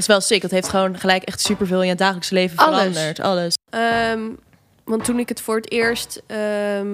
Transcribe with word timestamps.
is 0.00 0.06
wel 0.06 0.20
sick. 0.20 0.42
Het 0.42 0.50
heeft 0.50 0.68
gewoon 0.68 0.98
gelijk 0.98 1.22
echt 1.22 1.40
superveel 1.40 1.82
in 1.82 1.88
je 1.88 1.94
dagelijks 1.94 2.30
leven 2.30 2.56
Alles. 2.56 2.78
veranderd. 2.78 3.20
Alles. 3.20 3.54
Ehm, 3.70 4.20
want 4.84 5.04
toen 5.04 5.18
ik 5.18 5.28
het 5.28 5.40
voor 5.40 5.56
het 5.56 5.70
eerst 5.70 6.22
ehm, 6.26 6.88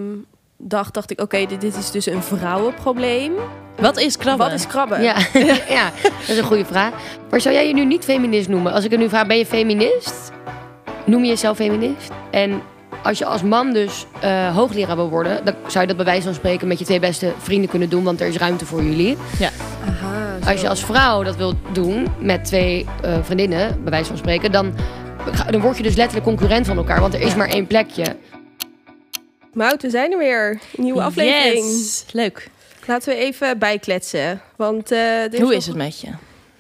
dacht, 0.57 0.95
dacht 0.95 1.11
ik... 1.11 1.21
Oké, 1.21 1.47
dit, 1.47 1.61
dit 1.61 1.77
is 1.77 1.91
dus 1.91 2.07
een 2.07 2.23
vrouwenprobleem. 2.23 3.33
Wat 3.81 3.99
is 3.99 4.17
krabben? 4.17 4.47
Wat 4.47 4.55
is 4.55 4.67
krabben? 4.67 5.03
Ja. 5.03 5.17
ja, 5.79 5.91
dat 6.03 6.29
is 6.29 6.39
een 6.39 6.45
goede 6.45 6.65
vraag. 6.65 6.93
Maar 7.31 7.41
zou 7.41 7.55
jij 7.55 7.69
je 7.69 7.75
nu 7.75 7.85
niet 7.85 8.05
feminist 8.05 8.49
noemen? 8.49 8.73
Als 8.73 8.85
ik 8.85 8.91
het 8.91 9.01
nu 9.01 9.09
vraag, 9.09 9.27
ben 9.27 9.39
je 9.39 9.47
feminist? 9.47 10.31
Noem 11.05 11.23
je 11.23 11.29
jezelf 11.29 11.57
feminist? 11.57 12.11
En 12.31 12.63
als 13.03 13.19
je 13.19 13.25
als 13.25 13.43
man 13.43 13.73
dus 13.73 14.07
eh, 14.21 14.57
hoogleraar 14.57 14.97
wil 14.97 15.09
worden... 15.09 15.45
dan 15.45 15.55
zou 15.67 15.81
je 15.81 15.87
dat 15.87 15.97
bij 15.97 16.07
wijze 16.07 16.23
van 16.23 16.35
spreken 16.35 16.69
met 16.69 16.79
je 16.79 16.85
twee 16.85 17.01
beste 17.01 17.33
vrienden 17.39 17.71
kunnen 17.71 17.89
doen... 17.89 18.05
want 18.05 18.21
er 18.21 18.27
is 18.27 18.37
ruimte 18.37 18.67
voor 18.67 18.83
jullie. 18.83 19.17
Zo. 19.39 19.47
Als 20.47 20.61
je 20.61 20.69
als 20.69 20.85
vrouw 20.85 21.23
dat 21.23 21.37
wilt 21.37 21.57
doen 21.73 22.07
met 22.21 22.45
twee 22.45 22.87
eh, 23.03 23.19
vriendinnen, 23.25 23.83
bij 23.83 23.91
wijze 23.91 24.07
van 24.09 24.17
spreken... 24.17 24.53
Dan, 24.53 24.75
dan 25.51 25.61
word 25.61 25.77
je 25.77 25.83
dus 25.83 25.95
letterlijk 25.95 26.27
concurrent 26.27 26.67
van 26.67 26.77
elkaar. 26.77 27.01
Want 27.01 27.15
er 27.15 27.21
is 27.21 27.35
maar 27.35 27.49
één 27.49 27.67
plekje. 27.67 28.17
Mout, 29.53 29.83
we 29.83 29.91
zijn 29.91 30.13
er 30.13 30.19
weer. 30.19 30.61
Nieuwe 30.77 31.03
aflevering. 31.03 31.65
Yes. 31.67 32.05
Leuk. 32.13 32.49
Laten 32.87 33.09
we 33.09 33.19
even 33.19 33.59
bijkletsen. 33.59 34.41
Want, 34.57 34.91
eh, 34.91 34.99
Hoe 35.31 35.39
nog- 35.39 35.53
is 35.53 35.67
het 35.67 35.77
met 35.77 36.01
je? 36.01 36.09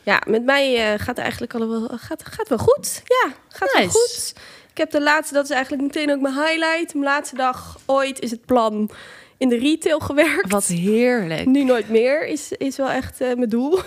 Ja, 0.02 0.22
met 0.26 0.44
mij 0.44 0.76
eh, 0.76 0.88
gaat 0.98 1.06
het 1.06 1.18
eigenlijk 1.18 1.54
al 1.54 1.68
wel, 1.68 1.88
gaat, 1.96 2.22
gaat 2.30 2.48
wel 2.48 2.58
goed. 2.58 3.02
Ja, 3.04 3.32
gaat 3.48 3.72
wel 3.72 3.82
Nice. 3.82 3.98
goed. 3.98 4.32
Ik 4.70 4.76
heb 4.78 4.90
de 4.90 5.02
laatste, 5.02 5.34
dat 5.34 5.44
is 5.44 5.50
eigenlijk 5.50 5.82
meteen 5.82 6.10
ook 6.10 6.20
mijn 6.20 6.34
highlight. 6.34 6.92
Mijn 6.94 7.04
laatste 7.06 7.36
dag 7.36 7.78
ooit 7.86 8.20
is 8.20 8.30
het 8.30 8.44
plan 8.44 8.90
in 9.38 9.48
de 9.48 9.58
retail 9.58 9.98
gewerkt. 10.00 10.50
Wat 10.50 10.66
heerlijk. 10.66 11.46
Nu 11.46 11.64
nooit 11.64 11.88
meer 11.88 12.26
is, 12.26 12.52
is 12.52 12.76
wel 12.76 12.90
echt 12.90 13.20
eh, 13.20 13.34
mijn 13.34 13.48
doel. 13.48 13.78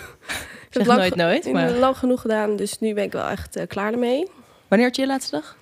Ik 0.70 0.76
heb 0.76 0.86
nooit 0.86 1.14
nooit, 1.14 1.52
maar- 1.52 1.70
lang 1.70 1.96
genoeg 1.96 2.20
gedaan, 2.20 2.56
dus 2.56 2.78
nu 2.78 2.94
ben 2.94 3.04
ik 3.04 3.12
wel 3.12 3.28
echt 3.28 3.56
eh, 3.56 3.66
klaar 3.66 3.92
ermee. 3.92 4.26
Wanneer 4.68 4.86
had 4.86 4.96
je 4.96 5.02
je 5.02 5.08
laatste 5.08 5.30
dag? 5.30 5.56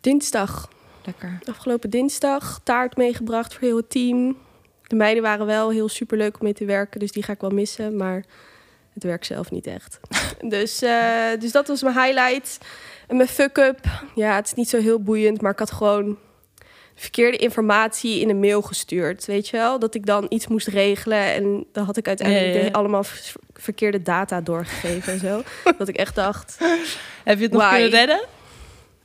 Dinsdag, 0.00 0.68
Lekker. 1.04 1.38
afgelopen 1.44 1.90
dinsdag, 1.90 2.60
taart 2.64 2.96
meegebracht 2.96 3.54
voor 3.54 3.62
heel 3.62 3.76
het 3.76 3.90
team. 3.90 4.36
De 4.82 4.96
meiden 4.96 5.22
waren 5.22 5.46
wel 5.46 5.70
heel 5.70 5.88
superleuk 5.88 6.34
om 6.38 6.44
mee 6.44 6.52
te 6.52 6.64
werken, 6.64 7.00
dus 7.00 7.12
die 7.12 7.22
ga 7.22 7.32
ik 7.32 7.40
wel 7.40 7.50
missen. 7.50 7.96
Maar 7.96 8.24
het 8.94 9.02
werk 9.02 9.24
zelf 9.24 9.50
niet 9.50 9.66
echt. 9.66 10.00
dus, 10.54 10.82
eh, 10.82 11.26
dus 11.38 11.52
dat 11.52 11.68
was 11.68 11.82
mijn 11.82 12.00
highlight. 12.00 12.58
En 13.06 13.16
mijn 13.16 13.28
fuck-up, 13.28 13.78
ja, 14.14 14.34
het 14.34 14.46
is 14.46 14.54
niet 14.54 14.68
zo 14.68 14.78
heel 14.80 15.02
boeiend, 15.02 15.40
maar 15.40 15.52
ik 15.52 15.58
had 15.58 15.72
gewoon 15.72 16.18
verkeerde 16.98 17.36
informatie 17.36 18.20
in 18.20 18.28
een 18.30 18.40
mail 18.40 18.62
gestuurd. 18.62 19.24
Weet 19.26 19.48
je 19.48 19.56
wel? 19.56 19.78
Dat 19.78 19.94
ik 19.94 20.06
dan 20.06 20.26
iets 20.28 20.46
moest 20.46 20.66
regelen 20.66 21.18
en 21.34 21.64
dan 21.72 21.84
had 21.84 21.96
ik 21.96 22.06
uiteindelijk 22.06 22.54
Ja, 22.54 22.60
ja, 22.64 22.68
allemaal 22.70 23.04
ver- 23.04 23.32
verkeerde 23.54 24.02
data 24.02 24.40
doorgegeven 24.40 25.12
en 25.12 25.18
zo. 25.18 25.42
dat 25.78 25.88
ik 25.88 25.96
echt 25.96 26.14
dacht, 26.14 26.56
Heb 27.24 27.36
je 27.38 27.42
het 27.44 27.52
nog 27.52 27.62
Why? 27.62 27.70
kunnen 27.72 27.90
redden? 27.90 28.20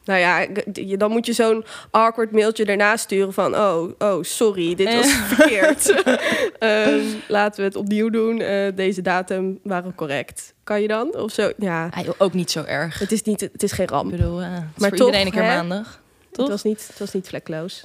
nou 0.06 0.20
ja, 0.20 0.40
ik- 0.74 1.00
dan 1.00 1.12
moet 1.12 1.26
je 1.26 1.34
zo'n 1.34 1.66
awkward 1.92 2.32
mailtje 2.32 2.66
daarna 2.66 2.98
sturen 2.98 3.34
van... 3.34 3.56
oh, 3.56 3.92
oh 3.98 4.24
sorry, 4.24 4.76
dit 4.76 4.94
was 4.96 5.12
verkeerd. 5.14 5.94
Ehm, 6.60 7.00
laten 7.28 7.60
we 7.60 7.66
het 7.68 7.76
opnieuw 7.76 8.10
doen. 8.10 8.40
Eh, 8.42 8.68
deze 8.76 9.02
datum 9.02 9.60
waren 9.64 9.96
correct. 9.96 10.54
Kan 10.64 10.82
je 10.82 10.88
dan? 10.88 11.16
Of 11.16 11.32
zo? 11.32 11.52
Ja, 11.58 11.90
Ah, 11.92 12.08
ook 12.18 12.34
niet 12.34 12.52
zo 12.52 12.64
erg. 12.64 13.00
het 13.00 13.12
is, 13.12 13.22
niet, 13.22 13.42
het 13.42 13.64
is 13.64 13.72
geen 13.72 13.86
Ik 13.86 13.92
ramp. 13.92 14.12
bedoel, 14.12 14.42
eh, 14.42 14.48
Maar 14.78 14.90
toch, 14.92 15.08
iedereen 15.08 15.26
een 15.26 15.32
keer 15.32 15.44
hè? 15.44 15.56
maandag. 15.56 16.02
Het 16.36 16.42
Toch? 16.46 16.50
was, 16.50 16.64
niet, 16.64 16.88
het 16.88 17.00
was 17.00 17.14
niet 17.14 17.28
vlekloos. 17.28 17.84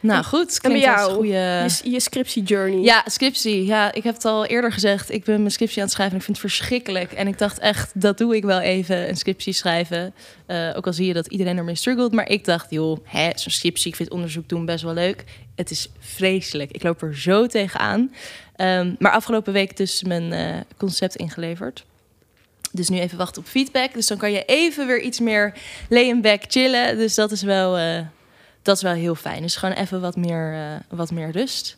Nou 0.00 0.24
goed, 0.24 0.54
En 0.54 0.70
klinkt 0.70 0.84
jou? 0.84 1.08
een 1.08 1.14
goede... 1.14 1.68
Je, 1.82 1.90
je 1.90 2.00
scriptie 2.00 2.42
journey. 2.42 2.80
Ja, 2.80 3.02
scriptie. 3.06 3.64
Ja, 3.64 3.92
ik 3.92 4.02
heb 4.02 4.14
het 4.14 4.24
al 4.24 4.46
eerder 4.46 4.72
gezegd. 4.72 5.10
Ik 5.12 5.24
ben 5.24 5.38
mijn 5.38 5.50
scriptie 5.50 5.78
aan 5.78 5.84
het 5.84 5.92
schrijven 5.92 6.14
en 6.14 6.20
ik 6.20 6.26
vind 6.26 6.42
het 6.42 6.50
verschrikkelijk. 6.50 7.12
En 7.12 7.26
ik 7.26 7.38
dacht 7.38 7.58
echt, 7.58 7.90
dat 7.94 8.18
doe 8.18 8.36
ik 8.36 8.44
wel 8.44 8.60
even, 8.60 9.08
een 9.08 9.16
scriptie 9.16 9.52
schrijven. 9.52 10.14
Eh, 10.46 10.72
ook 10.76 10.86
al 10.86 10.92
zie 10.92 11.06
je 11.06 11.12
dat 11.12 11.26
iedereen 11.26 11.56
ermee 11.56 11.74
struggelt. 11.74 12.12
Maar 12.12 12.28
ik 12.28 12.44
dacht, 12.44 12.70
joh, 12.70 12.98
hè, 13.04 13.30
zo'n 13.34 13.52
scriptie, 13.52 13.90
ik 13.90 13.96
vind 13.96 14.10
onderzoek 14.10 14.48
doen 14.48 14.64
best 14.64 14.84
wel 14.84 14.94
leuk. 14.94 15.24
Het 15.54 15.70
is 15.70 15.88
vreselijk. 15.98 16.70
Ik 16.70 16.82
loop 16.82 17.02
er 17.02 17.18
zo 17.18 17.46
tegenaan. 17.46 18.12
Ehm 18.56 18.94
maar 18.98 19.12
afgelopen 19.12 19.52
week 19.52 19.76
dus 19.76 20.02
mijn 20.02 20.32
eh, 20.32 20.60
concept 20.76 21.16
ingeleverd. 21.16 21.84
Dus 22.76 22.88
nu 22.88 22.98
even 22.98 23.18
wachten 23.18 23.42
op 23.42 23.48
feedback. 23.48 23.94
Dus 23.94 24.06
dan 24.06 24.16
kan 24.18 24.32
je 24.32 24.44
even 24.44 24.86
weer 24.86 25.00
iets 25.00 25.20
meer 25.20 25.52
lay 25.88 26.20
back 26.20 26.42
chillen. 26.48 26.96
Dus 26.96 27.14
dat 27.14 27.30
is 27.30 27.42
wel, 27.42 27.76
eh, 27.78 28.00
dat 28.62 28.76
is 28.76 28.82
wel 28.82 28.92
heel 28.94 29.14
fijn. 29.14 29.42
Dus 29.42 29.56
gewoon 29.56 29.74
even 29.74 30.00
wat 30.00 30.16
meer, 30.16 30.52
eh, 30.54 30.96
wat 30.96 31.10
meer 31.10 31.30
rust. 31.30 31.76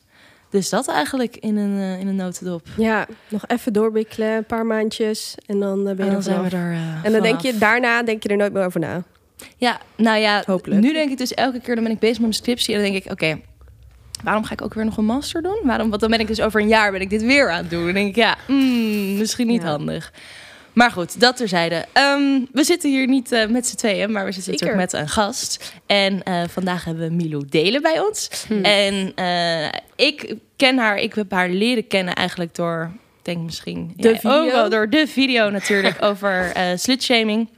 Dus 0.51 0.69
dat 0.69 0.89
eigenlijk 0.89 1.37
in 1.37 1.57
een, 1.57 1.79
eh, 1.81 2.01
in 2.01 2.07
een 2.09 2.17
notendop. 2.17 2.67
Ja, 2.77 3.07
nog 3.29 3.47
even 3.47 3.73
doorbikkelen, 3.73 4.29
een 4.29 4.45
paar 4.45 4.67
maandjes. 4.67 5.35
En 5.47 5.61
dan 5.61 5.85
ben 5.85 5.97
je 5.97 6.03
En 6.03 6.13
dan 6.13 6.23
zijn 6.23 6.43
we 6.43 6.57
er. 6.57 6.73
En 7.03 7.13
dan 7.13 7.23
denk 7.23 7.41
je, 7.41 7.59
daarna 7.59 8.03
denk 8.03 8.23
je 8.23 8.29
er 8.29 8.37
nooit 8.37 8.53
meer 8.53 8.65
over 8.65 8.81
na. 8.81 9.03
Ja, 9.57 9.81
nou 9.97 10.19
ja, 10.19 10.43
Hopelijk. 10.47 10.81
nu 10.81 10.93
denk 10.93 11.11
ik 11.11 11.19
dus 11.19 11.35
elke 11.35 11.61
keer 11.61 11.75
dan 11.75 11.85
ben 11.85 11.93
ik 11.93 11.99
bezig 11.99 12.15
met 12.17 12.27
mijn 12.27 12.35
scriptie 12.35 12.75
en 12.75 12.83
dan 12.83 12.91
denk 12.93 13.05
ik, 13.05 13.13
oké, 13.13 13.41
waarom 14.23 14.45
ga 14.45 14.53
ik 14.53 14.63
ook 14.63 14.75
weer 14.75 14.85
nog 14.85 14.97
een 14.97 15.05
master 15.05 15.43
doen? 15.43 15.61
Waarom? 15.65 15.89
Want 15.89 16.01
dan 16.01 16.11
ben 16.11 16.21
ik 16.21 16.27
dus 16.27 16.41
over 16.41 16.61
een 16.61 16.69
jaar 16.69 16.93
ben 16.93 17.01
ik 17.01 17.11
dit 17.11 17.23
weer 17.23 17.51
aan 17.51 17.59
het 17.59 17.71
doen. 17.71 17.85
Dan 17.85 17.95
denk 17.95 18.09
ik, 18.09 18.17
ja, 18.17 18.37
mm, 18.49 19.17
misschien 19.19 19.47
niet 19.47 19.63
Ja. 19.63 19.69
handig. 19.69 20.13
Maar 20.79 20.91
goed, 20.91 21.21
dat 21.21 21.37
terzijde. 21.37 21.85
Ehm 21.93 22.45
we 22.53 22.65
zitten 22.65 22.91
hier 22.91 23.07
niet 23.07 23.33
eh, 23.33 23.49
met 23.49 23.67
z'n 23.67 23.77
tweeën, 23.77 24.13
maar 24.13 24.25
we 24.25 24.33
zitten 24.33 24.53
Zeker. 24.53 24.67
natuurlijk 24.67 24.93
met 24.93 25.03
een 25.03 25.09
gast. 25.09 25.73
En 25.87 26.23
eh, 26.23 26.43
vandaag 26.49 26.85
hebben 26.85 27.09
we 27.09 27.15
Milou 27.15 27.45
Delen 27.49 27.83
bij 27.83 28.01
ons. 28.01 28.31
Hm. 28.47 28.65
En 28.65 29.13
eh, 29.15 29.81
ik 29.97 30.35
ken 30.57 30.79
haar, 30.79 30.97
ik 30.97 31.15
heb 31.15 31.31
haar 31.31 31.49
leren 31.49 31.87
kennen 31.87 32.15
eigenlijk 32.15 32.55
door, 32.55 32.91
denk 33.23 33.43
misschien... 33.43 33.93
De 33.97 34.09
ja, 34.09 34.15
video? 34.15 34.45
Ook 34.45 34.51
wel 34.51 34.69
door 34.69 34.91
de 34.91 35.07
video 35.07 35.51
natuurlijk 35.51 35.97
over 36.11 36.53
slutshaming. 36.75 37.49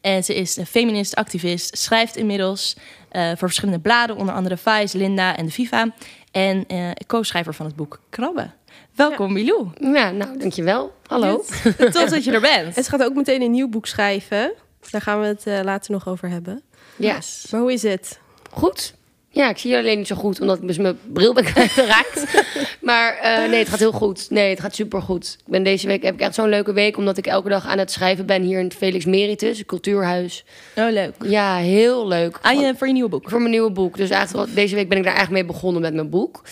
En 0.00 0.24
ze 0.24 0.34
is 0.34 0.56
een 0.56 0.66
feminist, 0.66 1.14
activist, 1.14 1.78
schrijft 1.78 2.16
inmiddels 2.16 2.76
voor 3.12 3.36
verschillende 3.36 3.80
bladen, 3.80 4.16
onder 4.16 4.34
andere 4.34 4.56
Vice, 4.56 4.98
Linda 4.98 5.36
en 5.36 5.46
de 5.46 5.52
Viva. 5.52 5.94
En 6.30 6.66
co-schrijver 7.06 7.54
van 7.54 7.66
het 7.66 7.76
boek 7.76 8.00
Krabben. 8.10 8.54
Welkom, 9.00 9.32
Milou. 9.32 9.66
Ja, 9.80 10.10
nou, 10.10 10.38
dankjewel. 10.38 10.92
Hallo. 11.06 11.36
Tof 11.92 12.10
dat 12.10 12.24
je 12.24 12.32
er 12.32 12.40
bent. 12.40 12.76
En 12.76 12.84
ze 12.84 12.90
gaat 12.90 13.02
ook 13.02 13.14
meteen 13.14 13.42
een 13.42 13.50
nieuw 13.50 13.68
boek 13.68 13.86
schrijven. 13.86 14.52
Daar 14.90 15.00
gaan 15.00 15.20
we 15.20 15.26
het 15.26 15.46
eh, 15.46 15.60
later 15.62 15.92
nog 15.92 16.08
over 16.08 16.28
hebben. 16.28 16.62
Ja, 16.96 17.18
Maar 17.50 17.60
hoe 17.60 17.72
is 17.72 17.82
het? 17.82 18.18
goed. 18.50 18.94
Ja, 19.28 19.48
ik 19.48 19.58
zie 19.58 19.70
je 19.70 19.76
alleen 19.76 19.98
niet 19.98 20.06
zo 20.06 20.16
goed, 20.16 20.40
omdat 20.40 20.58
ik 20.58 20.66
dus 20.66 20.78
mijn 20.78 20.98
bril 21.12 21.34
ben 21.34 21.44
kwijtgeraakt. 21.52 22.44
maar 22.80 23.16
eh, 23.16 23.48
nee, 23.48 23.58
het 23.58 23.68
gaat 23.68 23.78
heel 23.78 23.92
goed. 23.92 24.30
Nee, 24.30 24.50
het 24.50 24.60
gaat 24.60 24.74
supergoed. 24.74 25.36
Ik 25.38 25.52
ben 25.52 25.62
deze 25.62 25.86
week 25.86 26.02
heb 26.02 26.14
ik 26.14 26.20
echt 26.20 26.34
zo'n 26.34 26.48
leuke 26.48 26.72
week, 26.72 26.96
omdat 26.96 27.16
ik 27.16 27.26
elke 27.26 27.48
dag 27.48 27.66
aan 27.66 27.78
het 27.78 27.90
schrijven 27.90 28.26
ben 28.26 28.42
hier 28.42 28.58
in 28.58 28.64
het 28.64 28.74
Felix 28.74 29.04
Meritus, 29.04 29.58
het 29.58 29.66
cultuurhuis. 29.66 30.44
Oh, 30.76 30.90
leuk. 30.90 31.14
Ja, 31.22 31.56
heel 31.56 32.08
leuk. 32.08 32.38
Aan 32.42 32.58
je, 32.60 32.74
voor 32.76 32.86
je 32.86 32.92
nieuwe 32.92 33.08
boek. 33.08 33.28
Voor 33.28 33.38
mijn 33.38 33.50
nieuwe 33.50 33.70
boek. 33.70 33.96
Dus 33.96 34.10
eigenlijk 34.10 34.54
deze 34.54 34.74
week 34.74 34.88
ben 34.88 34.98
ik 34.98 35.04
daar 35.04 35.14
eigenlijk 35.14 35.44
mee 35.44 35.54
begonnen 35.54 35.82
met 35.82 35.94
mijn 35.94 36.10
boek. 36.10 36.42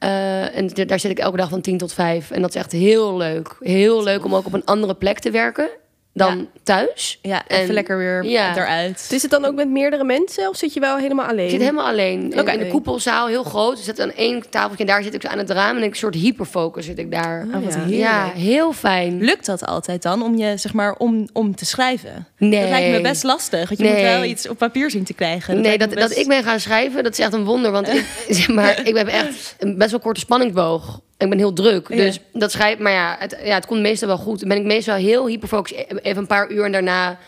Eh, 0.00 0.56
en 0.56 0.68
daar 0.86 1.00
zit 1.00 1.10
ik 1.10 1.18
elke 1.18 1.36
dag 1.36 1.48
van 1.48 1.60
10 1.60 1.78
tot 1.78 1.92
5. 1.92 2.30
En 2.30 2.40
dat 2.40 2.50
is 2.50 2.56
echt 2.56 2.72
heel 2.72 3.16
leuk. 3.16 3.56
Heel 3.60 4.02
leuk 4.02 4.24
om 4.24 4.34
ook 4.34 4.46
op 4.46 4.52
een 4.52 4.64
andere 4.64 4.94
plek 4.94 5.18
te 5.18 5.30
werken 5.30 5.70
dan 6.12 6.38
Ja. 6.38 6.44
thuis. 6.62 7.18
Ja, 7.22 7.42
even 7.48 7.66
En- 7.68 7.72
lekker 7.72 7.98
weer 7.98 8.24
ja. 8.24 8.56
eruit. 8.56 9.08
Is 9.10 9.22
het 9.22 9.30
dan 9.30 9.44
ook 9.44 9.54
met 9.54 9.68
meerdere 9.68 10.04
mensen 10.04 10.48
of 10.48 10.56
zit 10.56 10.74
je 10.74 10.80
wel 10.80 10.96
helemaal 10.96 11.26
alleen? 11.26 11.44
Ik 11.44 11.50
zit 11.50 11.60
helemaal 11.60 11.86
alleen. 11.86 12.32
In- 12.32 12.40
Oké. 12.40 12.50
In 12.52 12.58
de 12.58 12.68
koepelzaal, 12.68 13.26
heel 13.26 13.42
groot. 13.44 13.78
Er 13.78 13.84
zit 13.84 14.00
aan 14.00 14.12
één 14.12 14.50
tafeltje 14.50 14.84
en 14.84 14.90
daar 14.90 15.02
zit 15.02 15.14
ik 15.14 15.22
zo 15.22 15.28
aan 15.28 15.38
het 15.38 15.50
raam. 15.50 15.76
En 15.76 15.82
een 15.82 15.94
soort 15.94 16.14
hyperfocus 16.14 16.84
zit 16.84 16.98
ik 16.98 17.10
daar. 17.10 17.46
Oh, 17.54 17.64
wat 17.64 17.74
ja. 17.74 17.80
Ja, 17.86 18.30
heel 18.34 18.72
fijn. 18.72 19.20
Lukt 19.22 19.46
dat 19.46 19.66
altijd 19.66 20.02
dan 20.02 20.22
om 20.22 20.36
je, 20.36 20.56
zeg 20.56 20.72
maar, 20.72 20.94
om, 20.98 21.28
om 21.32 21.54
te 21.54 21.64
schrijven? 21.64 22.26
Nee. 22.38 22.60
Dat 22.60 22.68
lijkt 22.68 22.90
me 22.96 23.00
best 23.00 23.22
lastig. 23.22 23.68
Want 23.68 23.80
je 23.80 23.86
Nee. 23.86 23.92
moet 23.94 24.02
wel 24.02 24.24
iets 24.24 24.48
op 24.48 24.58
papier 24.58 24.90
zien 24.90 25.04
te 25.04 25.14
krijgen. 25.14 25.60
nee, 25.60 25.78
dat, 25.78 25.88
me 25.88 25.94
dat 25.96 26.08
best- 26.08 26.20
ik 26.20 26.28
ben 26.28 26.42
gaan 26.42 26.60
schrijven, 26.60 27.02
dat 27.02 27.12
is 27.12 27.18
echt 27.18 27.32
een 27.32 27.44
wonder. 27.44 27.70
Want 27.70 27.88
ik, 27.88 28.04
zeg 28.28 28.48
maar, 28.48 28.86
ik 28.86 28.96
heb 28.96 29.08
echt 29.08 29.54
een 29.58 29.78
best 29.78 29.90
wel 29.90 30.00
korte 30.00 30.20
spanningsboog. 30.20 31.00
Ik 31.20 31.28
ben 31.28 31.38
heel 31.38 31.52
druk. 31.52 31.88
Ja. 31.88 31.96
Dus 31.96 32.20
dat 32.32 32.52
schrijf, 32.52 32.78
maar 32.78 32.92
ja 32.92 33.16
het, 33.18 33.36
ja, 33.44 33.54
het 33.54 33.66
komt 33.66 33.80
meestal 33.80 34.08
wel 34.08 34.16
goed. 34.18 34.40
Dan 34.40 34.48
ben 34.48 34.58
ik 34.58 34.64
meestal 34.64 34.94
heel 34.96 35.26
hyperfocus. 35.26 35.72
Even 36.02 36.16
een 36.22 36.26
paar 36.26 36.50
uur 36.50 36.64
en 36.64 36.72
daarna. 36.72 37.18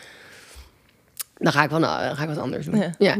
Dan 1.37 1.51
ga 1.53 1.63
ik, 1.63 1.69
wel, 1.69 1.79
nou, 1.79 2.03
dan 2.07 2.15
ga 2.15 2.21
ik 2.23 2.29
wat 2.29 2.37
anders 2.37 2.65
doen. 2.65 2.77
Ja. 2.79 2.91
Ja, 2.97 3.15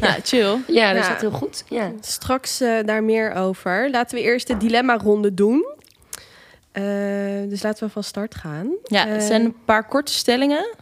ja. 0.00 0.16
Chill. 0.24 0.56
dus 0.66 0.74
Ja. 0.76 0.92
dat 0.92 1.02
is 1.02 1.20
heel 1.20 1.30
goed. 1.30 1.64
Ja. 1.68 1.92
Straks 2.00 2.60
eh, 2.60 2.76
daar 2.84 3.02
meer 3.04 3.32
over. 3.34 3.90
Laten 3.90 4.16
we 4.16 4.22
eerst 4.22 4.46
de 4.46 4.56
dilemma-ronde 4.56 5.34
doen. 5.34 5.66
Eh, 6.72 6.82
dus 7.48 7.62
laten 7.62 7.86
we 7.86 7.92
van 7.92 8.02
start 8.04 8.34
gaan. 8.34 8.70
Ja, 8.84 9.06
het 9.06 9.20
Eh, 9.20 9.26
zijn 9.26 9.44
een 9.44 9.56
paar 9.64 9.86
korte 9.88 10.12
stellingen. 10.12 10.76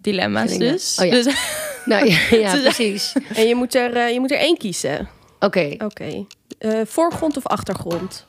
Dilemma's 0.00 0.50
Stellingen. 0.50 0.72
dus. 0.72 0.98
Oh 1.00 1.06
ja. 1.06 1.12
dus 1.12 1.34
Nou 1.84 2.06
ja, 2.06 2.18
ja 2.38 2.54
Ze- 2.54 2.60
precies. 2.62 3.12
En 3.34 3.46
je 3.48 3.54
moet, 3.54 3.74
er, 3.74 3.96
eh, 3.96 4.12
je 4.12 4.20
moet 4.20 4.30
er 4.30 4.38
één 4.38 4.56
kiezen. 4.56 5.08
Oké, 5.40 5.74
Oké. 5.78 6.24
Eh, 6.58 6.80
voorgrond 6.84 7.36
of 7.36 7.46
achtergrond? 7.46 8.26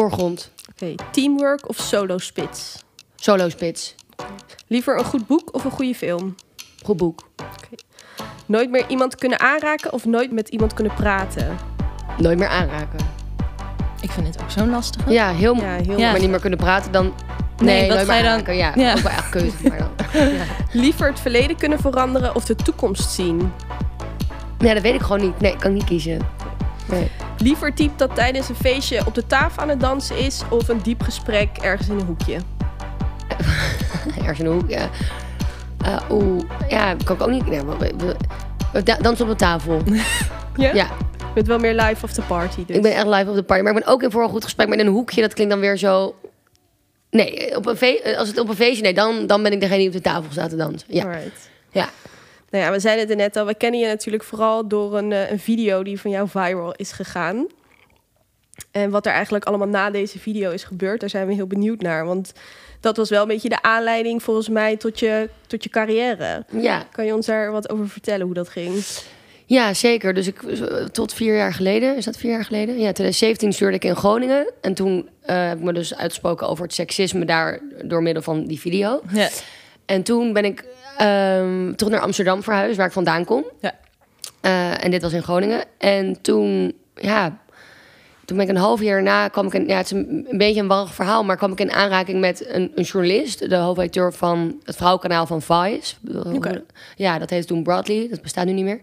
Voorgrond. 0.00 0.50
Oké. 0.70 0.94
Teamwork 1.10 1.68
of 1.68 1.76
solo 1.76 2.18
spits? 2.18 2.84
Solo 3.16 3.48
spits. 3.48 3.94
Liever 4.66 4.98
een 4.98 5.04
goed 5.04 5.26
boek 5.26 5.54
of 5.54 5.64
een 5.64 5.70
goede 5.70 5.94
film? 5.94 6.34
Goed 6.84 6.96
boek. 6.96 7.28
Nooit 8.46 8.70
meer 8.70 8.84
iemand 8.88 9.14
kunnen 9.14 9.40
aanraken 9.40 9.92
of 9.92 10.04
nooit 10.04 10.32
met 10.32 10.48
iemand 10.48 10.74
kunnen 10.74 10.94
praten? 10.94 11.56
Nooit 12.18 12.38
meer 12.38 12.48
aanraken. 12.48 12.98
ik 14.00 14.10
vind 14.10 14.26
het 14.26 14.42
ook 14.42 14.50
zo'n 14.50 14.70
lastige. 14.70 15.10
Ja, 15.10 15.32
heel, 15.32 15.54
Ja, 15.56 15.76
heel 15.86 15.98
Ja. 15.98 16.10
maar 16.10 16.20
niet 16.20 16.30
meer 16.30 16.40
kunnen 16.40 16.58
praten, 16.58 16.92
dan 16.92 17.14
Nee, 17.62 17.86
wat 17.88 17.96
nooit 17.96 18.08
ga 18.08 18.14
je 18.14 18.22
dan- 18.22 18.30
aanraken. 18.32 18.56
Ja, 18.56 18.72
Ja. 18.74 18.92
ook 18.92 18.98
wel 18.98 19.12
echt 19.12 19.28
keuze. 19.28 19.56
Maar 19.68 19.78
dan. 19.78 19.90
ja. 20.38 20.44
Liever 20.72 21.08
het 21.08 21.20
verleden 21.20 21.56
kunnen 21.56 21.78
veranderen 21.80 22.34
of 22.34 22.44
de 22.44 22.54
toekomst 22.54 23.10
zien? 23.10 23.52
ja, 24.58 24.74
dat 24.74 24.82
weet 24.82 24.94
ik 24.94 25.00
gewoon 25.00 25.20
niet. 25.20 25.40
Nee, 25.40 25.52
ik 25.52 25.60
kan 25.60 25.72
niet 25.72 25.84
kiezen. 25.84 26.20
Nee. 26.88 27.10
Liever 27.38 27.74
type 27.74 27.96
dat 27.96 28.14
tijdens 28.14 28.48
een 28.48 28.54
feestje 28.54 29.06
op 29.06 29.14
de 29.14 29.26
tafel 29.26 29.62
aan 29.62 29.68
het 29.68 29.80
dansen 29.80 30.18
is... 30.18 30.42
of 30.50 30.68
een 30.68 30.80
diep 30.82 31.02
gesprek 31.02 31.48
ergens 31.60 31.88
in 31.88 31.98
een 31.98 32.06
hoekje? 32.06 32.38
Ergens 34.18 34.38
in 34.38 34.44
de 34.44 34.50
hoek, 34.50 34.70
ja. 34.70 34.88
Eh, 35.84 35.96
Oeh, 36.10 36.42
ja, 36.68 36.94
kan 37.04 37.16
ik 37.16 37.22
ook 37.22 37.30
niet. 37.30 37.46
Nee, 37.46 37.62
maar 37.62 37.78
we- 37.78 37.92
we- 37.96 38.16
we 38.72 38.82
da- 38.82 38.96
Dansen 38.96 39.24
op 39.24 39.30
de 39.30 39.36
tafel. 39.36 39.82
Ja? 40.56 40.72
Ja, 40.74 40.84
Je 41.18 41.24
bent 41.34 41.46
wel 41.46 41.58
meer 41.58 41.74
live 41.74 42.04
of 42.04 42.12
the 42.12 42.22
party 42.22 42.64
dus. 42.66 42.76
ik 42.76 42.82
ben 42.82 42.94
echt 42.94 43.06
live 43.06 43.28
op 43.30 43.34
de 43.34 43.42
party. 43.42 43.62
Maar 43.62 43.76
ik 43.76 43.84
ben 43.84 43.92
ook 43.92 44.02
in 44.02 44.10
voor 44.10 44.22
een 44.22 44.28
goed 44.28 44.44
gesprek. 44.44 44.68
Maar 44.68 44.78
in 44.78 44.86
een 44.86 44.92
hoekje, 44.92 45.20
dat 45.20 45.34
klinkt 45.34 45.52
dan 45.52 45.60
weer 45.62 45.76
zo... 45.76 46.14
Nee, 47.10 47.56
op 47.56 47.66
een 47.66 47.76
fe- 47.76 48.14
als 48.18 48.28
het 48.28 48.38
op 48.38 48.48
een 48.48 48.54
feestje... 48.56 48.82
Nee, 48.82 48.94
dan, 48.94 49.26
dan 49.26 49.42
ben 49.42 49.52
ik 49.52 49.60
degene 49.60 49.78
die 49.78 49.86
op 49.86 49.92
de 49.92 50.00
tafel 50.00 50.24
staat 50.30 50.50
te 50.50 50.56
dansen. 50.56 50.88
Ja, 50.90 51.02
Alright. 51.04 51.50
ja. 51.70 51.88
Nou 52.56 52.68
ja, 52.68 52.74
we 52.74 52.80
zeiden 52.80 53.02
het 53.02 53.10
er 53.10 53.16
net 53.24 53.36
al. 53.36 53.46
We 53.46 53.54
kennen 53.54 53.80
je 53.80 53.86
natuurlijk 53.86 54.24
vooral 54.24 54.68
door 54.68 54.96
een, 54.96 55.12
eh, 55.12 55.30
een 55.30 55.38
video 55.38 55.82
die 55.82 56.00
van 56.00 56.10
jou 56.10 56.28
viral 56.28 56.74
is 56.74 56.92
gegaan. 56.92 57.46
En 58.70 58.90
wat 58.90 59.06
er 59.06 59.12
eigenlijk 59.12 59.44
allemaal 59.44 59.68
na 59.68 59.90
deze 59.90 60.18
video 60.18 60.50
is 60.50 60.64
gebeurd, 60.64 61.00
daar 61.00 61.10
zijn 61.10 61.26
we 61.26 61.34
heel 61.34 61.46
benieuwd 61.46 61.80
naar. 61.80 62.06
Want 62.06 62.32
dat 62.80 62.96
was 62.96 63.10
wel 63.10 63.22
een 63.22 63.28
beetje 63.28 63.48
de 63.48 63.62
aanleiding 63.62 64.22
volgens 64.22 64.48
mij 64.48 64.76
tot 64.76 64.98
je, 64.98 65.28
tot 65.46 65.62
je 65.62 65.70
carrière. 65.70 66.44
ja. 66.52 66.86
Kan 66.92 67.06
je 67.06 67.14
ons 67.14 67.26
daar 67.26 67.52
wat 67.52 67.70
over 67.70 67.88
vertellen 67.88 68.26
hoe 68.26 68.34
dat 68.34 68.48
ging? 68.48 68.84
Ja, 69.46 69.74
zeker. 69.74 70.14
Dus 70.14 70.26
ik, 70.26 70.40
tot 70.92 71.14
vier 71.14 71.36
jaar 71.36 71.54
geleden, 71.54 71.96
is 71.96 72.04
dat 72.04 72.16
vier 72.16 72.30
jaar 72.30 72.44
geleden? 72.44 72.74
Ja, 72.74 72.92
2017 72.92 73.52
stuurde 73.52 73.76
ik 73.76 73.84
in 73.84 73.96
Groningen. 73.96 74.52
En 74.60 74.74
toen 74.74 75.08
eh, 75.22 75.48
heb 75.48 75.58
ik 75.58 75.64
me 75.64 75.72
dus 75.72 75.94
uitgesproken 75.94 76.48
over 76.48 76.64
het 76.64 76.74
seksisme 76.74 77.24
daar 77.24 77.60
door 77.84 78.02
middel 78.02 78.22
van 78.22 78.46
die 78.46 78.60
video. 78.60 79.00
Ja. 79.12 79.28
En 79.86 80.02
toen 80.02 80.32
ben 80.32 80.44
ik 80.44 80.64
ehm, 80.96 81.74
terug 81.74 81.92
naar 81.92 82.02
Amsterdam 82.02 82.42
verhuisd, 82.42 82.76
waar 82.76 82.86
ik 82.86 82.92
vandaan 82.92 83.24
kom. 83.24 83.44
Ja. 83.60 83.74
Eh, 84.40 84.84
en 84.84 84.90
dit 84.90 85.02
was 85.02 85.12
in 85.12 85.22
Groningen. 85.22 85.64
En 85.78 86.20
toen, 86.20 86.74
ja, 86.94 87.38
toen 88.24 88.36
ben 88.36 88.46
ik 88.46 88.52
een 88.52 88.60
half 88.60 88.82
jaar 88.82 89.02
na, 89.02 89.28
kwam 89.28 89.46
ik 89.46 89.52
in, 89.52 89.66
ja, 89.66 89.76
het 89.76 89.86
is 89.86 89.90
een, 89.90 90.26
een 90.28 90.38
beetje 90.38 90.60
een 90.60 90.66
warrig 90.66 90.94
verhaal, 90.94 91.24
maar 91.24 91.36
kwam 91.36 91.52
ik 91.52 91.60
in 91.60 91.72
aanraking 91.72 92.20
met 92.20 92.46
een, 92.48 92.72
een 92.74 92.84
journalist, 92.84 93.48
de 93.50 93.56
hoofdredacteur 93.56 94.12
van 94.12 94.60
het 94.64 94.76
vrouwenkanaal 94.76 95.26
van 95.26 95.42
Vice. 95.42 95.94
Ja, 96.96 97.18
dat 97.18 97.30
heette 97.30 97.46
toen 97.46 97.62
Bradley, 97.62 98.08
dat 98.10 98.22
bestaat 98.22 98.46
nu 98.46 98.52
niet 98.52 98.64
meer. 98.64 98.80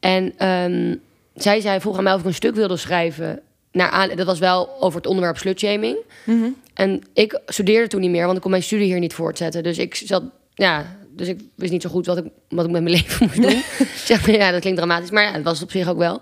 En 0.00 0.32
ehm, 0.36 0.94
zij 1.34 1.60
zei, 1.60 1.80
vroeg 1.80 1.96
aan 1.96 2.02
mij 2.02 2.14
of 2.14 2.20
ik 2.20 2.26
een 2.26 2.34
stuk 2.34 2.54
wilde 2.54 2.76
schrijven. 2.76 3.40
Naar 3.74 3.90
aan, 3.90 4.08
dat 4.08 4.26
was 4.26 4.38
wel 4.38 4.76
over 4.80 4.98
het 4.98 5.06
onderwerp 5.06 5.36
slutshaming. 5.36 5.96
Mhm. 6.24 6.48
En 6.74 7.02
ik 7.12 7.40
studeerde 7.46 7.88
toen 7.88 8.00
niet 8.00 8.10
meer, 8.10 8.24
want 8.24 8.36
ik 8.36 8.42
kon 8.42 8.50
mijn 8.50 8.62
studie 8.62 8.86
hier 8.86 8.98
niet 8.98 9.14
voortzetten. 9.14 9.62
Dus 9.62 9.78
ik 9.78 9.94
zat, 9.94 10.22
ja, 10.54 10.96
dus 11.10 11.28
ik 11.28 11.40
wist 11.54 11.72
niet 11.72 11.82
zo 11.82 11.90
goed 11.90 12.06
wat 12.06 12.16
ik, 12.16 12.24
wat 12.48 12.64
ik 12.64 12.70
met 12.70 12.82
mijn 12.82 12.94
leven 13.00 13.26
moest 13.26 13.42
doen. 13.42 13.62
zeg 14.10 14.26
maar, 14.26 14.36
ja, 14.36 14.50
dat 14.50 14.60
klinkt 14.60 14.78
dramatisch, 14.78 15.10
maar 15.10 15.22
ja, 15.22 15.32
dat 15.32 15.42
was 15.42 15.62
op 15.62 15.70
zich 15.70 15.88
ook 15.88 15.98
wel. 15.98 16.20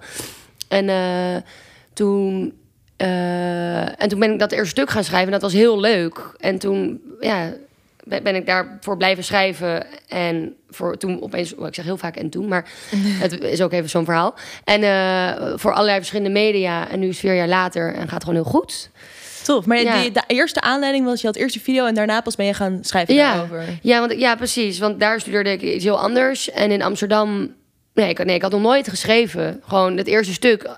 En 0.68 0.88
eh, 0.88 1.36
toen, 1.92 2.54
eh, 2.96 4.02
en 4.02 4.08
toen 4.08 4.18
ben 4.18 4.32
ik 4.32 4.38
dat 4.38 4.52
eerste 4.52 4.68
stuk 4.68 4.90
gaan 4.90 5.04
schrijven 5.04 5.26
en 5.26 5.40
dat 5.40 5.50
was 5.50 5.60
heel 5.60 5.80
leuk. 5.80 6.34
En 6.38 6.58
toen, 6.58 7.00
ja, 7.20 7.52
ben 8.04 8.34
ik 8.34 8.46
daarvoor 8.46 8.96
blijven 8.96 9.24
schrijven. 9.24 9.86
En 10.08 10.54
voor 10.70 10.96
toen 10.96 11.22
opeens, 11.22 11.54
oh, 11.54 11.66
ik 11.66 11.74
zeg 11.74 11.84
heel 11.84 11.96
vaak 11.96 12.16
en 12.16 12.30
toen, 12.30 12.48
maar 12.48 12.68
het 13.24 13.40
is 13.40 13.60
ook 13.62 13.72
even 13.72 13.90
zo'n 13.90 14.04
verhaal. 14.04 14.34
En 14.64 14.82
eh, 14.82 15.52
voor 15.56 15.72
allerlei 15.72 15.96
verschillende 15.96 16.30
media. 16.30 16.88
En 16.88 16.98
nu 16.98 17.08
is 17.08 17.16
het 17.16 17.20
vier 17.26 17.34
jaar 17.34 17.48
later 17.48 17.94
en 17.94 18.08
gaat 18.08 18.24
gewoon 18.24 18.42
heel 18.42 18.50
goed. 18.50 18.90
Tof. 19.44 19.66
Maar 19.66 19.82
Ja. 19.82 20.00
die, 20.00 20.10
de 20.10 20.22
eerste 20.26 20.60
aanleiding 20.60 21.04
was, 21.04 21.20
je 21.20 21.26
had 21.26 21.36
eerst 21.36 21.54
de 21.54 21.60
video 21.60 21.86
en 21.86 21.94
daarna 21.94 22.20
pas 22.20 22.36
ben 22.36 22.46
je 22.46 22.54
gaan 22.54 22.78
schrijven 22.82 23.14
Ja. 23.14 23.32
daarover. 23.32 23.64
Ja, 23.82 23.98
want, 24.06 24.20
ja, 24.20 24.34
precies. 24.36 24.78
Want 24.78 25.00
daar 25.00 25.20
studeerde 25.20 25.50
ik 25.50 25.62
iets 25.62 25.84
heel 25.84 26.00
anders. 26.00 26.50
En 26.50 26.70
in 26.70 26.82
Amsterdam... 26.82 27.54
Nee, 27.94 28.08
ik, 28.08 28.24
nee, 28.24 28.34
ik 28.34 28.42
had 28.42 28.50
nog 28.50 28.60
nooit 28.60 28.88
geschreven. 28.88 29.60
Gewoon 29.66 29.96
het 29.96 30.06
eerste 30.06 30.32
stuk. 30.32 30.76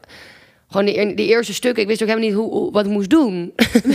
Gewoon 0.74 0.86
de, 0.92 0.98
eer- 0.98 1.16
de 1.16 1.26
eerste 1.26 1.54
stuk. 1.54 1.76
Ik 1.76 1.86
wist 1.86 2.02
ook 2.02 2.08
helemaal 2.08 2.28
niet 2.28 2.38
hoe, 2.38 2.50
hoe- 2.50 2.72
wat 2.72 2.84
ik 2.84 2.90
moest 2.90 3.10
doen. 3.10 3.52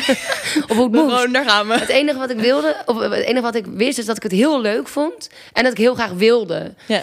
of 0.69 0.75
hoe 0.75 0.83
het 0.83 0.91
moest. 0.91 1.13
Gewoon, 1.15 1.31
daar 1.31 1.49
gaan 1.49 1.67
we. 1.67 1.73
Het 1.73 1.89
enige 1.89 2.17
wat 2.19 2.29
ik 2.29 2.39
wilde, 2.39 2.75
of 2.85 2.99
het 2.99 3.13
enige 3.13 3.41
wat 3.41 3.55
ik 3.55 3.65
wist, 3.65 3.97
is 3.97 4.05
dat 4.05 4.15
ik 4.17 4.23
het 4.23 4.31
heel 4.31 4.61
leuk 4.61 4.87
vond. 4.87 5.29
En 5.53 5.63
dat 5.63 5.71
ik 5.71 5.77
heel 5.77 5.93
graag 5.93 6.11
wilde. 6.11 6.73
Ja. 6.85 7.01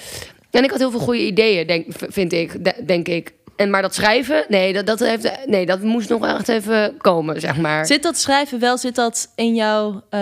En 0.50 0.64
ik 0.64 0.70
had 0.70 0.78
heel 0.78 0.90
veel 0.90 1.00
goede 1.00 1.26
ideeën, 1.26 1.66
denk, 1.66 1.86
vind 2.08 2.32
ik, 2.32 2.64
de- 2.64 2.82
denk 2.86 3.08
ik. 3.08 3.32
En 3.56 3.70
maar 3.70 3.82
dat 3.82 3.94
schrijven, 3.94 4.44
nee, 4.48 4.72
dat, 4.72 4.86
dat, 4.86 4.98
heeft, 4.98 5.30
nee, 5.46 5.66
dat 5.66 5.80
moest 5.82 6.08
nog 6.08 6.26
echt 6.26 6.48
even 6.48 6.94
komen, 6.98 7.40
zeg 7.40 7.56
maar. 7.56 7.86
Zit 7.86 8.02
dat 8.02 8.18
schrijven 8.18 8.60
wel, 8.60 8.78
zit 8.78 8.94
dat 8.94 9.28
in 9.34 9.54
jouw 9.54 10.02
eh, 10.10 10.20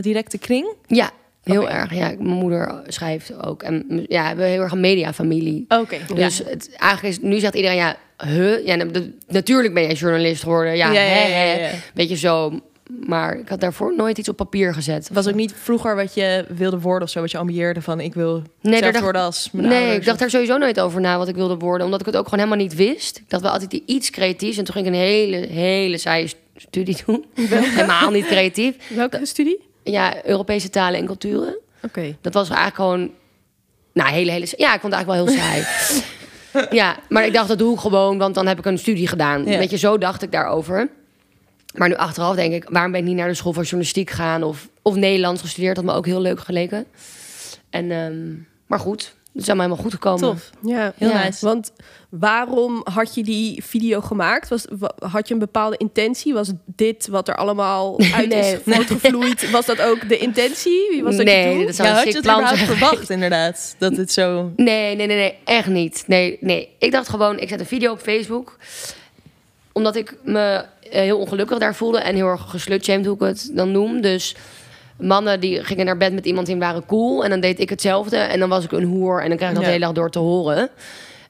directe 0.00 0.38
kring? 0.38 0.66
Ja, 0.86 1.10
heel 1.44 1.70
erg. 1.70 1.94
Ja, 1.94 2.06
mijn 2.06 2.28
moeder 2.38 2.80
schrijft 2.86 3.42
ook. 3.46 3.62
En 3.62 3.84
ja, 4.08 4.22
we 4.22 4.26
hebben 4.28 4.46
heel 4.46 4.60
erg 4.62 4.72
een 4.72 4.80
mediafamilie. 4.80 5.64
Oké. 5.68 5.96
Dus 6.14 6.38
het, 6.38 6.70
eigenlijk 6.76 7.14
is, 7.16 7.20
nu 7.22 7.38
zegt 7.38 7.54
iedereen, 7.54 7.76
ja, 7.76 7.96
huh? 8.24 8.66
Ja, 8.66 8.74
na- 8.74 8.86
natuurlijk 9.28 9.74
ben 9.74 9.82
jij 9.82 9.92
journalist 9.94 10.42
geworden. 10.42 10.76
Ja, 10.76 10.92
hè, 10.92 10.98
hè. 10.98 11.66
ja. 11.66 11.70
Weet 11.94 12.08
je 12.08 12.16
zo. 12.16 12.60
Maar 13.06 13.38
ik 13.38 13.48
had 13.48 13.60
daarvoor 13.60 13.94
nooit 13.96 14.18
iets 14.18 14.28
op 14.28 14.36
papier 14.36 14.74
gezet. 14.74 15.08
Was 15.12 15.28
ook 15.28 15.34
niet 15.34 15.54
vroeger 15.62 15.96
wat 15.96 16.14
je 16.14 16.44
wilde 16.48 16.78
worden 16.80 17.02
of 17.02 17.10
zo, 17.10 17.20
wat 17.20 17.30
je 17.30 17.38
ambieerde 17.38 17.82
van 17.82 18.00
ik 18.00 18.14
wil 18.14 18.42
hetzelfde 18.60 18.90
dacht- 18.90 19.04
worden 19.04 19.22
als 19.22 19.48
mijn 19.52 19.68
Nee, 19.68 19.76
ouders. 19.78 19.98
ik 19.98 20.04
dacht 20.04 20.18
daar 20.18 20.30
sowieso 20.30 20.56
nooit 20.58 20.80
over 20.80 21.00
na 21.00 21.18
wat 21.18 21.28
ik 21.28 21.34
wilde 21.34 21.56
worden. 21.56 21.84
Omdat 21.86 22.00
ik 22.00 22.06
het 22.06 22.16
ook 22.16 22.24
gewoon 22.28 22.44
helemaal 22.44 22.64
niet 22.66 22.74
wist. 22.76 23.16
Ik 23.16 23.30
dacht 23.30 23.42
wel 23.42 23.52
altijd 23.52 23.72
iets 23.86 24.10
creatiefs. 24.10 24.56
En 24.58 24.64
toen 24.64 24.74
ging 24.74 24.86
ik 24.86 24.92
een 24.92 24.98
hele, 24.98 25.36
hele 25.36 25.98
saaie 25.98 26.28
studie 26.56 26.96
doen. 27.06 27.24
Helemaal 27.34 28.10
niet 28.10 28.26
creatief. 28.26 28.74
Welke 28.94 29.20
studie? 29.22 29.60
Ja, 29.84 30.24
Europese 30.24 30.70
talen 30.70 31.00
en 31.00 31.06
culturen. 31.06 31.58
Oké. 31.82 32.16
Dat 32.20 32.34
was 32.34 32.48
eigenlijk 32.48 32.76
gewoon... 32.76 33.10
Nou, 33.92 34.10
hele, 34.10 34.30
hele... 34.30 34.46
Ja, 34.56 34.74
ik 34.74 34.80
vond 34.80 34.94
het 34.94 35.04
eigenlijk 35.04 35.06
wel 35.06 35.24
heel 35.24 35.42
saai. 35.42 35.64
ja, 36.80 36.96
maar 37.08 37.26
ik 37.26 37.32
dacht, 37.32 37.48
dat 37.48 37.58
doe 37.58 37.74
ik 37.74 37.80
gewoon, 37.80 38.18
want 38.18 38.34
dan 38.34 38.46
heb 38.46 38.58
ik 38.58 38.64
een 38.64 38.78
studie 38.78 39.08
gedaan. 39.08 39.44
Ja. 39.44 39.58
Weet 39.58 39.70
je, 39.70 39.78
zo 39.78 39.98
dacht 39.98 40.22
ik 40.22 40.32
daarover. 40.32 40.88
Maar 41.74 41.88
nu 41.88 41.94
achteraf 41.94 42.34
denk 42.34 42.52
ik, 42.52 42.68
waarom 42.68 42.92
ben 42.92 43.00
ik 43.00 43.06
niet 43.06 43.16
naar 43.16 43.28
de 43.28 43.34
school 43.34 43.52
van 43.52 43.62
journalistiek 43.62 44.10
gegaan... 44.10 44.42
of, 44.42 44.68
of 44.82 44.94
Nederlands 44.94 45.40
gestudeerd, 45.40 45.76
had 45.76 45.84
me 45.84 45.92
ook 45.92 46.06
heel 46.06 46.20
leuk 46.20 46.40
geleken. 46.40 46.86
En, 47.70 47.90
ehm, 47.90 48.32
maar 48.66 48.78
goed, 48.78 49.14
het 49.34 49.42
is 49.42 49.48
allemaal 49.48 49.66
helemaal 49.66 49.84
goed 49.84 49.92
gekomen. 49.94 50.20
Tof. 50.20 50.50
Ja, 50.62 50.92
Heel 50.96 51.08
Ja. 51.08 51.24
nice. 51.24 51.44
Want 51.46 51.72
waarom 52.08 52.80
had 52.92 53.14
je 53.14 53.22
die 53.22 53.64
video 53.64 54.00
gemaakt? 54.00 54.48
Was, 54.48 54.64
wa- 54.78 54.94
had 55.08 55.28
je 55.28 55.34
een 55.34 55.40
bepaalde 55.40 55.76
intentie? 55.76 56.34
Was 56.34 56.52
dit 56.66 57.06
wat 57.06 57.28
er 57.28 57.36
allemaal 57.36 57.98
uit 58.16 58.28
Nee. 58.28 58.52
is 58.52 58.58
voortgevloeid? 58.64 59.50
Was 59.50 59.66
dat 59.66 59.80
ook 59.82 60.08
de 60.08 60.18
intentie? 60.18 60.86
Wie 60.90 61.02
was 61.02 61.16
dat 61.16 61.24
Nee, 61.26 61.58
je 61.58 61.66
dat 61.66 61.74
zou 61.74 61.88
Ja, 61.88 61.94
had 61.94 62.04
je 62.06 62.12
het 62.12 62.22
plan 62.22 62.36
überhaupt 62.40 62.62
verwacht 62.70 63.10
inderdaad? 63.10 63.74
Dat 63.78 63.96
het 63.96 64.12
zo... 64.12 64.52
Nee, 64.56 64.96
nee, 64.96 65.06
nee, 65.06 65.16
nee, 65.16 65.34
echt 65.44 65.68
niet. 65.68 66.04
Nee, 66.06 66.38
nee. 66.40 66.68
Ik 66.78 66.92
dacht 66.92 67.08
gewoon, 67.08 67.38
ik 67.38 67.48
zet 67.48 67.60
een 67.60 67.66
video 67.66 67.92
op 67.92 68.00
Facebook. 68.00 68.56
Omdat 69.72 69.96
ik 69.96 70.16
me 70.24 70.64
eh, 70.90 71.00
heel 71.00 71.18
ongelukkig 71.18 71.58
daar 71.58 71.74
voelde 71.74 71.98
en 71.98 72.14
heel 72.14 72.26
erg 72.26 72.44
geslutshamed, 72.50 73.06
hoe 73.06 73.14
ik 73.14 73.20
het 73.20 73.50
dan 73.52 73.70
noem. 73.72 74.00
Dus 74.00 74.36
mannen 75.04 75.40
die 75.40 75.64
gingen 75.64 75.86
naar 75.86 75.96
bed 75.96 76.12
met 76.12 76.26
iemand 76.26 76.46
die 76.46 76.56
waren 76.56 76.86
cool. 76.86 77.24
En 77.24 77.30
dan 77.30 77.40
deed 77.40 77.60
ik 77.60 77.68
hetzelfde. 77.70 78.16
En 78.16 78.38
dan 78.38 78.48
was 78.48 78.64
ik 78.64 78.72
een 78.72 78.84
hoer 78.84 79.22
en 79.22 79.28
dan 79.28 79.36
kreeg 79.36 79.48
ik 79.48 79.54
dat 79.54 79.64
Ja. 79.64 79.70
hele 79.70 79.84
dag 79.84 79.92
door 79.94 80.10
te 80.10 80.18
horen. 80.18 80.68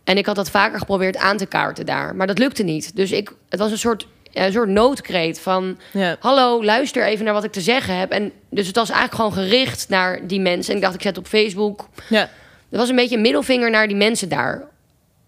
En 0.04 0.16
ik 0.16 0.26
had 0.26 0.36
dat 0.36 0.50
vaker 0.50 0.78
geprobeerd 0.78 1.16
aan 1.16 1.36
te 1.36 1.46
kaarten 1.46 1.86
daar. 1.86 2.16
Maar 2.16 2.26
dat 2.26 2.38
lukte 2.38 2.62
niet. 2.62 2.96
Dus 2.96 3.12
ik, 3.12 3.32
het 3.48 3.60
was 3.60 3.70
een 3.70 3.78
soort, 3.78 4.06
een 4.32 4.52
soort 4.52 4.68
noodkreet 4.68 5.40
van... 5.40 5.78
Ja. 5.92 6.16
Hallo, 6.20 6.64
luister 6.64 7.04
even 7.06 7.24
naar 7.24 7.34
wat 7.34 7.44
ik 7.44 7.52
te 7.52 7.60
zeggen 7.60 7.98
heb. 7.98 8.10
En 8.10 8.32
dus 8.50 8.66
het 8.66 8.76
was 8.76 8.90
eigenlijk 8.90 9.20
gewoon 9.20 9.46
gericht 9.46 9.88
naar 9.88 10.26
die 10.26 10.40
mensen. 10.40 10.70
En 10.70 10.76
ik 10.76 10.82
dacht, 10.82 10.94
ik 10.94 11.02
zet 11.02 11.18
op 11.18 11.26
Facebook 11.26 11.88
Ja. 12.08 12.28
dat 12.68 12.80
was 12.80 12.88
een 12.88 12.96
beetje 12.96 13.16
een 13.16 13.22
middelvinger 13.22 13.70
naar 13.70 13.86
die 13.86 13.96
mensen 13.96 14.28
daar. 14.28 14.62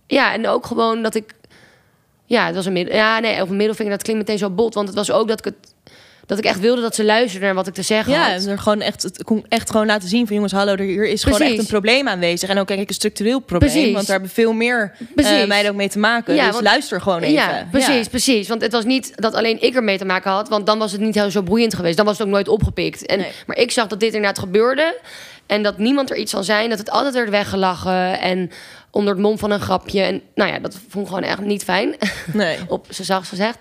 Ja, 0.06 0.32
en 0.32 0.48
ook 0.48 0.66
gewoon 0.66 1.02
dat 1.02 1.14
ik... 1.14 1.32
Ja, 2.24 2.46
het 2.46 2.54
was 2.54 2.66
een 2.66 2.72
middel... 2.72 2.94
Ja, 2.94 3.18
nee, 3.18 3.42
of 3.42 3.50
een 3.50 3.56
middelvinger, 3.56 3.92
dat 3.92 4.02
klinkt 4.02 4.22
meteen 4.22 4.38
zo 4.38 4.50
bot. 4.50 4.74
Want 4.74 4.86
het 4.86 4.96
was 4.96 5.10
ook 5.10 5.28
dat 5.28 5.38
ik 5.38 5.44
het... 5.44 5.74
Dat 6.26 6.38
ik 6.38 6.44
echt 6.44 6.60
wilde 6.60 6.80
dat 6.80 6.94
ze 6.94 7.04
luisterden 7.04 7.46
naar 7.46 7.56
wat 7.56 7.66
ik 7.66 7.74
te 7.74 7.82
zeggen 7.82 8.12
Ja, 8.12 8.30
had. 8.32 8.42
en 8.44 8.48
er 8.50 8.58
gewoon 8.58 8.80
echt, 8.80 9.02
het 9.02 9.24
kon 9.24 9.44
echt 9.48 9.70
gewoon 9.70 9.86
laten 9.86 10.08
zien 10.08 10.26
van 10.26 10.34
jongens, 10.34 10.52
hallo, 10.52 10.72
er 10.72 10.80
hier 10.84 11.06
is 11.08 11.24
gewoon 11.24 11.40
echt 11.40 11.58
een 11.58 11.66
probleem 11.66 12.08
aanwezig. 12.08 12.48
En 12.48 12.58
ook 12.58 12.68
denk 12.68 12.80
ik 12.80 12.88
een 12.88 12.94
structureel 12.94 13.38
probleem, 13.40 13.70
Precies. 13.70 13.92
want 13.92 14.06
daar 14.06 14.16
hebben 14.16 14.34
veel 14.34 14.52
meer 14.52 14.92
eh, 15.16 15.46
meiden 15.46 15.70
ook 15.70 15.76
mee 15.76 15.88
te 15.88 15.98
maken. 15.98 16.34
Ja, 16.34 16.44
dus 16.44 16.52
want- 16.52 16.64
luister 16.64 17.00
gewoon 17.00 17.20
even. 17.20 17.32
Ja, 17.34 17.66
precies, 17.70 18.08
precies. 18.08 18.48
Want 18.48 18.60
het 18.62 18.72
was 18.72 18.84
niet 18.84 19.12
dat 19.14 19.34
alleen 19.34 19.62
ik 19.62 19.74
ermee 19.74 19.98
te 19.98 20.04
maken 20.04 20.30
had. 20.30 20.48
Want 20.48 20.66
dan 20.66 20.78
was 20.78 20.92
het 20.92 21.00
niet 21.00 21.14
heel 21.14 21.30
zo 21.30 21.42
boeiend 21.42 21.74
geweest. 21.74 21.96
Dan 21.96 22.06
was 22.06 22.18
het 22.18 22.26
ook 22.26 22.32
nooit 22.32 22.48
opgepikt. 22.48 23.06
En, 23.06 23.18
Nee. 23.18 23.30
Maar 23.46 23.56
ik 23.56 23.70
zag 23.70 23.86
dat 23.86 24.00
dit 24.00 24.14
inderdaad 24.14 24.38
gebeurde. 24.38 24.98
En 25.46 25.62
dat 25.62 25.78
niemand 25.78 26.10
er 26.10 26.16
iets 26.16 26.32
van 26.32 26.44
zei. 26.44 26.68
Dat 26.68 26.78
het 26.78 26.90
altijd 26.90 27.14
werd 27.14 27.30
weggelachen. 27.30 28.20
En 28.20 28.50
onder 28.90 29.12
het 29.12 29.22
mom 29.22 29.38
van 29.38 29.50
een 29.50 29.60
grapje. 29.60 30.00
En 30.02 30.20
nou 30.34 30.52
ja, 30.52 30.58
dat 30.58 30.78
vond 30.88 31.06
ik 31.06 31.12
gewoon 31.14 31.28
echt 31.28 31.40
niet 31.40 31.64
fijn. 31.64 31.94
Nee. 32.32 32.58
op 32.68 32.86
ze 32.90 33.04
zachtst 33.04 33.28
gezegd. 33.30 33.56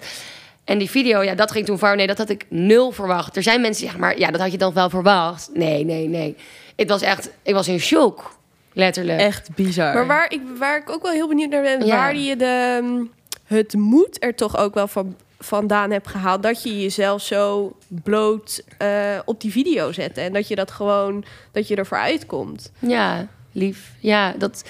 En 0.65 0.77
die 0.77 0.89
video, 0.89 1.22
ja, 1.22 1.36
dat 1.36 1.51
ging 1.51 1.65
toen 1.65 1.79
voor. 1.79 1.95
Nee, 1.95 2.07
dat 2.07 2.17
had 2.17 2.29
ik 2.29 2.45
nul 2.50 2.91
verwacht. 2.91 3.36
Er 3.36 3.43
zijn 3.43 3.62
mensen 3.62 3.81
die 3.81 3.91
zeggen, 3.91 4.00
maar 4.10 4.19
ja, 4.19 4.31
dat 4.31 4.41
had 4.41 4.51
je 4.51 4.57
dan 4.57 4.74
wel 4.74 4.89
verwacht. 4.89 5.50
Nee, 5.53 5.86
nee, 5.86 6.07
nee. 6.07 6.36
Het 6.75 6.89
was 6.89 7.01
echt, 7.01 7.29
ik 7.41 7.53
was 7.53 7.67
in 7.67 7.79
shock. 7.79 8.36
Letterlijk. 8.74 9.19
Echt 9.19 9.50
bizar. 9.55 9.93
Maar 9.93 10.07
waar 10.07 10.31
ik, 10.31 10.41
waar 10.60 10.77
ik 10.77 10.89
ook 10.89 11.01
wel 11.01 11.12
heel 11.12 11.27
benieuwd 11.27 11.50
naar 11.50 11.62
ben, 11.62 11.86
Ja. 11.86 11.95
waar 11.95 12.15
je 12.15 12.36
de, 12.36 12.79
mm, 12.81 13.12
het 13.45 13.74
moet 13.74 14.24
er 14.24 14.36
toch 14.36 14.57
ook 14.57 14.74
wel 14.74 14.88
van 14.88 15.15
vandaan 15.39 15.91
hebt 15.91 16.07
gehaald 16.07 16.43
dat 16.43 16.63
je 16.63 16.81
jezelf 16.81 17.22
zo 17.22 17.75
bloot 17.88 18.63
eh, 18.77 18.89
op 19.25 19.41
die 19.41 19.51
video 19.51 19.91
zet 19.91 20.17
en 20.17 20.34
dat 20.34 20.48
je 20.48 20.55
dat 20.55 20.72
gewoon 20.72 21.25
dat 21.51 21.67
je 21.67 21.75
ervoor 21.75 21.98
uitkomt. 21.98 22.72
Ja, 22.79 23.27
lief. 23.51 23.91
Ja, 24.00 24.34
dat, 24.38 24.63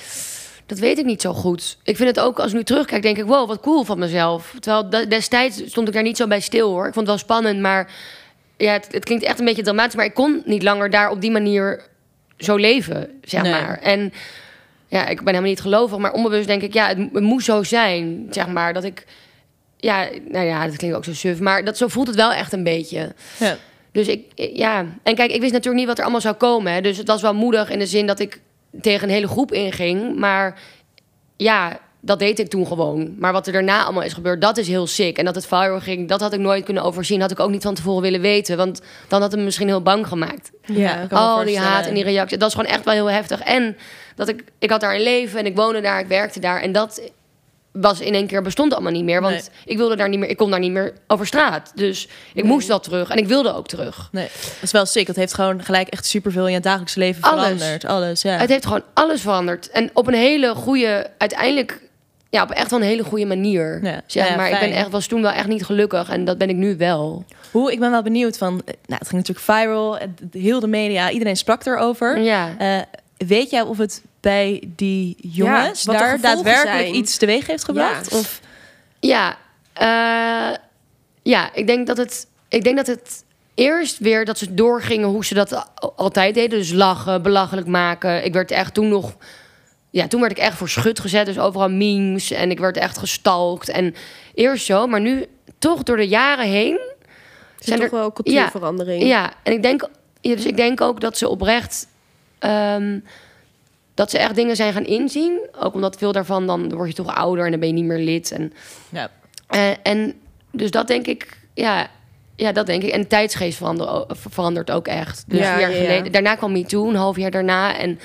dat 0.65 0.77
weet 0.79 0.97
ik 0.97 1.05
niet 1.05 1.21
zo 1.21 1.33
goed. 1.33 1.77
Ik 1.83 1.95
vind 1.95 2.09
het 2.09 2.19
ook, 2.19 2.39
als 2.39 2.51
ik 2.51 2.57
nu 2.57 2.63
terugkijk, 2.63 3.01
denk 3.01 3.17
ik... 3.17 3.25
wow, 3.25 3.47
wat 3.47 3.59
cool 3.59 3.83
van 3.83 3.99
mezelf. 3.99 4.55
Terwijl 4.59 4.89
de- 4.89 5.07
destijds 5.07 5.61
stond 5.65 5.87
ik 5.87 5.93
daar 5.93 6.03
niet 6.03 6.17
zo 6.17 6.27
bij 6.27 6.39
stil, 6.39 6.69
hoor. 6.69 6.87
Ik 6.87 6.93
vond 6.93 7.07
het 7.07 7.15
wel 7.15 7.17
spannend, 7.17 7.59
maar... 7.59 7.91
Ja, 8.57 8.71
het, 8.71 8.87
het 8.91 9.05
klinkt 9.05 9.23
echt 9.23 9.39
een 9.39 9.45
beetje 9.45 9.63
dramatisch... 9.63 9.95
maar 9.95 10.05
ik 10.05 10.13
kon 10.13 10.41
niet 10.45 10.63
langer 10.63 10.89
daar 10.89 11.09
op 11.09 11.21
die 11.21 11.31
manier 11.31 11.81
zo 12.37 12.55
leven, 12.55 13.09
zeg 13.21 13.41
Nee. 13.41 13.51
maar. 13.51 13.79
En 13.81 14.13
ja, 14.87 15.07
ik 15.07 15.17
ben 15.17 15.25
helemaal 15.27 15.49
niet 15.49 15.61
gelovig... 15.61 15.97
maar 15.97 16.13
onbewust 16.13 16.47
denk 16.47 16.61
ik, 16.61 16.73
ja, 16.73 16.87
het, 16.87 16.97
het 16.97 17.23
moest 17.23 17.45
zo 17.45 17.63
zijn, 17.63 18.27
zeg 18.29 18.47
maar. 18.47 18.73
Dat 18.73 18.83
ik... 18.83 19.05
Ja, 19.77 20.07
nou 20.29 20.45
ja, 20.45 20.65
dat 20.67 20.75
klinkt 20.75 20.97
ook 20.97 21.03
zo 21.03 21.13
suf... 21.13 21.39
maar 21.39 21.63
dat, 21.63 21.77
zo 21.77 21.87
voelt 21.87 22.07
het 22.07 22.15
wel 22.15 22.31
echt 22.33 22.53
een 22.53 22.63
beetje. 22.63 23.13
Ja. 23.39 23.57
Dus 23.91 24.07
ik, 24.07 24.21
ja. 24.35 24.85
En 25.03 25.15
kijk, 25.15 25.31
ik 25.31 25.39
wist 25.41 25.51
natuurlijk 25.53 25.77
niet 25.79 25.87
wat 25.87 25.97
er 25.97 26.03
allemaal 26.03 26.21
zou 26.21 26.35
komen. 26.35 26.73
Hè. 26.73 26.81
Dus 26.81 26.97
het 26.97 27.07
was 27.07 27.21
wel 27.21 27.33
moedig 27.33 27.69
in 27.69 27.79
de 27.79 27.85
zin 27.87 28.07
dat 28.07 28.19
ik 28.19 28.39
tegen 28.81 29.07
een 29.07 29.13
hele 29.13 29.27
groep 29.27 29.51
inging. 29.51 30.15
Maar 30.15 30.59
ja, 31.37 31.79
dat 32.05 32.19
deed 32.19 32.39
ik 32.39 32.49
toen 32.49 32.67
gewoon. 32.67 33.15
Maar 33.19 33.31
wat 33.31 33.47
er 33.47 33.53
daarna 33.53 33.83
allemaal 33.83 34.03
is 34.03 34.13
gebeurd, 34.13 34.41
dat 34.41 34.57
is 34.57 34.67
heel 34.67 34.87
sick. 34.87 35.17
En 35.17 35.25
dat 35.25 35.35
het 35.35 35.47
viral 35.47 35.79
ging, 35.79 36.09
dat 36.09 36.21
had 36.21 36.33
ik 36.33 36.39
nooit 36.39 36.63
kunnen 36.65 36.83
overzien. 36.83 37.21
Had 37.21 37.31
ik 37.31 37.39
ook 37.39 37.49
niet 37.49 37.63
van 37.63 37.73
tevoren 37.73 38.01
willen 38.01 38.21
weten. 38.21 38.57
Want 38.57 38.81
dan 39.07 39.21
had 39.21 39.31
het 39.31 39.39
me 39.39 39.45
misschien 39.45 39.67
heel 39.67 39.81
bang 39.81 40.07
gemaakt. 40.07 40.51
Ja, 40.65 41.07
Al 41.09 41.43
die 41.43 41.59
haat 41.59 41.85
en 41.85 41.93
die 41.93 42.03
reacties. 42.03 42.37
Dat 42.37 42.53
was 42.53 42.61
gewoon 42.61 42.77
echt 42.77 42.85
wel 42.85 42.93
heel 42.93 43.09
heftig. 43.09 43.39
En 43.39 43.77
dat 44.15 44.27
ik, 44.27 44.43
ik 44.59 44.69
had 44.69 44.81
daar 44.81 44.95
een 44.95 45.03
leven 45.03 45.39
en 45.39 45.45
ik 45.45 45.55
woonde 45.55 45.81
daar, 45.81 45.99
ik 45.99 46.07
werkte 46.07 46.39
daar. 46.39 46.61
En 46.61 46.71
dat 46.71 47.01
was 47.81 47.99
in 47.99 48.13
één 48.13 48.27
keer 48.27 48.41
bestond 48.41 48.73
allemaal 48.73 48.91
niet 48.91 49.03
meer. 49.03 49.21
Want 49.21 49.33
Nee. 49.33 49.43
ik 49.65 49.77
wilde 49.77 49.95
daar 49.95 50.09
niet 50.09 50.19
meer, 50.19 50.29
ik 50.29 50.37
kon 50.37 50.49
daar 50.51 50.59
niet 50.59 50.71
meer 50.71 50.93
over 51.07 51.27
straat. 51.27 51.71
Dus 51.75 52.07
ik 52.33 52.43
moest 52.43 52.67
wel 52.67 52.79
terug 52.79 53.09
en 53.09 53.17
ik 53.17 53.27
wilde 53.27 53.53
ook 53.55 53.67
terug. 53.67 54.09
Nee, 54.11 54.27
dat 54.33 54.57
is 54.63 54.71
wel 54.71 54.85
sick. 54.85 55.07
Het 55.07 55.15
heeft 55.15 55.33
gewoon 55.33 55.63
gelijk 55.63 55.87
echt 55.87 56.05
superveel 56.05 56.47
in 56.47 56.53
je 56.53 56.59
dagelijks 56.59 56.95
leven 56.95 57.21
Alles. 57.23 57.41
veranderd. 57.43 57.85
Alles, 57.85 58.21
ja. 58.21 58.37
Het 58.37 58.49
heeft 58.49 58.65
gewoon 58.65 58.83
alles 58.93 59.21
veranderd. 59.21 59.69
En 59.69 59.89
op 59.93 60.07
een 60.07 60.13
hele 60.13 60.55
goede, 60.55 61.09
uiteindelijk, 61.17 61.81
ja, 62.29 62.43
op 62.43 62.51
echt 62.51 62.69
wel 62.69 62.79
een 62.79 62.85
hele 62.85 63.03
goede 63.03 63.25
manier. 63.25 63.79
Ja. 63.83 64.01
Zeg 64.07 64.23
Ja, 64.25 64.29
ja, 64.31 64.35
maar 64.37 64.49
ik 64.51 64.59
ben 64.59 64.71
echt, 64.71 64.89
was 64.89 65.07
toen 65.07 65.21
wel 65.21 65.31
echt 65.31 65.47
niet 65.47 65.65
gelukkig. 65.65 66.09
En 66.09 66.25
dat 66.25 66.37
ben 66.37 66.49
ik 66.49 66.55
nu 66.55 66.77
wel. 66.77 67.25
Hoe, 67.51 67.71
ik 67.71 67.79
ben 67.79 67.91
wel 67.91 68.01
benieuwd 68.01 68.37
van... 68.37 68.61
eh, 68.65 68.73
Nou, 68.85 68.99
het 68.99 69.07
ging 69.09 69.21
natuurlijk 69.27 69.45
viral. 69.45 69.97
Heel 70.31 70.59
de 70.59 70.67
media, 70.67 71.11
iedereen 71.11 71.35
sprak 71.37 71.65
erover. 71.65 72.19
Ja. 72.19 72.49
Eh, 72.57 72.81
weet 73.27 73.49
jij 73.49 73.61
of 73.61 73.77
het 73.77 74.01
bij 74.25 74.63
die 74.75 75.15
jongens 75.21 75.83
daar 75.83 76.21
daadwerkelijk 76.21 76.77
zijn. 76.77 76.95
iets 76.95 77.17
teweeg 77.17 77.47
heeft 77.47 77.63
gebracht? 77.63 78.11
Ja. 78.11 78.17
Of, 78.17 78.39
Ja, 78.99 79.37
eh, 79.73 80.57
ja 81.23 81.53
ik, 81.53 81.67
denk 81.67 81.87
dat 81.87 81.97
het, 81.97 82.27
ik 82.49 82.63
denk 82.63 82.75
dat 82.75 82.87
het 82.87 83.23
eerst 83.55 83.97
weer 83.99 84.25
dat 84.25 84.37
ze 84.37 84.53
doorgingen 84.53 85.07
hoe 85.07 85.25
ze 85.25 85.33
dat 85.33 85.65
altijd 85.95 86.33
deden. 86.33 86.59
Dus 86.59 86.71
lachen, 86.71 87.21
belachelijk 87.21 87.67
maken. 87.67 88.25
Ik 88.25 88.33
werd 88.33 88.51
echt 88.51 88.73
toen 88.73 88.87
nog... 88.89 89.15
Ja, 89.89 90.07
toen 90.07 90.19
werd 90.19 90.31
ik 90.31 90.37
echt 90.37 90.57
voor 90.57 90.69
schut 90.69 90.99
gezet. 90.99 91.25
Dus 91.25 91.39
overal 91.39 91.69
memes. 91.69 92.31
En 92.31 92.51
ik 92.51 92.59
werd 92.59 92.77
echt 92.77 92.97
gestalkt. 92.97 93.69
En 93.69 93.95
eerst 94.33 94.65
zo, 94.65 94.87
maar 94.87 95.01
nu 95.01 95.25
toch 95.59 95.83
door 95.83 95.97
de 95.97 96.07
jaren 96.07 96.45
heen... 96.47 96.73
Er 96.73 97.61
is 97.61 97.65
Zijn 97.67 97.79
toch 97.79 97.89
er- 97.89 97.95
wel 97.95 98.11
cultuurverandering. 98.11 99.03
Ja, 99.03 99.33
en 99.43 99.53
ik 99.53 99.61
denk, 99.61 99.89
ja, 100.21 100.35
dus 100.35 100.45
ik 100.45 100.57
denk 100.57 100.81
ook 100.81 100.99
dat 101.01 101.17
ze 101.17 101.27
oprecht. 101.29 101.87
ehm, 102.39 102.99
dat 103.95 104.09
ze 104.11 104.17
echt 104.17 104.35
dingen 104.35 104.55
zijn 104.55 104.73
gaan 104.73 104.85
inzien. 104.85 105.39
Ook 105.59 105.73
omdat 105.73 105.97
veel 105.97 106.11
daarvan 106.11 106.47
dan 106.47 106.73
word 106.73 106.89
je 106.89 106.95
toch 107.03 107.15
ouder 107.15 107.45
en 107.45 107.51
dan 107.51 107.59
ben 107.59 107.69
je 107.69 107.75
niet 107.75 107.85
meer 107.85 107.99
lid. 107.99 108.31
En, 108.31 108.53
ja. 108.89 109.09
eh, 109.47 109.69
en 109.83 110.13
dus 110.51 110.71
dat 110.71 110.87
denk 110.87 111.07
ik, 111.07 111.37
ja, 111.53 111.87
ja, 112.35 112.51
dat 112.51 112.65
denk 112.65 112.83
ik. 112.83 112.91
En 112.91 113.01
de 113.01 113.07
tijdsgeest 113.07 113.57
verander, 113.57 114.05
verandert 114.09 114.71
ook 114.71 114.87
echt. 114.87 115.23
Dus 115.27 115.39
Ja, 115.39 115.59
jaar 115.59 115.71
ja, 115.71 115.77
ja. 115.77 115.83
geleden. 115.83 116.11
Daarna 116.11 116.35
kwam 116.35 116.51
MeToo, 116.51 116.89
een 116.89 116.95
half 116.95 117.17
jaar 117.17 117.31
daarna. 117.31 117.77
En 117.77 117.99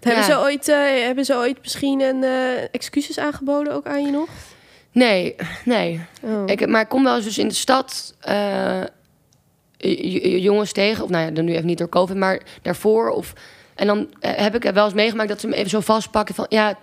Hebben, 0.00 0.22
Ja. 0.22 0.28
ze 0.28 0.38
ooit, 0.38 0.68
eh, 0.68 0.76
hebben 1.04 1.24
ze 1.24 1.34
ooit 1.34 1.58
misschien 1.62 2.00
een 2.00 2.22
eh, 2.24 2.62
excuses 2.72 3.18
aangeboden 3.18 3.72
ook 3.72 3.86
aan 3.86 4.04
je 4.04 4.10
nog? 4.10 4.28
nee, 4.92 5.34
nee. 5.64 6.00
Oh. 6.22 6.42
Ik, 6.46 6.66
maar 6.66 6.80
ik 6.80 6.88
kom 6.88 7.04
wel 7.04 7.16
eens 7.16 7.24
dus 7.24 7.38
in 7.38 7.48
de 7.48 7.54
stad 7.54 8.14
eh, 8.20 8.80
j- 9.76 10.36
jongens 10.42 10.72
tegen. 10.72 11.04
Of 11.04 11.10
nou 11.10 11.24
ja, 11.24 11.30
dan 11.30 11.44
nu 11.44 11.52
even 11.54 11.66
niet 11.66 11.78
door 11.78 11.88
COVID, 11.88 12.16
maar 12.16 12.40
daarvoor. 12.62 13.10
Of, 13.10 13.32
en 13.78 13.86
dan 13.86 14.08
eh, 14.20 14.30
heb 14.36 14.54
ik 14.54 14.64
er 14.64 14.72
wel 14.74 14.84
eens 14.84 14.94
meegemaakt 14.94 15.28
dat 15.28 15.40
ze 15.40 15.46
me 15.46 15.54
even 15.54 15.70
zo 15.70 15.80
vastpakken 15.80 16.34
van... 16.34 16.46
ja, 16.48 16.78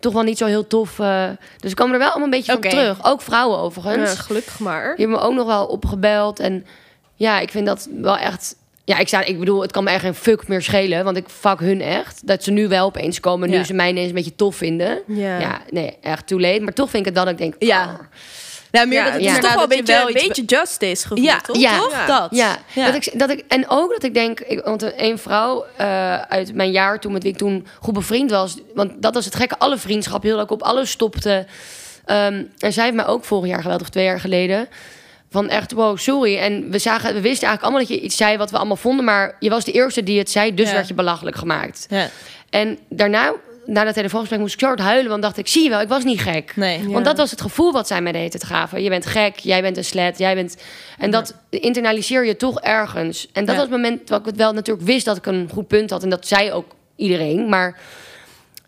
toch 0.00 0.12
wel 0.12 0.22
niet 0.22 0.38
zo 0.38 0.46
heel 0.46 0.66
tof. 0.66 0.98
eh. 0.98 1.28
dus 1.58 1.70
ik 1.70 1.76
kwam 1.76 1.92
er 1.92 1.98
wel 1.98 2.08
allemaal 2.08 2.24
een 2.24 2.30
beetje 2.30 2.52
van 2.52 2.60
terug. 2.60 3.04
Ook 3.04 3.20
vrouwen 3.22 3.58
overigens. 3.58 4.12
Ja, 4.12 4.16
gelukkig 4.22 4.58
maar. 4.58 4.96
Die 4.96 5.06
hebben 5.06 5.22
me 5.24 5.28
ook 5.28 5.34
nog 5.34 5.46
wel 5.46 5.66
opgebeld. 5.66 6.40
En 6.40 6.66
ja, 7.14 7.40
ik 7.40 7.50
vind 7.50 7.66
dat 7.66 7.88
wel 8.00 8.16
echt... 8.16 8.56
Ja, 8.84 8.98
ik, 8.98 9.08
sta, 9.08 9.24
ik 9.24 9.38
bedoel, 9.38 9.62
het 9.62 9.72
kan 9.72 9.84
me 9.84 9.90
echt 9.90 10.00
geen 10.00 10.14
fuck 10.14 10.48
meer 10.48 10.62
schelen. 10.62 11.04
Want 11.04 11.16
ik 11.16 11.28
fuck 11.28 11.60
hun 11.60 11.80
echt. 11.80 12.26
Dat 12.26 12.42
ze 12.42 12.50
nu 12.50 12.68
wel 12.68 12.86
opeens 12.86 13.20
komen. 13.20 13.50
Nu 13.50 13.64
ze 13.64 13.74
mij 13.74 13.88
ineens 13.88 14.08
een 14.08 14.14
beetje 14.14 14.34
tof 14.34 14.56
vinden. 14.56 14.98
Ja. 15.06 15.38
Ja, 15.38 15.60
nee, 15.70 15.96
echt 16.00 16.26
too 16.26 16.40
late. 16.40 16.60
Maar 16.60 16.72
toch 16.72 16.90
vind 16.90 17.06
ik 17.06 17.14
het 17.14 17.24
dat 17.24 17.32
ik 17.32 17.38
denk... 17.38 17.54
Ja. 17.58 17.82
ah. 17.82 17.98
Nou, 18.74 18.86
meer 18.88 18.98
Ja, 18.98 19.04
dat 19.04 19.12
het 19.12 19.22
inderdaad 19.22 19.42
toch 19.42 19.54
wel 19.54 19.62
een 19.62 19.68
beetje, 19.68 19.94
wel 19.94 20.08
een 20.08 20.14
iets- 20.16 20.26
beetje 20.26 20.44
justice 20.44 21.06
gevoel, 21.08 21.24
Ja, 21.24 21.40
toch? 21.40 21.56
ja. 21.56 21.78
toch? 21.78 22.06
Dat. 22.06 22.28
Ja, 22.30 22.56
Ja. 22.74 22.86
Dat 22.86 22.94
ik, 22.94 23.18
dat 23.18 23.30
ik, 23.30 23.44
en 23.48 23.68
ook 23.68 23.90
dat 23.92 24.02
ik 24.02 24.14
denk, 24.14 24.40
ik, 24.40 24.64
want 24.64 24.92
een 24.96 25.18
vrouw 25.18 25.64
eh, 25.76 26.20
uit 26.20 26.54
mijn 26.54 26.70
jaar 26.70 27.00
toen 27.00 27.12
met 27.12 27.22
wie 27.22 27.32
ik 27.32 27.38
toen 27.38 27.66
goed 27.80 27.94
bevriend 27.94 28.30
was, 28.30 28.56
want 28.74 28.92
dat 29.02 29.14
was 29.14 29.24
het 29.24 29.34
gekke, 29.34 29.58
alle 29.58 29.78
vriendschappen 29.78 30.28
heel 30.28 30.38
erg 30.38 30.48
op, 30.48 30.62
alles 30.62 30.90
stopte. 30.90 31.46
Ehm, 32.04 32.42
en 32.58 32.72
zij 32.72 32.84
heeft 32.84 32.96
mij 32.96 33.06
ook 33.06 33.24
vorig 33.24 33.50
jaar 33.50 33.62
geweld, 33.62 33.80
of 33.80 33.88
twee 33.88 34.04
jaar 34.04 34.20
geleden, 34.20 34.68
van 35.30 35.48
echt, 35.48 35.72
wow, 35.72 35.98
sorry. 35.98 36.38
En 36.38 36.70
we, 36.70 36.78
zagen, 36.78 37.14
we 37.14 37.20
wisten 37.20 37.48
eigenlijk 37.48 37.62
allemaal 37.62 37.80
dat 37.80 37.88
je 37.88 38.00
iets 38.00 38.16
zei 38.16 38.36
wat 38.36 38.50
we 38.50 38.56
allemaal 38.56 38.76
vonden, 38.76 39.04
maar 39.04 39.36
je 39.40 39.50
was 39.50 39.64
de 39.64 39.72
eerste 39.72 40.02
die 40.02 40.18
het 40.18 40.30
zei, 40.30 40.54
dus 40.54 40.68
Ja. 40.68 40.74
werd 40.74 40.88
je 40.88 40.94
belachelijk 40.94 41.36
gemaakt. 41.36 41.86
Ja. 41.90 42.08
En 42.50 42.78
daarna, 42.88 43.32
na 43.66 43.84
dat 43.84 43.94
telefoongesprek, 43.94 44.40
moest 44.40 44.54
ik 44.54 44.60
zo 44.60 44.66
hard 44.66 44.78
huilen, 44.80 45.10
want 45.10 45.22
dacht 45.22 45.38
ik, 45.38 45.48
zie 45.48 45.62
je 45.62 45.68
wel, 45.68 45.80
ik 45.80 45.88
was 45.88 46.04
niet 46.04 46.20
gek. 46.20 46.52
Nee. 46.56 46.82
Ja. 46.82 46.88
Want 46.88 47.04
dat 47.04 47.16
was 47.16 47.30
het 47.30 47.40
gevoel 47.40 47.72
wat 47.72 47.86
zij 47.86 48.00
mij 48.02 48.12
de 48.12 48.18
hele 48.18 48.30
tijd 48.30 48.44
gaven. 48.44 48.82
Je 48.82 48.88
bent 48.88 49.06
gek, 49.06 49.38
jij 49.38 49.62
bent 49.62 49.76
een 49.76 49.84
slet, 49.84 50.18
jij 50.18 50.34
bent... 50.34 50.56
En 50.98 51.10
dat 51.10 51.34
internaliseer 51.50 52.26
je 52.26 52.36
toch 52.36 52.60
ergens. 52.60 53.28
En 53.32 53.44
dat 53.44 53.54
Ja. 53.54 53.60
was 53.60 53.70
het 53.70 53.80
moment 53.82 54.08
dat 54.08 54.20
ik 54.20 54.26
het 54.26 54.36
wel 54.36 54.52
natuurlijk 54.52 54.86
wist 54.86 55.04
dat 55.04 55.16
ik 55.16 55.26
een 55.26 55.48
goed 55.52 55.66
punt 55.66 55.90
had. 55.90 56.02
En 56.02 56.08
dat 56.08 56.26
zei 56.26 56.52
ook 56.52 56.66
iedereen. 56.96 57.48
Maar 57.48 57.78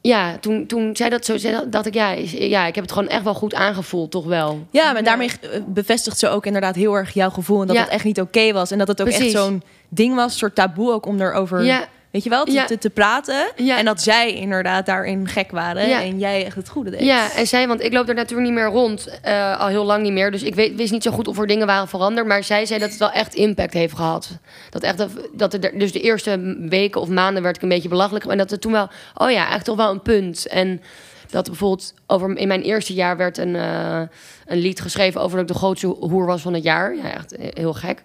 ja, 0.00 0.36
toen, 0.40 0.66
toen 0.66 0.96
zij 0.96 1.08
dat 1.08 1.24
zo 1.24 1.36
zei, 1.36 1.60
dacht 1.70 1.86
ik... 1.86 1.94
Ja, 1.94 2.10
ja, 2.26 2.66
ik 2.66 2.74
heb 2.74 2.84
het 2.84 2.92
gewoon 2.92 3.08
echt 3.08 3.22
wel 3.22 3.34
goed 3.34 3.54
aangevoeld, 3.54 4.10
toch 4.10 4.24
wel. 4.24 4.66
Ja, 4.70 4.92
maar 4.92 5.04
daarmee 5.04 5.30
eh, 5.40 5.60
bevestigt 5.66 6.18
ze 6.18 6.28
ook 6.28 6.46
inderdaad 6.46 6.74
heel 6.74 6.94
erg 6.94 7.14
jouw 7.14 7.30
gevoel. 7.30 7.60
En 7.60 7.66
dat 7.66 7.76
het 7.76 7.88
echt 7.88 8.04
niet 8.04 8.20
oké 8.20 8.52
was. 8.52 8.70
En 8.70 8.78
dat 8.78 8.88
het 8.88 9.00
ook 9.00 9.06
Precies. 9.06 9.32
echt 9.32 9.42
zo'n 9.42 9.62
ding 9.88 10.14
was, 10.14 10.38
soort 10.38 10.54
taboe 10.54 10.92
ook 10.92 11.06
om 11.06 11.20
erover... 11.20 11.64
Ja, 11.64 11.86
Weet 12.16 12.24
je 12.24 12.30
wel, 12.30 12.44
te, 12.44 12.52
Ja. 12.52 12.64
te, 12.64 12.78
te 12.78 12.90
praten. 12.90 13.52
Ja. 13.56 13.78
En 13.78 13.84
dat 13.84 14.02
zij 14.02 14.34
inderdaad 14.34 14.86
daarin 14.86 15.28
gek 15.28 15.50
waren. 15.50 15.88
Ja. 15.88 16.02
En 16.02 16.18
jij 16.18 16.44
echt 16.44 16.56
het 16.56 16.68
goede 16.68 16.90
deed. 16.90 17.00
ja, 17.00 17.32
en 17.32 17.46
zij, 17.46 17.68
want 17.68 17.82
ik 17.82 17.92
loop 17.92 18.08
er 18.08 18.14
natuurlijk 18.14 18.48
niet 18.48 18.56
meer 18.58 18.66
rond. 18.66 19.08
eh, 19.22 19.60
al 19.60 19.66
heel 19.66 19.84
lang 19.84 20.02
niet 20.02 20.12
meer. 20.12 20.30
Dus 20.30 20.42
ik 20.42 20.54
weet, 20.54 20.74
wist 20.74 20.92
niet 20.92 21.02
zo 21.02 21.10
goed 21.10 21.28
of 21.28 21.38
er 21.38 21.46
dingen 21.46 21.66
waren 21.66 21.88
veranderd. 21.88 22.26
Maar 22.26 22.44
zij 22.44 22.66
zei 22.66 22.80
dat 22.80 22.90
het 22.90 22.98
wel 22.98 23.10
echt 23.10 23.34
impact 23.34 23.72
heeft 23.72 23.94
gehad. 23.94 24.38
Dat 24.70 24.82
echt, 24.82 25.02
dat 25.32 25.54
er, 25.54 25.78
dus 25.78 25.92
de 25.92 26.00
eerste 26.00 26.56
weken 26.68 27.00
of 27.00 27.08
maanden 27.08 27.42
werd 27.42 27.56
ik 27.56 27.62
een 27.62 27.68
beetje 27.68 27.88
belachelijk. 27.88 28.24
En 28.24 28.38
dat 28.38 28.52
er 28.52 28.58
toen 28.58 28.72
wel, 28.72 28.88
oh 29.14 29.30
ja, 29.30 29.50
echt 29.52 29.64
toch 29.64 29.76
wel 29.76 29.90
een 29.90 30.02
punt. 30.02 30.46
En 30.46 30.82
dat 31.30 31.46
bijvoorbeeld 31.46 31.94
over 32.06 32.36
in 32.36 32.48
mijn 32.48 32.62
eerste 32.62 32.94
jaar 32.94 33.16
werd 33.16 33.38
een, 33.38 33.56
eh, 33.56 34.00
een 34.46 34.58
lied 34.58 34.80
geschreven 34.80 35.20
over 35.20 35.36
dat 35.38 35.48
ik 35.48 35.52
de 35.52 35.58
grootste 35.58 35.86
hoer 35.86 36.26
was 36.26 36.42
van 36.42 36.54
het 36.54 36.62
jaar. 36.62 36.96
Ja, 36.96 37.12
echt 37.14 37.36
heel 37.38 37.74
gek. 37.74 38.02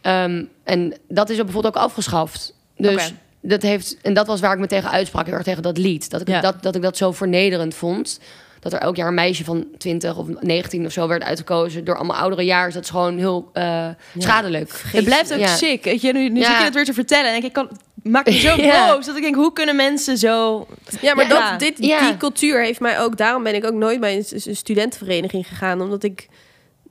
Ehm, 0.00 0.44
en 0.64 0.94
dat 1.08 1.30
is 1.30 1.38
er 1.38 1.44
bijvoorbeeld 1.44 1.76
ook 1.76 1.82
afgeschaft. 1.82 2.54
Dus. 2.76 3.12
Dat 3.42 3.62
heeft, 3.62 3.96
en 4.02 4.14
dat 4.14 4.26
was 4.26 4.40
waar 4.40 4.52
ik 4.52 4.58
me 4.58 4.66
tegen 4.66 4.90
uitsprak, 4.90 5.24
heel 5.26 5.34
erg 5.34 5.42
tegen 5.44 5.62
dat 5.62 5.78
lied. 5.78 6.10
Dat 6.10 6.20
ik, 6.20 6.28
Ja. 6.28 6.40
dat, 6.40 6.62
dat 6.62 6.74
ik 6.74 6.82
dat 6.82 6.96
zo 6.96 7.12
vernederend 7.12 7.74
vond. 7.74 8.20
Dat 8.60 8.72
er 8.72 8.78
elk 8.78 8.96
jaar 8.96 9.08
een 9.08 9.14
meisje 9.14 9.44
van 9.44 9.66
20 9.78 10.16
of 10.16 10.26
19 10.40 10.86
of 10.86 10.92
zo 10.92 11.08
werd 11.08 11.22
uitgekozen 11.22 11.84
door 11.84 11.96
allemaal 11.96 12.16
oudere 12.16 12.42
jaar. 12.44 12.64
Dus 12.64 12.74
dat 12.74 12.82
is 12.84 12.90
gewoon 12.90 13.18
heel 13.18 13.50
eh, 13.52 13.88
schadelijk. 14.18 14.82
Het 14.92 15.04
blijft 15.04 15.32
ook 15.32 15.38
Ja. 15.38 15.56
sick. 15.56 15.84
Weet 15.84 16.00
je, 16.00 16.12
nu 16.12 16.28
nu 16.28 16.40
Ja. 16.40 16.46
zit 16.46 16.58
je 16.58 16.64
het 16.64 16.74
weer 16.74 16.84
te 16.84 16.92
vertellen. 16.92 17.34
En 17.34 17.44
ik 17.44 17.52
kan, 17.52 17.70
maak 18.02 18.26
me 18.26 18.32
zo 18.32 18.56
Ja. 18.62 18.94
boos. 18.94 19.06
Dat 19.06 19.16
ik 19.16 19.22
denk, 19.22 19.34
hoe 19.34 19.52
kunnen 19.52 19.76
mensen 19.76 20.18
zo... 20.18 20.66
Ja, 21.00 21.14
maar 21.14 21.28
Ja. 21.28 21.50
Dat, 21.50 21.60
dit, 21.60 21.74
Ja. 21.78 22.00
die 22.08 22.16
cultuur 22.16 22.62
heeft 22.64 22.80
mij 22.80 23.00
ook... 23.00 23.16
Daarom 23.16 23.42
ben 23.42 23.54
ik 23.54 23.64
ook 23.64 23.74
nooit 23.74 24.00
bij 24.00 24.16
een, 24.16 24.56
studentenvereniging 24.56 25.48
gegaan. 25.48 25.80
Omdat 25.80 26.02
ik 26.02 26.28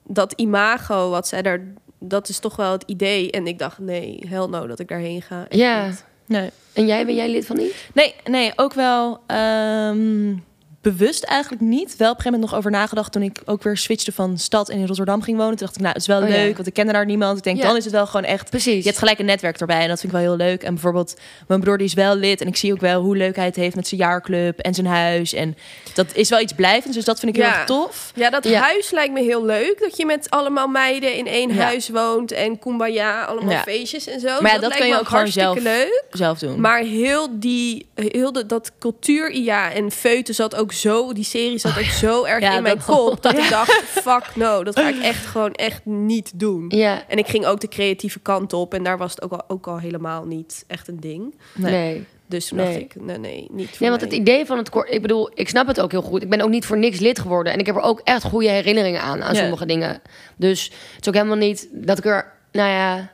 dat 0.06 0.32
imago 0.36 1.10
wat 1.10 1.28
zij 1.28 1.42
daar... 1.42 1.60
Dat 2.00 2.28
is 2.28 2.38
toch 2.38 2.56
wel 2.56 2.72
het 2.72 2.82
idee. 2.86 3.30
En 3.30 3.46
ik 3.46 3.58
dacht, 3.58 3.78
nee, 3.78 4.26
hell 4.28 4.46
no, 4.46 4.66
dat 4.66 4.78
ik 4.78 4.88
daarheen 4.88 5.22
ga. 5.22 5.46
Ja. 5.48 5.86
niet. 5.86 6.04
Nee. 6.30 6.50
En 6.72 6.86
jij, 6.86 7.06
ben 7.06 7.14
jij 7.14 7.28
lid 7.28 7.46
van 7.46 7.58
iets? 7.58 7.74
Nee, 7.94 8.14
nee, 8.24 8.52
ook 8.56 8.72
wel 8.72 9.20
ehm, 9.26 10.34
bewust 10.82 11.22
eigenlijk 11.24 11.62
niet. 11.62 11.96
Wel 11.96 12.10
op 12.10 12.16
een 12.16 12.22
gegeven 12.22 12.32
moment 12.32 12.50
nog 12.50 12.54
over 12.58 12.70
nagedacht 12.70 13.12
toen 13.12 13.22
ik 13.22 13.38
ook 13.44 13.62
weer 13.62 13.76
switchte 13.76 14.12
van 14.12 14.38
stad 14.38 14.68
en 14.68 14.78
in 14.78 14.86
Rotterdam 14.86 15.22
ging 15.22 15.36
wonen. 15.36 15.56
Toen 15.56 15.66
dacht 15.66 15.76
ik, 15.76 15.82
nou, 15.82 15.92
het 15.92 16.02
is 16.02 16.08
wel 16.08 16.22
Oh, 16.22 16.28
ja. 16.28 16.34
leuk, 16.34 16.54
want 16.56 16.66
ik 16.66 16.74
kende 16.74 16.92
daar 16.92 17.06
niemand. 17.06 17.38
Ik 17.38 17.44
denk, 17.44 17.56
Ja. 17.56 17.62
dan 17.66 17.76
is 17.76 17.84
het 17.84 17.92
wel 17.92 18.06
gewoon 18.06 18.24
echt 18.24 18.50
Precies. 18.50 18.76
je 18.76 18.82
hebt 18.88 18.98
gelijk 18.98 19.18
een 19.18 19.24
netwerk 19.24 19.60
erbij 19.60 19.80
en 19.82 19.88
dat 19.88 20.00
vind 20.00 20.12
ik 20.12 20.18
wel 20.18 20.28
heel 20.28 20.36
leuk. 20.46 20.62
En 20.62 20.72
bijvoorbeeld, 20.74 21.16
mijn 21.48 21.60
broer 21.60 21.78
die 21.78 21.86
is 21.86 21.94
wel 21.94 22.14
lid 22.14 22.40
en 22.40 22.46
ik 22.46 22.56
zie 22.56 22.72
ook 22.72 22.80
wel 22.80 23.02
hoe 23.02 23.16
leuk 23.16 23.36
hij 23.36 23.44
het 23.44 23.56
heeft 23.56 23.76
met 23.76 23.88
zijn 23.88 24.00
jaarclub 24.00 24.58
en 24.58 24.74
zijn 24.74 24.86
huis. 24.86 25.32
En 25.32 25.56
dat 25.94 26.06
is 26.14 26.28
wel 26.28 26.40
iets 26.40 26.52
blijvends, 26.52 26.96
dus 26.96 27.04
dat 27.04 27.18
vind 27.20 27.36
ik 27.36 27.42
heel 27.42 27.52
erg 27.52 27.64
tof. 27.64 28.12
Ja, 28.14 28.30
dat 28.30 28.52
huis 28.52 28.90
lijkt 28.90 29.12
me 29.12 29.20
heel 29.22 29.44
leuk. 29.44 29.80
Dat 29.80 29.96
je 29.96 30.06
met 30.06 30.30
allemaal 30.30 30.66
meiden 30.68 31.14
in 31.14 31.26
één 31.26 31.56
huis 31.58 31.88
woont 31.88 32.32
en 32.32 32.58
kumbaya, 32.58 33.22
allemaal 33.24 33.58
feestjes 33.62 34.06
en 34.06 34.20
zo. 34.20 34.28
Maar 34.40 34.52
dat 34.52 34.60
dat 34.60 34.60
lijkt 34.60 34.76
kan 34.78 34.86
je 34.86 34.92
me 34.92 35.00
ook 35.00 35.08
gewoon 35.08 35.28
zelf 35.28 35.58
leuk. 35.58 36.04
Zelf 36.10 36.38
doen. 36.38 36.60
Maar 36.60 36.78
heel 36.78 37.28
die, 37.38 37.86
heel 37.94 38.32
de, 38.32 38.46
dat 38.46 38.72
cultuur, 38.78 39.34
ja, 39.36 39.72
en 39.72 39.90
feuten 39.90 40.34
zat 40.34 40.54
ook 40.56 40.69
zo, 40.72 41.12
die 41.12 41.24
serie 41.24 41.58
zat 41.58 41.78
ook 41.78 41.84
zo 41.84 42.24
erg 42.24 42.40
Ja, 42.42 42.56
in 42.56 42.62
mijn 42.62 42.82
kop 42.86 43.22
dat 43.22 43.38
ik 43.38 43.48
dacht, 43.58 43.72
fuck 43.72 44.30
no, 44.34 44.64
dat 44.64 44.78
ga 44.78 44.88
ik 44.88 44.98
echt 45.12 45.26
gewoon 45.26 45.52
echt 45.52 45.84
niet 45.84 46.32
doen. 46.34 46.64
Ja, 46.68 47.02
En 47.08 47.18
ik 47.18 47.26
ging 47.26 47.46
ook 47.46 47.60
de 47.60 47.68
creatieve 47.68 48.20
kant 48.20 48.52
op 48.52 48.74
en 48.74 48.82
daar 48.82 48.98
was 48.98 49.10
het 49.10 49.22
ook 49.22 49.32
al, 49.32 49.42
ook 49.48 49.66
al 49.66 49.78
helemaal 49.78 50.24
niet 50.24 50.64
echt 50.66 50.88
een 50.88 51.00
ding. 51.00 51.34
Nee. 51.54 51.72
nee. 51.72 52.06
Dus 52.26 52.46
toen 52.48 52.58
Nee. 52.58 52.66
dacht 52.66 52.78
ik, 52.78 52.94
nee, 53.02 53.18
nee, 53.18 53.46
niet 53.50 53.68
voor 53.68 53.76
Nee, 53.80 53.88
want 53.90 54.00
mij. 54.00 54.10
het 54.10 54.18
idee 54.20 54.46
van 54.46 54.58
het 54.58 54.70
kort... 54.70 54.90
Ik 54.92 55.02
bedoel, 55.02 55.30
ik 55.34 55.48
snap 55.48 55.66
het 55.66 55.80
ook 55.80 55.90
heel 55.90 56.02
goed. 56.02 56.22
Ik 56.22 56.28
ben 56.30 56.40
ook 56.40 56.50
niet 56.50 56.64
voor 56.66 56.78
niks 56.78 56.98
lid 56.98 57.18
geworden. 57.18 57.52
En 57.52 57.58
ik 57.58 57.66
heb 57.66 57.76
er 57.76 57.82
ook 57.82 58.00
echt 58.04 58.22
goede 58.24 58.48
herinneringen 58.48 59.00
aan, 59.00 59.22
aan 59.22 59.34
Ja. 59.34 59.40
sommige 59.40 59.66
dingen. 59.66 60.00
Dus 60.36 60.64
het 60.64 61.00
is 61.00 61.08
ook 61.08 61.14
helemaal 61.14 61.36
niet 61.36 61.68
dat 61.72 61.98
ik 61.98 62.04
er... 62.04 62.32
Nou 62.52 62.68
ja, 62.70 63.10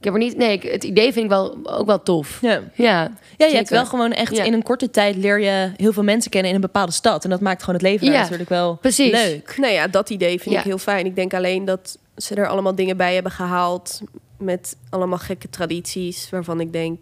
ik 0.00 0.06
heb 0.06 0.12
er 0.14 0.18
niet... 0.20 0.36
Nee, 0.36 0.52
ik- 0.52 0.62
het 0.62 0.84
idee 0.84 1.12
vind 1.12 1.24
ik 1.24 1.30
wel, 1.30 1.58
ook 1.64 1.86
wel 1.86 2.02
tof. 2.02 2.38
Ja. 2.40 2.60
Ja, 2.74 3.10
Ja, 3.36 3.46
je 3.46 3.54
hebt 3.54 3.68
wel 3.70 3.86
gewoon 3.86 4.12
echt 4.12 4.36
Ja. 4.36 4.44
in 4.44 4.52
een 4.52 4.62
korte 4.62 4.90
tijd 4.90 5.16
leer 5.16 5.40
je 5.40 5.72
heel 5.76 5.92
veel 5.92 6.02
mensen 6.02 6.30
kennen 6.30 6.48
in 6.48 6.54
een 6.54 6.60
bepaalde 6.62 6.92
stad. 6.92 7.24
En 7.24 7.30
dat 7.30 7.40
maakt 7.40 7.60
gewoon 7.60 7.74
het 7.74 7.84
leven 7.84 8.06
Ja, 8.06 8.20
natuurlijk 8.20 8.48
wel 8.48 8.74
precies. 8.76 9.10
leuk. 9.12 9.54
Nou 9.56 9.72
ja, 9.72 9.86
dat 9.88 10.10
idee 10.10 10.40
vind 10.40 10.54
Ja. 10.54 10.58
ik 10.60 10.64
heel 10.66 10.78
fijn. 10.78 11.06
Ik 11.06 11.14
denk 11.14 11.34
alleen 11.34 11.64
dat 11.64 11.98
ze 12.16 12.34
er 12.34 12.48
allemaal 12.48 12.74
dingen 12.74 12.96
bij 12.96 13.14
hebben 13.14 13.32
gehaald 13.32 14.00
met 14.38 14.76
allemaal 14.90 15.18
gekke 15.18 15.50
tradities 15.50 16.30
waarvan 16.30 16.60
ik 16.60 16.72
denk 16.72 16.98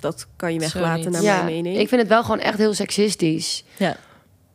dat 0.00 0.26
kan 0.36 0.52
je 0.52 0.58
weglaten 0.58 1.12
naar 1.12 1.22
ja. 1.22 1.42
mijn 1.42 1.54
mening. 1.54 1.78
Ik 1.78 1.88
vind 1.88 2.00
het 2.00 2.10
wel 2.10 2.22
gewoon 2.22 2.40
echt 2.40 2.58
heel 2.58 2.74
seksistisch. 2.74 3.64
Ja. 3.76 3.96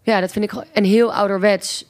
Ja, 0.02 0.20
dat 0.20 0.32
vind 0.32 0.46
ik 0.46 0.52
gewoon... 0.52 0.66
En 0.74 0.84
heel 0.84 1.14
ouderwets. 1.14 1.86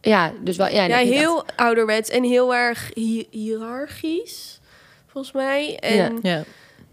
Ja, 0.00 0.32
dus 0.44 0.56
wel... 0.56 0.68
Ja, 0.68 0.96
heel 0.96 1.44
ouderwets 1.56 2.10
en 2.10 2.22
heel 2.24 2.54
erg 2.54 2.90
hi- 2.94 3.24
hiërarchisch, 3.30 4.57
volgens 5.24 5.32
mij. 5.46 5.76
En 5.78 6.18
Ja. 6.22 6.42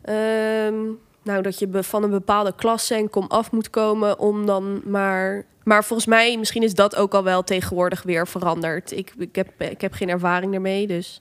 Ja. 0.03 0.65
ehm, 0.67 0.75
nou, 1.23 1.41
dat 1.41 1.59
je 1.59 1.67
van 1.83 2.03
een 2.03 2.09
bepaalde 2.09 2.53
klasse 2.55 2.95
en 2.95 3.09
kom 3.09 3.25
af 3.27 3.51
moet 3.51 3.69
komen 3.69 4.19
om 4.19 4.45
dan 4.45 4.81
maar... 4.85 5.45
Maar 5.63 5.83
volgens 5.83 6.07
mij, 6.07 6.37
misschien 6.37 6.63
is 6.63 6.73
dat 6.73 6.95
ook 6.95 7.13
al 7.13 7.23
wel 7.23 7.43
tegenwoordig 7.43 8.03
weer 8.03 8.27
veranderd. 8.27 8.91
Ik, 8.91 9.13
ik, 9.17 9.35
heb, 9.35 9.47
ik 9.57 9.81
heb 9.81 9.93
geen 9.93 10.09
ervaring 10.09 10.53
ermee, 10.53 10.87
dus 10.87 11.19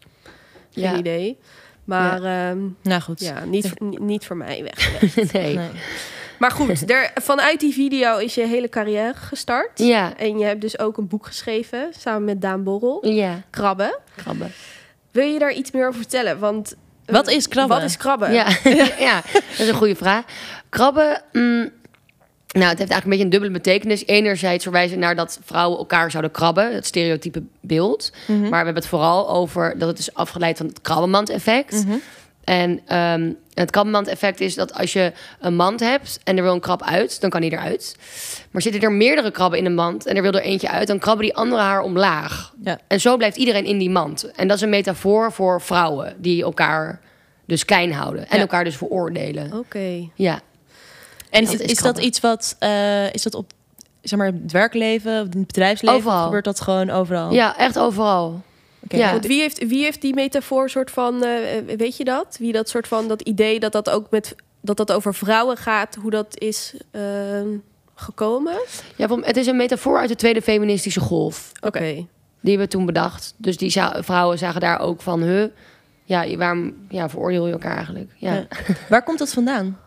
geen 0.71 0.85
Ja. 0.85 0.97
idee. 0.97 1.39
Maar 1.85 2.23
ehm, 2.23 2.59
Nou 2.83 3.01
goed. 3.01 3.21
ja, 3.21 3.45
niet, 3.45 3.81
niet 4.01 4.27
voor 4.27 4.37
mij 4.37 4.63
weg. 4.63 5.03
nee. 5.33 5.57
Nee. 5.57 5.69
Maar 6.39 6.51
goed, 6.51 6.91
er, 6.91 7.11
vanuit 7.15 7.61
die 7.61 7.73
video 7.73 8.19
is 8.19 8.35
je 8.35 8.47
hele 8.47 8.69
carrière 8.69 9.15
gestart. 9.15 9.79
Ja, 9.79 10.17
En 10.17 10.39
je 10.39 10.45
hebt 10.45 10.61
dus 10.61 10.79
ook 10.79 10.97
een 10.97 11.09
boek 11.09 11.27
geschreven 11.27 11.89
samen 11.99 12.25
met 12.25 12.41
Daan 12.41 12.63
Borrel, 12.65 13.07
ja, 13.09 13.43
Krabben. 13.51 13.99
krabben. 14.17 14.53
Wil 15.11 15.27
je 15.27 15.39
daar 15.39 15.53
iets 15.53 15.71
meer 15.71 15.87
over 15.89 16.01
vertellen? 16.01 16.39
Want 16.39 16.77
Wat 17.07 17.29
is 17.29 17.49
krabben? 17.49 17.77
Wat 17.77 17.87
is 17.87 17.97
krabben? 17.97 18.33
Ja, 18.33 18.47
ja, 18.99 19.23
dat 19.33 19.59
is 19.59 19.69
een 19.69 19.75
goede 19.75 19.97
vraag. 19.97 20.25
Krabben, 20.69 21.23
mm, 21.33 21.71
nou, 22.55 22.69
het 22.69 22.79
heeft 22.79 22.91
eigenlijk 22.91 23.05
een 23.05 23.11
beetje 23.11 23.25
een 23.25 23.31
dubbele 23.31 23.53
betekenis. 23.53 24.07
Enerzijds 24.07 24.63
verwijzen 24.63 24.99
naar 24.99 25.17
dat 25.17 25.39
vrouwen 25.45 25.79
elkaar 25.79 26.11
zouden 26.11 26.31
krabben, 26.31 26.75
het 26.75 26.87
stereotype 26.87 27.43
beeld. 27.61 28.13
Mhm. 28.27 28.41
Maar 28.41 28.51
we 28.51 28.57
hebben 28.57 28.75
het 28.75 28.87
vooral 28.87 29.31
over 29.31 29.79
dat 29.79 29.89
het 29.89 29.99
is 29.99 30.15
afgeleid 30.15 30.57
van 30.57 30.67
het 30.67 30.81
krabbenmand-effect. 30.81 31.85
Mhm. 31.85 31.97
En 32.45 32.81
ehm, 32.87 33.33
het 33.55 33.71
krabbenmand-effect 33.71 34.41
is 34.41 34.55
dat 34.55 34.75
als 34.75 34.93
je 34.93 35.13
een 35.41 35.57
mand 35.57 35.81
hebt 35.81 36.21
en 36.25 36.37
er 36.37 36.43
wil 36.43 36.53
een 36.53 36.61
krab 36.61 36.83
uit, 36.83 37.21
dan 37.21 37.31
kan 37.31 37.41
die 37.41 37.53
eruit. 37.53 37.97
Maar 38.51 38.63
zitten 38.63 38.81
er 38.83 38.93
meerdere 38.93 39.31
krabben 39.31 39.59
in 39.59 39.65
een 39.67 39.75
mand 39.75 40.07
en 40.07 40.17
er 40.17 40.23
wil 40.23 40.33
er 40.33 40.43
eentje 40.43 40.71
uit, 40.71 40.87
dan 40.87 40.99
krabben 40.99 41.25
die 41.25 41.35
andere 41.37 41.63
haar 41.63 41.83
omlaag. 41.83 42.53
Ja. 42.65 42.79
En 42.87 43.01
zo 43.01 43.17
blijft 43.17 43.37
iedereen 43.37 43.65
in 43.65 43.79
die 43.79 43.91
mand. 43.91 44.31
En 44.33 44.49
dat 44.49 44.57
is 44.57 44.63
een 44.63 44.69
metafoor 44.69 45.33
voor 45.33 45.61
vrouwen 45.61 46.15
die 46.19 46.43
elkaar 46.43 47.01
dus 47.47 47.65
klein 47.65 47.93
houden 47.93 48.23
en 48.29 48.37
Ja. 48.37 48.41
elkaar 48.43 48.65
dus 48.65 48.77
veroordelen. 48.77 49.53
Oké. 49.53 50.09
Ja. 50.15 50.41
En 51.31 51.45
Dat 51.45 51.61
is, 51.61 51.79
dat 51.79 51.99
iets 51.99 52.21
wat, 52.21 52.57
eh, 52.59 53.13
is 53.13 53.23
dat 53.23 53.35
op 53.35 53.53
zeg 54.03 54.19
maar, 54.19 54.27
het 54.43 54.53
werkleven, 54.53 55.13
het 55.13 55.47
bedrijfsleven? 55.47 55.97
Overal. 55.99 56.25
Gebeurt 56.25 56.45
dat 56.45 56.61
gewoon 56.61 56.91
overal? 56.91 57.33
ja, 57.33 57.57
echt 57.57 57.79
overal. 57.79 58.43
Oké. 58.85 58.97
ja. 58.97 59.11
Want 59.13 59.27
wie 59.27 59.41
heeft, 59.41 59.67
wie 59.67 59.83
heeft 59.83 60.01
die 60.01 60.15
metafoor 60.15 60.71
soort 60.71 60.91
van, 60.91 61.25
eh, 61.25 61.57
eh, 61.59 61.65
weet 61.79 61.97
je 61.97 62.05
dat? 62.05 62.37
Wie 62.39 62.53
dat 62.53 62.69
soort 62.69 62.89
van, 62.89 63.09
dat 63.09 63.21
idee 63.23 63.61
dat 63.61 63.73
dat 63.73 63.91
ook 63.91 64.11
met, 64.11 64.35
dat 64.61 64.77
dat 64.77 64.93
over 64.93 65.15
vrouwen 65.15 65.57
gaat, 65.57 65.95
hoe 65.95 66.11
dat 66.11 66.39
is 66.39 66.75
ehm, 66.91 67.49
gekomen? 67.95 68.57
Ja, 68.97 69.09
van- 69.09 69.25
het 69.25 69.37
is 69.37 69.47
een 69.47 69.57
metafoor 69.57 69.99
uit 69.99 70.09
de 70.09 70.17
tweede 70.17 70.43
feministische 70.43 71.01
golf. 71.01 71.53
Oké. 71.61 71.81
Die 72.41 72.53
hebben 72.57 72.59
we 72.59 72.69
toen 72.69 72.87
bedacht. 72.87 73.35
Dus 73.37 73.57
die 73.57 73.71
za- 73.71 74.03
vrouwen 74.03 74.39
zagen 74.39 74.61
daar 74.61 74.81
ook 74.81 75.01
van, 75.03 75.23
huh, 75.23 75.45
ja, 76.05 76.37
waarom 76.37 76.75
ja, 76.89 77.09
veroordeel 77.09 77.47
je 77.47 77.53
elkaar 77.53 77.77
eigenlijk? 77.77 78.11
Ja. 78.17 78.35
Ja. 78.35 78.47
Waar 78.89 79.03
komt 79.03 79.19
dat 79.19 79.33
vandaan? 79.33 79.79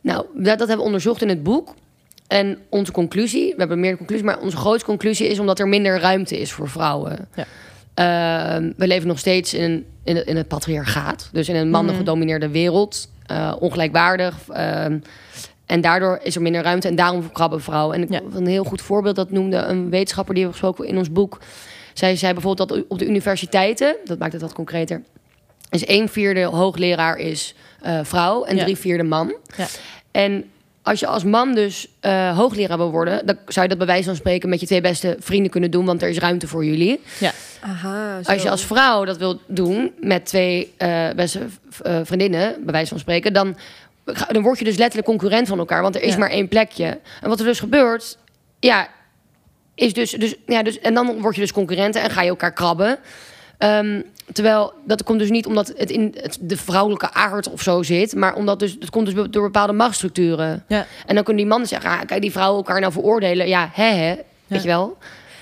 Nou, 0.00 0.26
dat, 0.34 0.44
dat 0.44 0.58
hebben 0.58 0.76
we 0.76 0.82
onderzocht 0.82 1.22
in 1.22 1.28
het 1.28 1.42
boek. 1.42 1.74
En 2.26 2.58
onze 2.68 2.92
conclusie, 2.92 3.50
we 3.52 3.58
hebben 3.58 3.80
meer 3.80 3.96
conclusie, 3.96 4.24
maar 4.24 4.40
onze 4.40 4.56
grootste 4.56 4.84
conclusie 4.86 5.28
is 5.28 5.38
omdat 5.38 5.58
er 5.58 5.68
minder 5.68 5.98
ruimte 6.00 6.38
is 6.40 6.52
voor 6.52 6.68
vrouwen. 6.68 7.28
Ja. 7.34 7.44
Ehm, 8.04 8.72
we 8.76 8.86
leven 8.86 9.08
nog 9.08 9.18
steeds 9.18 9.54
in, 9.54 9.86
in, 10.04 10.16
het, 10.16 10.26
in 10.26 10.36
het 10.36 10.48
patriarchaat, 10.48 11.28
dus 11.32 11.48
in 11.48 11.56
een 11.56 11.70
mannen 11.70 11.94
gedomineerde 11.94 12.48
wereld, 12.48 13.10
eh, 13.26 13.52
ongelijkwaardig. 13.58 14.36
ehm, 14.48 14.98
en 15.66 15.80
daardoor 15.80 16.20
is 16.22 16.34
er 16.36 16.42
minder 16.42 16.62
ruimte 16.62 16.88
en 16.88 16.94
daarom 16.94 17.32
krabben 17.32 17.60
vrouwen. 17.60 17.96
En 17.96 18.02
ik 18.02 18.10
Ja. 18.10 18.20
een 18.34 18.46
heel 18.46 18.64
goed 18.64 18.80
voorbeeld, 18.82 19.16
dat 19.16 19.30
noemde 19.30 19.56
een 19.56 19.90
wetenschapper 19.90 20.34
die 20.34 20.44
we 20.44 20.50
gesproken 20.50 20.86
in 20.86 20.98
ons 20.98 21.12
boek. 21.12 21.38
Zij 21.94 22.16
zei 22.16 22.32
bijvoorbeeld 22.32 22.68
dat 22.68 22.84
op 22.88 22.98
de 22.98 23.06
universiteiten, 23.06 23.96
dat 24.04 24.18
maakt 24.18 24.32
het 24.32 24.42
wat 24.42 24.52
concreter, 24.52 25.02
is 25.70 25.88
een 25.88 26.08
vierde 26.08 26.42
hoogleraar 26.44 27.16
is 27.16 27.54
eh, 27.80 27.98
vrouw 28.02 28.44
en 28.44 28.56
Ja. 28.56 28.62
drie 28.62 28.76
vierde 28.76 29.02
man. 29.02 29.34
Ja. 29.56 29.66
En 30.10 30.44
als 30.82 31.00
je 31.00 31.06
als 31.06 31.24
man 31.24 31.54
dus 31.54 31.88
eh, 32.00 32.36
hoogleraar 32.36 32.76
wil 32.76 32.90
worden, 32.90 33.26
dan 33.26 33.36
zou 33.46 33.62
je 33.62 33.68
dat 33.68 33.78
bij 33.78 33.86
wijze 33.86 34.04
van 34.04 34.16
spreken 34.16 34.48
met 34.48 34.60
je 34.60 34.66
twee 34.66 34.80
beste 34.80 35.16
vrienden 35.18 35.50
kunnen 35.50 35.70
doen, 35.70 35.84
want 35.84 36.02
er 36.02 36.08
is 36.08 36.18
ruimte 36.18 36.48
voor 36.48 36.64
jullie. 36.64 37.00
Ja. 37.18 37.32
Aha, 37.60 38.22
zo. 38.22 38.32
Als 38.32 38.42
je 38.42 38.50
als 38.50 38.64
vrouw 38.66 39.04
dat 39.04 39.16
wilt 39.16 39.40
doen 39.46 39.92
met 40.00 40.26
twee 40.26 40.74
eh, 40.76 41.10
beste 41.16 41.40
eh, 41.82 42.00
vriendinnen, 42.02 42.54
bij 42.64 42.72
wijze 42.72 42.88
van 42.88 42.98
spreken, 42.98 43.32
dan, 43.32 43.56
dan 44.28 44.42
word 44.42 44.58
je 44.58 44.64
dus 44.64 44.76
letterlijk 44.76 45.08
concurrent 45.08 45.48
van 45.48 45.58
elkaar, 45.58 45.82
want 45.82 45.94
er 45.94 46.02
is 46.02 46.12
Ja. 46.12 46.18
maar 46.18 46.30
één 46.30 46.48
plekje. 46.48 46.98
En 47.20 47.28
wat 47.28 47.38
er 47.40 47.46
dus 47.46 47.60
gebeurt, 47.60 48.18
ja, 48.60 48.88
is 49.74 49.92
dus, 49.92 50.10
dus, 50.10 50.34
ja, 50.46 50.62
dus, 50.62 50.78
en 50.78 50.94
dan 50.94 51.20
word 51.20 51.34
je 51.34 51.40
dus 51.40 51.52
concurrenten 51.52 52.02
en 52.02 52.10
ga 52.10 52.22
je 52.22 52.28
elkaar 52.28 52.52
krabben. 52.52 52.98
Ehm, 53.58 54.00
terwijl 54.32 54.72
dat 54.84 55.02
komt 55.02 55.18
dus 55.18 55.30
niet 55.30 55.46
omdat 55.46 55.72
het 55.76 55.90
in 55.90 56.14
het, 56.20 56.38
de 56.40 56.56
vrouwelijke 56.56 57.12
aard 57.12 57.50
of 57.50 57.62
zo 57.62 57.82
zit, 57.82 58.14
maar 58.14 58.34
omdat 58.34 58.58
dus 58.58 58.76
het 58.80 58.90
komt 58.90 59.14
dus 59.14 59.26
door 59.30 59.42
bepaalde 59.42 59.72
machtsstructuren. 59.72 60.64
Ja. 60.68 60.86
En 61.06 61.14
dan 61.14 61.24
kunnen 61.24 61.42
die 61.42 61.50
mannen 61.50 61.68
zeggen, 61.68 61.90
ah, 61.90 62.00
kijk, 62.06 62.20
die 62.20 62.32
vrouwen 62.32 62.56
elkaar 62.56 62.80
nou 62.80 62.92
veroordelen. 62.92 63.48
Ja, 63.48 63.70
hè, 63.72 63.90
hè. 63.90 64.14
Weet 64.46 64.62
je 64.62 64.68
wel? 64.68 64.96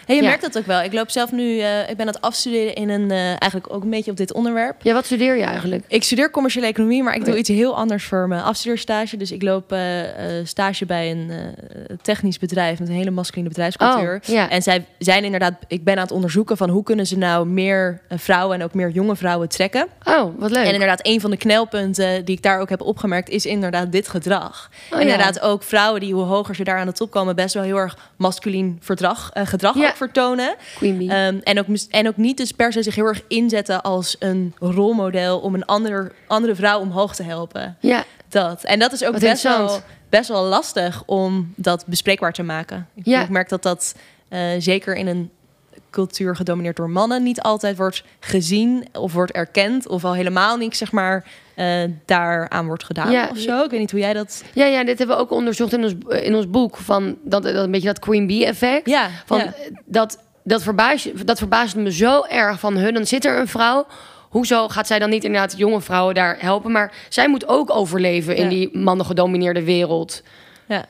Hey, 0.08 0.16
je 0.16 0.22
Ja. 0.22 0.28
merkt 0.28 0.42
dat 0.42 0.58
ook 0.58 0.66
wel. 0.66 0.82
Ik 0.82 0.92
loop 0.92 1.10
zelf 1.10 1.32
nu, 1.32 1.58
eh, 1.58 1.80
ik 1.80 1.96
ben 1.96 2.06
aan 2.06 2.12
het 2.12 2.20
afstuderen 2.20 2.74
in 2.74 2.88
een, 2.88 3.10
eh, 3.10 3.26
eigenlijk 3.26 3.72
ook 3.72 3.82
een 3.82 3.90
beetje 3.90 4.10
op 4.10 4.16
dit 4.16 4.32
onderwerp. 4.32 4.82
Ja, 4.82 4.92
wat 4.92 5.04
studeer 5.04 5.36
je 5.36 5.42
eigenlijk? 5.42 5.84
Ik 5.88 6.02
studeer 6.04 6.30
commerciële 6.30 6.66
economie, 6.66 7.02
maar 7.02 7.14
ik 7.14 7.20
doe 7.20 7.28
Oké. 7.28 7.38
iets 7.38 7.48
heel 7.48 7.76
anders 7.76 8.04
voor 8.04 8.28
mijn 8.28 8.42
afstudeerstage. 8.42 9.16
Dus 9.16 9.32
ik 9.32 9.42
loop 9.42 9.72
eh, 9.72 9.80
stage 10.44 10.86
bij 10.86 11.10
een 11.10 11.30
technisch 12.02 12.38
bedrijf 12.38 12.78
met 12.78 12.88
een 12.88 12.94
hele 12.94 13.10
masculine 13.10 13.48
bedrijfscultuur. 13.48 14.20
Oh, 14.22 14.34
ja. 14.34 14.50
En 14.50 14.62
zij 14.62 14.84
zijn 14.98 15.24
inderdaad, 15.24 15.54
ik 15.66 15.84
ben 15.84 15.96
aan 15.96 16.02
het 16.02 16.12
onderzoeken 16.12 16.56
van 16.56 16.68
hoe 16.68 16.82
kunnen 16.82 17.06
ze 17.06 17.18
nou 17.18 17.46
meer 17.46 18.00
vrouwen 18.10 18.58
en 18.58 18.64
ook 18.64 18.74
meer 18.74 18.90
jonge 18.90 19.16
vrouwen 19.16 19.48
trekken. 19.48 19.86
Oh, 20.04 20.32
wat 20.38 20.50
leuk. 20.50 20.66
En 20.66 20.72
inderdaad, 20.72 21.00
een 21.02 21.20
van 21.20 21.30
de 21.30 21.36
knelpunten 21.36 22.24
die 22.24 22.36
ik 22.36 22.42
daar 22.42 22.60
ook 22.60 22.68
heb 22.68 22.80
opgemerkt, 22.80 23.28
is 23.28 23.46
inderdaad 23.46 23.92
dit 23.92 24.08
gedrag. 24.08 24.70
Oh, 24.70 24.98
ja. 24.98 25.04
inderdaad 25.04 25.40
ook 25.40 25.62
vrouwen 25.62 26.00
die, 26.00 26.14
hoe 26.14 26.24
hoger 26.24 26.54
ze 26.54 26.64
daar 26.64 26.78
aan 26.78 26.86
de 26.86 26.92
top 26.92 27.10
komen, 27.10 27.36
best 27.36 27.54
wel 27.54 27.62
heel 27.62 27.76
erg 27.76 27.96
masculien 28.16 28.78
verdrag, 28.80 29.30
gedrag 29.34 29.76
Ja. 29.76 29.96
Vertonen. 29.98 30.54
Ehm, 30.80 31.38
en, 31.42 31.58
ook, 31.58 31.66
en 31.90 32.08
ook 32.08 32.16
niet 32.16 32.36
dus 32.36 32.52
per 32.52 32.72
se 32.72 32.82
zich 32.82 32.94
heel 32.94 33.04
erg 33.06 33.22
inzetten 33.28 33.82
als 33.82 34.16
een 34.18 34.54
rolmodel 34.58 35.38
om 35.40 35.54
een 35.54 35.64
ander, 35.64 36.12
andere 36.26 36.54
vrouw 36.54 36.80
omhoog 36.80 37.14
te 37.14 37.22
helpen. 37.22 37.76
ja, 37.80 38.04
Dat. 38.28 38.64
En 38.64 38.78
dat 38.78 38.92
is 38.92 39.04
ook 39.04 39.12
Wat 39.12 39.20
best 39.20 39.42
wel, 39.42 39.80
best 40.08 40.28
wel 40.28 40.42
lastig 40.44 41.02
om 41.06 41.52
dat 41.56 41.86
bespreekbaar 41.86 42.32
te 42.32 42.42
maken. 42.42 42.88
Ik, 42.94 43.06
Ja. 43.06 43.22
ik 43.22 43.28
merk 43.28 43.48
dat 43.48 43.62
dat 43.62 43.94
eh, 44.28 44.40
zeker 44.58 44.94
in 44.96 45.06
een 45.06 45.30
cultuur 45.90 46.36
gedomineerd 46.36 46.76
door 46.76 46.90
mannen 46.90 47.22
niet 47.22 47.40
altijd 47.40 47.76
wordt 47.76 48.02
gezien 48.20 48.86
of 48.92 49.12
wordt 49.12 49.32
erkend 49.32 49.88
of 49.88 50.04
al 50.04 50.14
helemaal 50.14 50.56
niet 50.56 50.76
zeg 50.76 50.92
maar 50.92 51.24
eh 51.54 51.82
daaraan 52.04 52.66
wordt 52.66 52.84
gedaan 52.84 53.10
Ja. 53.10 53.28
of 53.30 53.38
zo. 53.38 53.64
Ik 53.64 53.70
weet 53.70 53.80
niet 53.80 53.90
hoe 53.90 54.00
jij 54.00 54.12
dat. 54.12 54.44
Ja, 54.54 54.64
ja, 54.64 54.84
dit 54.84 54.98
hebben 54.98 55.16
we 55.16 55.22
ook 55.22 55.30
onderzocht 55.30 55.72
in 55.72 55.82
ons, 55.84 55.94
in 56.22 56.34
ons 56.34 56.50
boek. 56.50 56.76
Van 56.76 57.16
dat, 57.24 57.42
dat 57.42 57.54
een 57.54 57.70
beetje 57.70 57.86
dat 57.88 57.98
Queen 57.98 58.26
Bee 58.26 58.46
effect. 58.46 58.88
Ja, 58.88 59.08
Van, 59.26 59.38
ja. 59.38 59.54
dat, 59.84 60.18
dat, 60.44 60.62
verbaas, 60.62 61.08
dat 61.24 61.38
verbaasde 61.38 61.80
me 61.80 61.92
zo 61.92 62.22
erg 62.28 62.60
van 62.60 62.76
hun. 62.76 62.94
Dan 62.94 63.06
zit 63.06 63.24
er 63.24 63.38
een 63.38 63.48
vrouw. 63.48 63.86
Hoezo 64.28 64.68
gaat 64.68 64.86
zij 64.86 64.98
dan 64.98 65.10
niet 65.10 65.24
inderdaad 65.24 65.54
jonge 65.58 65.80
vrouwen 65.80 66.14
daar 66.14 66.36
helpen? 66.40 66.72
Maar 66.72 66.92
zij 67.08 67.28
moet 67.28 67.48
ook 67.48 67.70
overleven 67.74 68.36
in 68.36 68.42
Ja. 68.42 68.48
die 68.48 68.78
mannen 68.78 69.06
gedomineerde 69.06 69.64
wereld. 69.64 70.22
ja. 70.66 70.84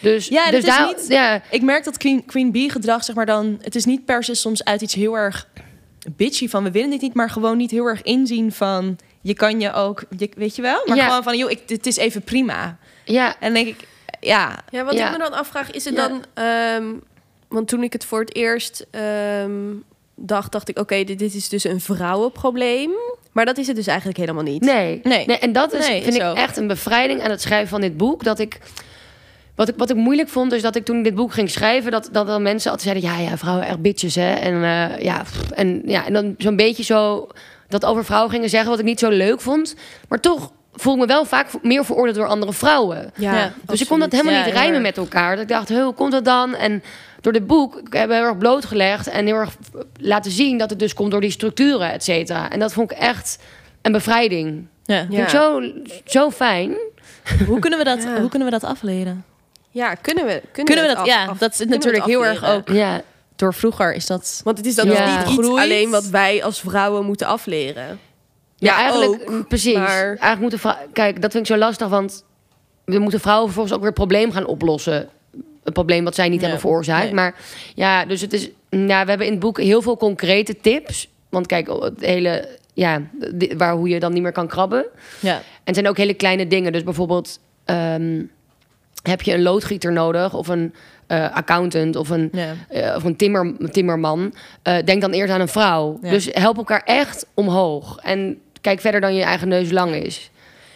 Dus, 0.00 0.28
Ja, 0.28 0.50
dus 0.50 0.64
daar, 0.64 0.86
niet- 0.86 1.04
ja, 1.08 1.42
Ik 1.50 1.62
merk 1.62 1.84
dat 1.84 1.96
Queen, 1.96 2.24
Queen 2.24 2.52
Bee 2.52 2.70
gedrag, 2.70 3.04
zeg 3.04 3.14
maar 3.16 3.26
dan, 3.26 3.58
het 3.62 3.74
is 3.74 3.84
niet 3.84 4.04
per 4.04 4.24
se 4.24 4.34
soms 4.34 4.64
uit 4.64 4.80
iets 4.80 4.94
heel 4.94 5.16
erg 5.16 5.48
bitchy 6.16 6.48
van 6.48 6.64
we 6.64 6.70
willen 6.70 6.90
dit 6.90 7.00
niet, 7.00 7.14
maar 7.14 7.30
gewoon 7.30 7.56
niet 7.56 7.70
heel 7.70 7.86
erg 7.86 8.02
inzien 8.02 8.52
van 8.52 8.96
je 9.22 9.34
kan 9.34 9.60
je 9.60 9.72
ook, 9.72 10.02
je, 10.16 10.30
weet 10.36 10.56
je 10.56 10.62
wel, 10.62 10.82
maar 10.86 10.96
Ja. 10.96 11.06
gewoon 11.06 11.22
van 11.22 11.36
joh, 11.36 11.50
ik, 11.50 11.60
het 11.66 11.86
is 11.86 11.96
even 11.96 12.22
prima. 12.22 12.76
ja, 13.04 13.40
En 13.40 13.54
denk 13.54 13.66
ik, 13.66 13.86
ja, 14.20 14.58
Ja, 14.70 14.84
wat 14.84 14.94
Ja. 14.94 15.06
ik 15.06 15.12
me 15.12 15.18
dan 15.18 15.32
afvraag, 15.32 15.70
is 15.70 15.84
het 15.84 15.94
Ja. 15.94 16.08
dan... 16.08 16.24
ehm, 16.34 16.84
want 17.48 17.68
toen 17.68 17.82
ik 17.82 17.92
het 17.92 18.04
voor 18.04 18.20
het 18.20 18.34
eerst 18.36 18.86
ehm, 18.90 19.52
dacht, 20.14 20.52
dacht 20.52 20.68
ik... 20.68 20.78
oké, 20.78 21.04
dit, 21.04 21.18
dit 21.18 21.34
is 21.34 21.48
dus 21.48 21.64
een 21.64 21.80
vrouwenprobleem. 21.80 22.90
Maar 23.32 23.44
dat 23.44 23.58
is 23.58 23.66
het 23.66 23.76
dus 23.76 23.86
eigenlijk 23.86 24.18
helemaal 24.18 24.42
niet. 24.42 24.62
nee. 24.62 25.00
Nee. 25.02 25.26
nee. 25.26 25.38
En 25.38 25.52
dat 25.52 25.72
is, 25.72 25.88
Nee, 25.88 26.02
vind 26.02 26.16
is 26.16 26.22
ik 26.22 26.32
echt 26.36 26.56
een 26.56 26.66
bevrijding 26.66 27.22
aan 27.22 27.30
het 27.30 27.40
schrijven 27.40 27.68
van 27.68 27.80
dit 27.80 27.96
boek. 27.96 28.24
Dat 28.24 28.38
ik, 28.38 28.58
wat 29.54 29.68
ik, 29.68 29.74
wat 29.76 29.90
ik 29.90 29.96
moeilijk 29.96 30.28
vond, 30.28 30.52
is 30.52 30.62
dat 30.62 30.76
ik 30.76 30.84
toen 30.84 30.98
ik 30.98 31.04
dit 31.04 31.14
boek 31.14 31.32
ging 31.32 31.50
schrijven... 31.50 31.90
dat, 31.90 32.08
dat 32.12 32.26
dan 32.26 32.42
mensen 32.42 32.70
altijd 32.70 32.88
zeiden, 32.90 33.10
ja, 33.10 33.30
ja, 33.30 33.36
vrouwen 33.38 33.66
echt 33.66 33.80
bitches, 33.80 34.14
hè. 34.14 34.32
En, 34.32 34.54
eh, 34.64 35.02
ja, 35.02 35.22
pff, 35.22 35.50
en, 35.50 35.82
ja, 35.86 36.06
en 36.06 36.12
dan 36.12 36.34
zo'n 36.38 36.56
beetje 36.56 36.82
zo 36.82 37.28
dat 37.68 37.84
over 37.84 38.04
vrouwen 38.04 38.30
gingen 38.30 38.48
zeggen... 38.48 38.70
wat 38.70 38.78
ik 38.78 38.84
niet 38.84 38.98
zo 38.98 39.10
leuk 39.10 39.40
vond. 39.40 39.74
Maar 40.08 40.20
toch 40.20 40.50
voel 40.72 40.94
ik 40.94 41.00
me 41.00 41.06
wel 41.06 41.24
vaak 41.24 41.46
meer 41.62 41.84
veroordeeld 41.84 42.16
door 42.16 42.26
andere 42.26 42.52
vrouwen. 42.52 43.12
Ja. 43.16 43.52
Dus 43.66 43.80
ik 43.80 43.88
kon 43.88 43.98
dat 43.98 44.12
helemaal 44.12 44.32
Ja, 44.32 44.44
niet 44.44 44.54
rijmen 44.54 44.82
met 44.82 44.96
elkaar. 44.96 45.30
Dat 45.30 45.42
ik 45.42 45.48
dacht, 45.48 45.68
hoe 45.68 45.94
komt 45.94 46.12
dat 46.12 46.24
dan? 46.24 46.54
En 46.54 46.82
door 47.20 47.32
dit 47.32 47.46
boek 47.46 47.74
hebben 47.90 48.08
we 48.08 48.14
heel 48.14 48.24
erg 48.24 48.38
blootgelegd... 48.38 49.06
en 49.08 49.26
heel 49.26 49.36
erg 49.36 49.56
laten 50.00 50.30
zien 50.30 50.58
dat 50.58 50.70
het 50.70 50.78
dus 50.78 50.94
komt 50.94 51.10
door 51.10 51.20
die 51.20 51.30
structuren, 51.30 51.92
et 51.92 52.04
cetera. 52.04 52.50
En 52.50 52.58
dat 52.58 52.72
vond 52.72 52.90
ik 52.90 52.98
echt 52.98 53.38
een 53.82 53.92
bevrijding. 53.92 54.66
ja. 54.84 54.94
Ja. 54.96 55.06
Vind 55.08 55.22
ik 55.22 55.28
zo, 55.28 55.60
zo 56.04 56.30
fijn. 56.30 56.76
Hoe 57.46 57.58
kunnen 57.58 57.78
we 57.78 57.84
dat, 57.84 58.02
Ja. 58.02 58.20
hoe 58.20 58.28
kunnen 58.28 58.48
we 58.50 58.58
dat 58.58 58.64
afleren? 58.70 59.24
Ja, 59.74 59.94
kunnen 59.94 60.24
we, 60.26 60.30
kunnen 60.52 60.64
Kunnen 60.74 60.82
we 60.82 60.88
dat, 60.88 60.96
af- 60.98 61.06
ja, 61.06 61.26
af- 61.26 61.38
dat 61.38 61.52
is 61.52 61.66
natuurlijk 61.66 62.04
heel 62.04 62.26
erg 62.26 62.44
ook 62.44 62.68
Ja, 62.68 63.02
door 63.36 63.54
vroeger 63.54 63.94
is 63.94 64.06
dat. 64.06 64.40
Want 64.44 64.56
het 64.58 64.66
is 64.66 64.74
dan 64.74 64.86
Ja. 64.90 65.16
dus 65.24 65.28
niet 65.28 65.38
iets 65.38 65.48
alleen 65.48 65.90
wat 65.90 66.06
wij 66.06 66.44
als 66.44 66.60
vrouwen 66.60 67.04
moeten 67.04 67.26
afleren. 67.26 67.98
ja, 68.56 68.76
eigenlijk, 68.76 69.30
ook, 69.30 69.48
precies. 69.48 69.74
maar- 69.74 70.16
Eigenlijk 70.18 70.40
moeten 70.40 70.76
Kijk, 70.92 71.22
dat 71.22 71.32
vind 71.32 71.48
ik 71.48 71.52
zo 71.54 71.58
lastig, 71.58 71.88
want... 71.88 72.24
we 72.84 72.98
moeten 72.98 73.20
vrouwen 73.20 73.44
vervolgens 73.46 73.74
ook 73.74 73.80
weer 73.80 73.90
het 73.90 73.98
probleem 73.98 74.32
gaan 74.32 74.46
oplossen. 74.46 75.08
Een 75.64 75.72
probleem 75.72 76.04
wat 76.04 76.14
zij 76.14 76.28
niet 76.28 76.40
hebben 76.40 76.60
veroorzaakt. 76.60 77.04
nee. 77.04 77.14
Maar 77.14 77.34
ja, 77.74 78.04
dus 78.04 78.20
het 78.20 78.32
is... 78.32 78.48
Ja, 78.70 79.02
we 79.02 79.08
hebben 79.08 79.26
in 79.26 79.32
het 79.32 79.40
boek 79.40 79.60
heel 79.60 79.82
veel 79.82 79.96
concrete 79.96 80.56
tips. 80.60 81.08
Want 81.28 81.46
kijk, 81.46 81.66
het 81.80 82.00
hele... 82.00 82.48
Ja, 82.74 83.02
waar, 83.56 83.74
hoe 83.74 83.88
je 83.88 84.00
dan 84.00 84.12
niet 84.12 84.22
meer 84.22 84.32
kan 84.32 84.46
krabben. 84.48 84.84
Ja, 85.20 85.34
En 85.36 85.42
het 85.64 85.74
zijn 85.74 85.88
ook 85.88 85.96
hele 85.96 86.14
kleine 86.14 86.46
dingen. 86.46 86.72
Dus 86.72 86.82
bijvoorbeeld 86.84 87.38
ehm, 87.64 88.22
heb 89.08 89.22
je 89.22 89.34
een 89.34 89.42
loodgieter 89.42 89.92
nodig 89.92 90.34
of 90.34 90.48
een 90.48 90.74
eh, 91.06 91.34
accountant 91.34 91.96
of 91.96 92.08
een, 92.08 92.32
eh, 92.68 92.94
of 92.96 93.04
een 93.04 93.16
timmer, 93.16 93.54
timmerman. 93.70 94.34
Eh, 94.62 94.76
denk 94.84 95.00
dan 95.00 95.10
eerst 95.10 95.32
aan 95.32 95.40
een 95.40 95.48
vrouw. 95.48 95.98
Dus 96.00 96.28
help 96.32 96.56
elkaar 96.56 96.82
echt 96.84 97.26
omhoog. 97.34 97.98
En 98.02 98.38
kijk 98.60 98.80
verder 98.80 99.00
dan 99.00 99.14
je 99.14 99.22
eigen 99.22 99.48
neus 99.48 99.70
lang 99.70 99.94
is. 99.94 100.30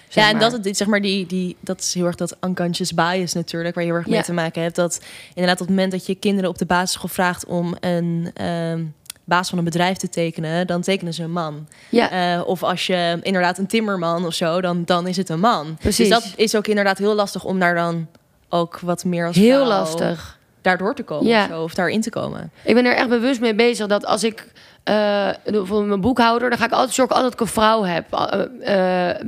zeg 0.09 0.25
ja, 0.25 0.31
en 0.31 0.37
maar. 0.37 0.51
dat, 0.51 0.65
het, 0.65 0.77
zeg 0.77 0.87
maar, 0.87 1.01
die, 1.01 1.27
die, 1.27 1.57
dat 1.61 1.81
is 1.81 1.95
heel 1.95 2.07
erg 2.07 2.15
dat 2.15 2.37
unconscious 2.41 2.95
bias 2.95 3.33
natuurlijk, 3.33 3.75
waar 3.75 3.85
je 3.85 3.91
heel 3.91 3.99
erg 3.99 4.09
mee 4.09 4.19
Ja. 4.19 4.23
te 4.23 4.33
maken 4.33 4.63
hebt. 4.63 4.77
Dat 4.77 5.01
inderdaad 5.29 5.61
op 5.61 5.67
het 5.67 5.77
moment 5.77 5.93
dat 5.93 6.07
je 6.07 6.15
kinderen 6.15 6.51
op 6.51 6.59
de 6.59 6.67
basisschool 6.67 7.09
vraagt 7.09 7.47
om 7.47 7.77
een 7.81 8.31
ehm, 8.35 8.85
baas 9.25 9.49
van 9.49 9.59
een 9.59 9.65
bedrijf 9.65 9.97
te 9.97 10.09
tekenen, 10.09 10.67
dan 10.67 10.81
tekenen 10.81 11.15
ze 11.15 11.23
een 11.23 11.33
man. 11.33 11.69
Ja, 11.89 12.43
of 12.43 12.63
als 12.63 12.87
je 12.87 13.19
inderdaad 13.23 13.59
een 13.59 13.67
timmerman 13.67 14.27
of 14.27 14.35
zo, 14.35 14.61
dan, 14.61 14.85
dan 14.85 15.07
is 15.07 15.17
het 15.17 15.29
een 15.29 15.41
man. 15.41 15.77
Precies. 15.79 16.09
Dus 16.09 16.23
dat 16.23 16.33
is 16.37 16.57
ook 16.57 16.67
inderdaad 16.67 16.99
heel 16.99 17.15
lastig 17.15 17.45
om 17.45 17.59
daar 17.59 17.75
dan 17.75 18.07
ook 18.49 18.79
wat 18.81 19.05
meer 19.05 19.27
als 19.27 19.37
heel 19.37 19.65
vrouw 19.67 19.79
lastig. 19.79 20.39
daardoor 20.63 20.95
te 20.95 21.03
komen 21.03 21.27
Ja. 21.27 21.43
of, 21.43 21.49
zo, 21.51 21.63
of 21.63 21.75
daarin 21.75 22.01
te 22.01 22.11
komen. 22.11 22.51
Ik 22.63 22.75
ben 22.75 22.85
er 22.85 22.95
echt 22.95 23.09
bewust 23.09 23.41
mee 23.41 23.55
bezig 23.55 23.87
dat 23.87 24.07
als 24.07 24.25
ik 24.25 24.47
eh 24.85 25.29
voor 25.45 25.85
mijn 25.85 26.01
boekhouder, 26.01 26.49
dan 26.51 26.59
ga 26.59 26.65
ik 26.65 26.73
altijd 26.73 26.95
zorgen 26.95 27.15
altijd 27.17 27.33
dat 27.33 27.41
ik 27.41 27.47
een 27.47 27.53
vrouw 27.63 27.83
heb. 27.85 28.05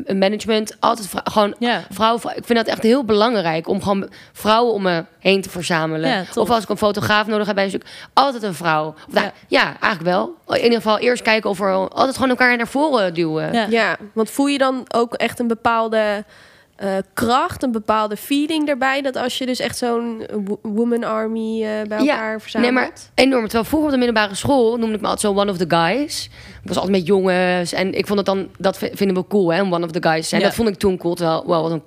Een 0.04 0.18
management, 0.18 0.76
altijd 0.80 1.08
vrou- 1.08 1.24
gewoon 1.30 1.54
Ja. 1.58 1.82
vrouw, 1.90 2.18
vrouw. 2.18 2.32
Ik 2.36 2.44
vind 2.44 2.58
dat 2.58 2.68
echt 2.68 2.82
heel 2.82 3.04
belangrijk 3.04 3.68
om 3.68 3.82
gewoon 3.82 4.08
vrouwen 4.32 4.74
om 4.74 4.82
me 4.82 5.04
heen 5.18 5.42
te 5.42 5.50
verzamelen. 5.50 6.10
Ja, 6.10 6.24
of 6.34 6.50
als 6.50 6.62
ik 6.62 6.68
een 6.68 6.76
fotograaf 6.76 7.26
nodig 7.26 7.46
heb 7.46 7.54
bij 7.54 7.64
een 7.64 7.70
stuk, 7.70 7.86
altijd 8.12 8.42
een 8.42 8.54
vrouw. 8.54 8.94
Of 9.14 9.22
ja. 9.48 9.62
eigenlijk 9.80 10.02
wel. 10.02 10.34
In 10.56 10.62
ieder 10.62 10.76
geval 10.76 10.98
eerst 10.98 11.22
kijken 11.22 11.50
of 11.50 11.60
er 11.60 11.88
altijd 11.88 12.14
gewoon 12.14 12.30
elkaar 12.30 12.56
naar 12.56 12.68
voren 12.68 13.14
duwen. 13.14 13.70
Ja, 13.70 13.96
want 14.12 14.30
voel 14.30 14.46
je 14.46 14.58
dan 14.58 14.84
ook 14.94 15.14
echt 15.14 15.38
een 15.38 15.48
bepaalde 15.48 16.24
eh, 16.80 16.96
kracht, 17.14 17.62
een 17.62 17.72
bepaalde 17.72 18.16
feeling 18.16 18.68
erbij? 18.68 19.02
Dat 19.02 19.16
als 19.16 19.38
je 19.38 19.46
dus 19.46 19.58
echt 19.60 19.76
zo'n 19.78 20.26
wo- 20.44 20.58
woman 20.62 21.04
army 21.04 21.64
eh, 21.64 21.68
bij 21.88 22.02
Ja, 22.02 22.12
elkaar 22.14 22.40
verzamelt? 22.40 22.72
Nee, 22.72 22.82
maar 22.82 22.92
enorm. 23.14 23.42
Terwijl 23.42 23.64
vroeger 23.64 23.88
op 23.88 23.94
de 23.94 24.04
middelbare 24.04 24.34
school 24.34 24.76
noemde 24.76 24.94
ik 24.94 25.00
me 25.00 25.06
altijd 25.08 25.34
zo 25.34 25.40
one 25.40 25.50
of 25.50 25.56
the 25.56 25.64
guys. 25.76 26.30
Ik 26.62 26.68
was 26.68 26.76
altijd 26.76 26.96
met 26.96 27.06
jongens. 27.06 27.72
En 27.72 27.94
ik 27.94 28.06
vond 28.06 28.18
het 28.18 28.26
dan, 28.26 28.48
dat 28.58 28.78
vinden 28.78 29.14
we 29.16 29.26
cool, 29.28 29.52
hè, 29.52 29.62
om 29.62 29.74
one 29.74 29.84
of 29.84 29.90
the 29.90 30.02
guys 30.02 30.22
te 30.22 30.28
zijn. 30.28 30.40
Ja. 30.40 30.46
Dat 30.46 30.56
vond 30.56 30.68
ik 30.68 30.74
toen 30.76 30.96
cool. 30.98 31.14
Terwijl, 31.14 31.46
wel 31.46 31.62
wat 31.62 31.70
een 31.70 31.82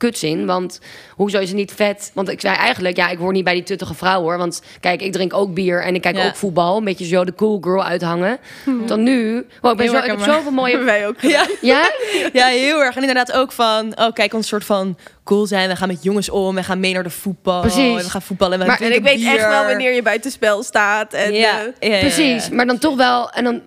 kutzin. 0.00 0.46
Want 0.46 0.80
hoezo 1.16 1.38
is 1.38 1.48
het 1.48 1.56
niet 1.56 1.72
vet? 1.72 2.10
Want 2.14 2.28
ik 2.28 2.40
zei 2.40 2.56
eigenlijk, 2.56 2.96
ja, 2.96 3.08
ik 3.08 3.18
hoor 3.18 3.32
niet 3.32 3.44
bij 3.44 3.54
die 3.54 3.62
tuttige 3.62 3.94
vrouw 3.94 4.20
hoor. 4.20 4.38
Want 4.38 4.62
kijk, 4.80 5.02
ik 5.02 5.12
drink 5.12 5.34
ook 5.34 5.54
bier 5.54 5.82
en 5.82 5.94
ik 5.94 6.00
kijk 6.00 6.16
Ja. 6.16 6.26
ook 6.26 6.36
voetbal. 6.36 6.76
Een 6.76 6.84
beetje 6.84 7.04
zo 7.06 7.24
de 7.24 7.34
cool 7.34 7.58
girl 7.60 7.84
uithangen. 7.84 8.38
Dan 8.86 9.02
nu, 9.02 9.32
wow, 9.60 9.70
ik, 9.70 9.76
ben 9.76 9.78
Heel 9.78 9.78
zo, 9.78 9.82
ik 9.82 9.92
heb 9.94 9.94
herkenbaar. 10.06 10.34
zoveel 10.34 10.50
mooie... 10.52 10.78
wij 10.92 11.06
ook. 11.06 11.20
Ja. 11.20 11.46
Ja? 11.60 11.90
ja, 12.32 12.46
heel 12.46 12.82
erg. 12.82 12.94
En 12.96 13.00
inderdaad 13.00 13.32
ook 13.32 13.52
van, 13.52 13.92
oh 13.98 14.12
kijk, 14.12 14.34
ons 14.34 14.48
soort 14.48 14.64
van 14.64 14.98
cool 15.24 15.46
zijn. 15.46 15.68
We 15.68 15.76
gaan 15.76 15.88
met 15.88 16.02
jongens 16.02 16.30
om, 16.30 16.54
we 16.54 16.62
gaan 16.62 16.80
mee 16.80 16.92
naar 16.92 17.02
de 17.02 17.10
voetbal. 17.10 17.60
Precies. 17.60 17.96
En 17.98 18.04
we 18.04 18.10
gaan 18.10 18.22
voetballen. 18.22 18.54
En 18.54 18.60
we 18.60 18.66
Maar- 18.66 18.80
En 18.80 18.94
ik 18.94 19.02
weet 19.02 19.24
echt 19.24 19.46
wel 19.48 19.64
wanneer 19.64 19.92
je 19.94 20.02
buitenspel 20.02 20.62
staat. 20.62 21.12
En, 21.12 21.32
ja, 21.34 21.58
eh, 21.78 21.90
ja, 21.90 21.94
ja. 21.94 22.00
Precies, 22.00 22.48
maar 22.48 22.66
dan 22.66 22.78
toch 22.78 22.96
wel... 22.96 23.30
En 23.30 23.44
dan, 23.44 23.60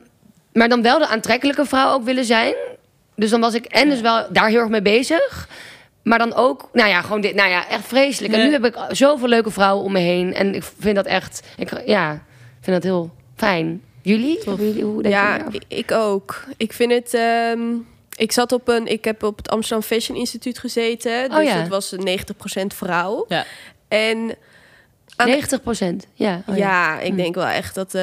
maar 0.54 0.69
dan 0.69 0.82
wel 0.82 1.00
de 1.00 1.08
aantrekkelijke 1.08 1.65
vrouw 1.65 1.93
ook 1.93 2.04
willen 2.04 2.26
zijn. 2.26 2.56
Dus 3.15 3.30
dan 3.30 3.39
was 3.41 3.54
ik 3.54 3.65
en 3.65 3.89
dus 3.89 4.02
wel 4.02 4.26
daar 4.30 4.48
heel 4.50 4.60
erg 4.60 4.69
mee 4.69 4.82
bezig. 4.82 5.48
Maar 6.04 6.18
dan 6.20 6.34
ook, 6.34 6.70
nou 6.74 6.89
ja, 6.89 7.02
gewoon 7.02 7.22
dit, 7.22 7.36
nou 7.36 7.50
ja, 7.50 7.68
echt 7.70 7.86
vreselijk. 7.88 8.34
En 8.34 8.39
Ja. 8.39 8.46
nu 8.46 8.52
heb 8.52 8.66
ik 8.66 8.78
zoveel 8.89 9.28
leuke 9.28 9.52
vrouwen 9.52 9.84
om 9.86 9.92
me 9.92 10.00
heen. 10.00 10.34
En 10.34 10.56
ik 10.56 10.63
vind 10.80 10.96
dat 10.96 11.06
echt, 11.06 11.42
ik, 11.58 11.88
ja, 11.88 12.13
ik 12.13 12.20
vind 12.62 12.76
dat 12.76 12.84
heel 12.84 13.12
fijn. 13.36 13.82
Jullie? 14.02 14.39
Hebben 14.46 14.66
jullie 14.68 14.84
hoe 14.84 15.02
denken 15.02 15.22
ja, 15.22 15.46
ik, 15.68 15.92
ook. 15.92 16.44
Ik 16.58 16.74
vind 16.74 16.92
het. 16.92 17.13
ehm, 17.13 17.60
ik 18.16 18.32
zat 18.32 18.52
op 18.52 18.68
een. 18.68 18.88
Ik 18.88 19.04
heb 19.06 19.24
op 19.24 19.38
het 19.38 19.50
Amsterdam 19.50 19.88
Fashion 19.88 20.18
Instituut 20.18 20.60
gezeten. 20.60 21.30
Dus 21.30 21.38
Oh 21.38 21.44
ja. 21.44 21.58
het 21.58 21.68
was 21.68 21.92
een 21.92 22.04
90% 22.04 22.74
vrouw. 22.74 23.26
Ja. 23.28 23.46
En 23.88 24.18
aan 25.16 25.26
de- 25.26 25.32
90 25.32 25.62
procent, 25.62 26.08
ja. 26.13 26.44
Oh 26.48 26.58
ja, 26.58 27.00
ik 27.00 27.12
Hm. 27.12 27.16
denk 27.18 27.36
wel 27.36 27.46
echt 27.46 27.76
dat. 27.76 27.94
eh, 27.96 28.02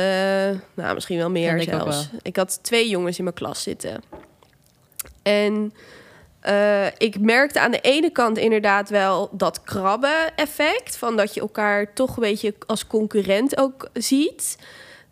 nou, 0.74 0.94
misschien 0.94 1.18
wel 1.18 1.30
meer 1.30 1.42
Ja, 1.42 1.50
denk 1.50 1.62
ik 1.62 1.68
zelfs. 1.74 2.08
Ik 2.22 2.36
had 2.36 2.58
twee 2.62 2.88
jongens 2.88 3.18
in 3.18 3.24
mijn 3.24 3.36
klas 3.36 3.62
zitten. 3.62 4.02
En 5.22 5.72
eh, 6.40 6.86
ik 6.86 7.20
merkte 7.20 7.60
aan 7.60 7.70
de 7.70 7.80
ene 7.80 8.10
kant 8.10 8.38
inderdaad 8.38 8.88
wel 8.88 9.28
dat 9.32 9.62
krabben-effect. 9.62 10.96
Van 10.96 11.16
dat 11.16 11.34
je 11.34 11.40
elkaar 11.40 11.92
toch 11.92 12.16
een 12.16 12.22
beetje 12.22 12.54
als 12.66 12.86
concurrent 12.86 13.58
ook 13.58 13.88
ziet. 13.92 14.58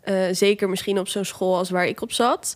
Eh, 0.01 0.15
zeker 0.31 0.69
misschien 0.69 0.99
op 0.99 1.07
zo'n 1.07 1.25
school 1.25 1.57
als 1.57 1.69
waar 1.69 1.87
ik 1.87 2.01
op 2.01 2.11
zat. 2.11 2.53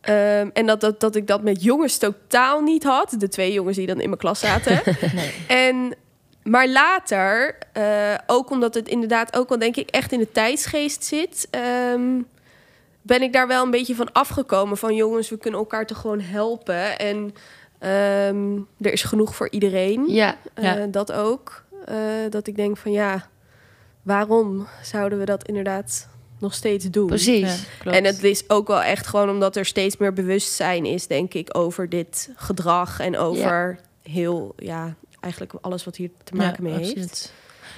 Ehm, 0.00 0.48
en 0.52 0.66
dat, 0.66 0.80
dat, 0.80 1.00
dat 1.00 1.16
ik 1.16 1.26
dat 1.26 1.42
met 1.42 1.62
jongens 1.62 1.98
totaal 1.98 2.60
niet 2.60 2.84
had. 2.84 3.14
De 3.18 3.28
twee 3.28 3.52
jongens 3.52 3.76
die 3.76 3.86
dan 3.86 4.00
in 4.00 4.08
mijn 4.08 4.20
klas 4.20 4.40
zaten. 4.40 4.80
Nee. 5.14 5.32
En, 5.46 5.94
maar 6.42 6.68
later, 6.68 7.58
eh, 7.72 8.14
ook 8.26 8.50
omdat 8.50 8.74
het 8.74 8.88
inderdaad 8.88 9.36
ook 9.36 9.48
wel 9.48 9.58
denk 9.58 9.76
ik 9.76 9.90
echt 9.90 10.12
in 10.12 10.18
de 10.18 10.32
tijdsgeest 10.32 11.04
zit... 11.04 11.48
ehm, 11.50 12.20
ben 13.02 13.22
ik 13.22 13.32
daar 13.32 13.46
wel 13.46 13.64
een 13.64 13.70
beetje 13.70 13.94
van 13.94 14.12
afgekomen. 14.12 14.76
Van 14.76 14.94
jongens, 14.94 15.30
we 15.30 15.38
kunnen 15.38 15.60
elkaar 15.60 15.86
toch 15.86 15.98
gewoon 16.00 16.20
helpen. 16.20 16.98
En 16.98 17.34
ehm, 17.78 18.56
er 18.80 18.92
is 18.92 19.02
genoeg 19.02 19.34
voor 19.36 19.50
iedereen. 19.50 20.04
Ja, 20.08 20.36
Eh, 20.54 20.64
Ja. 20.64 20.86
dat 20.86 21.12
ook. 21.12 21.64
Eh, 21.84 21.96
dat 22.30 22.46
ik 22.46 22.56
denk 22.56 22.76
van 22.76 22.92
ja, 22.92 23.28
waarom 24.02 24.66
zouden 24.82 25.18
we 25.18 25.24
dat 25.24 25.46
inderdaad 25.48 26.08
nog 26.38 26.54
steeds 26.54 26.84
doen? 26.90 27.06
precies. 27.06 27.66
Ja. 27.84 27.90
En 27.92 28.04
het 28.04 28.22
is 28.24 28.50
ook 28.50 28.66
wel 28.68 28.82
echt 28.82 29.06
gewoon 29.06 29.30
omdat 29.30 29.56
er 29.56 29.64
steeds 29.64 29.96
meer 29.96 30.12
bewustzijn 30.12 30.84
is, 30.86 31.06
denk 31.06 31.34
ik, 31.34 31.56
over 31.56 31.88
dit 31.88 32.30
gedrag 32.36 33.00
en 33.00 33.16
over 33.18 33.78
heel, 34.02 34.54
ja, 34.56 34.94
eigenlijk 35.20 35.52
alles 35.60 35.84
wat 35.84 35.96
hier 35.96 36.10
te 36.24 36.34
maken 36.34 36.62
mee 36.62 36.72
heeft. 36.72 36.88
absoluut. 36.88 37.32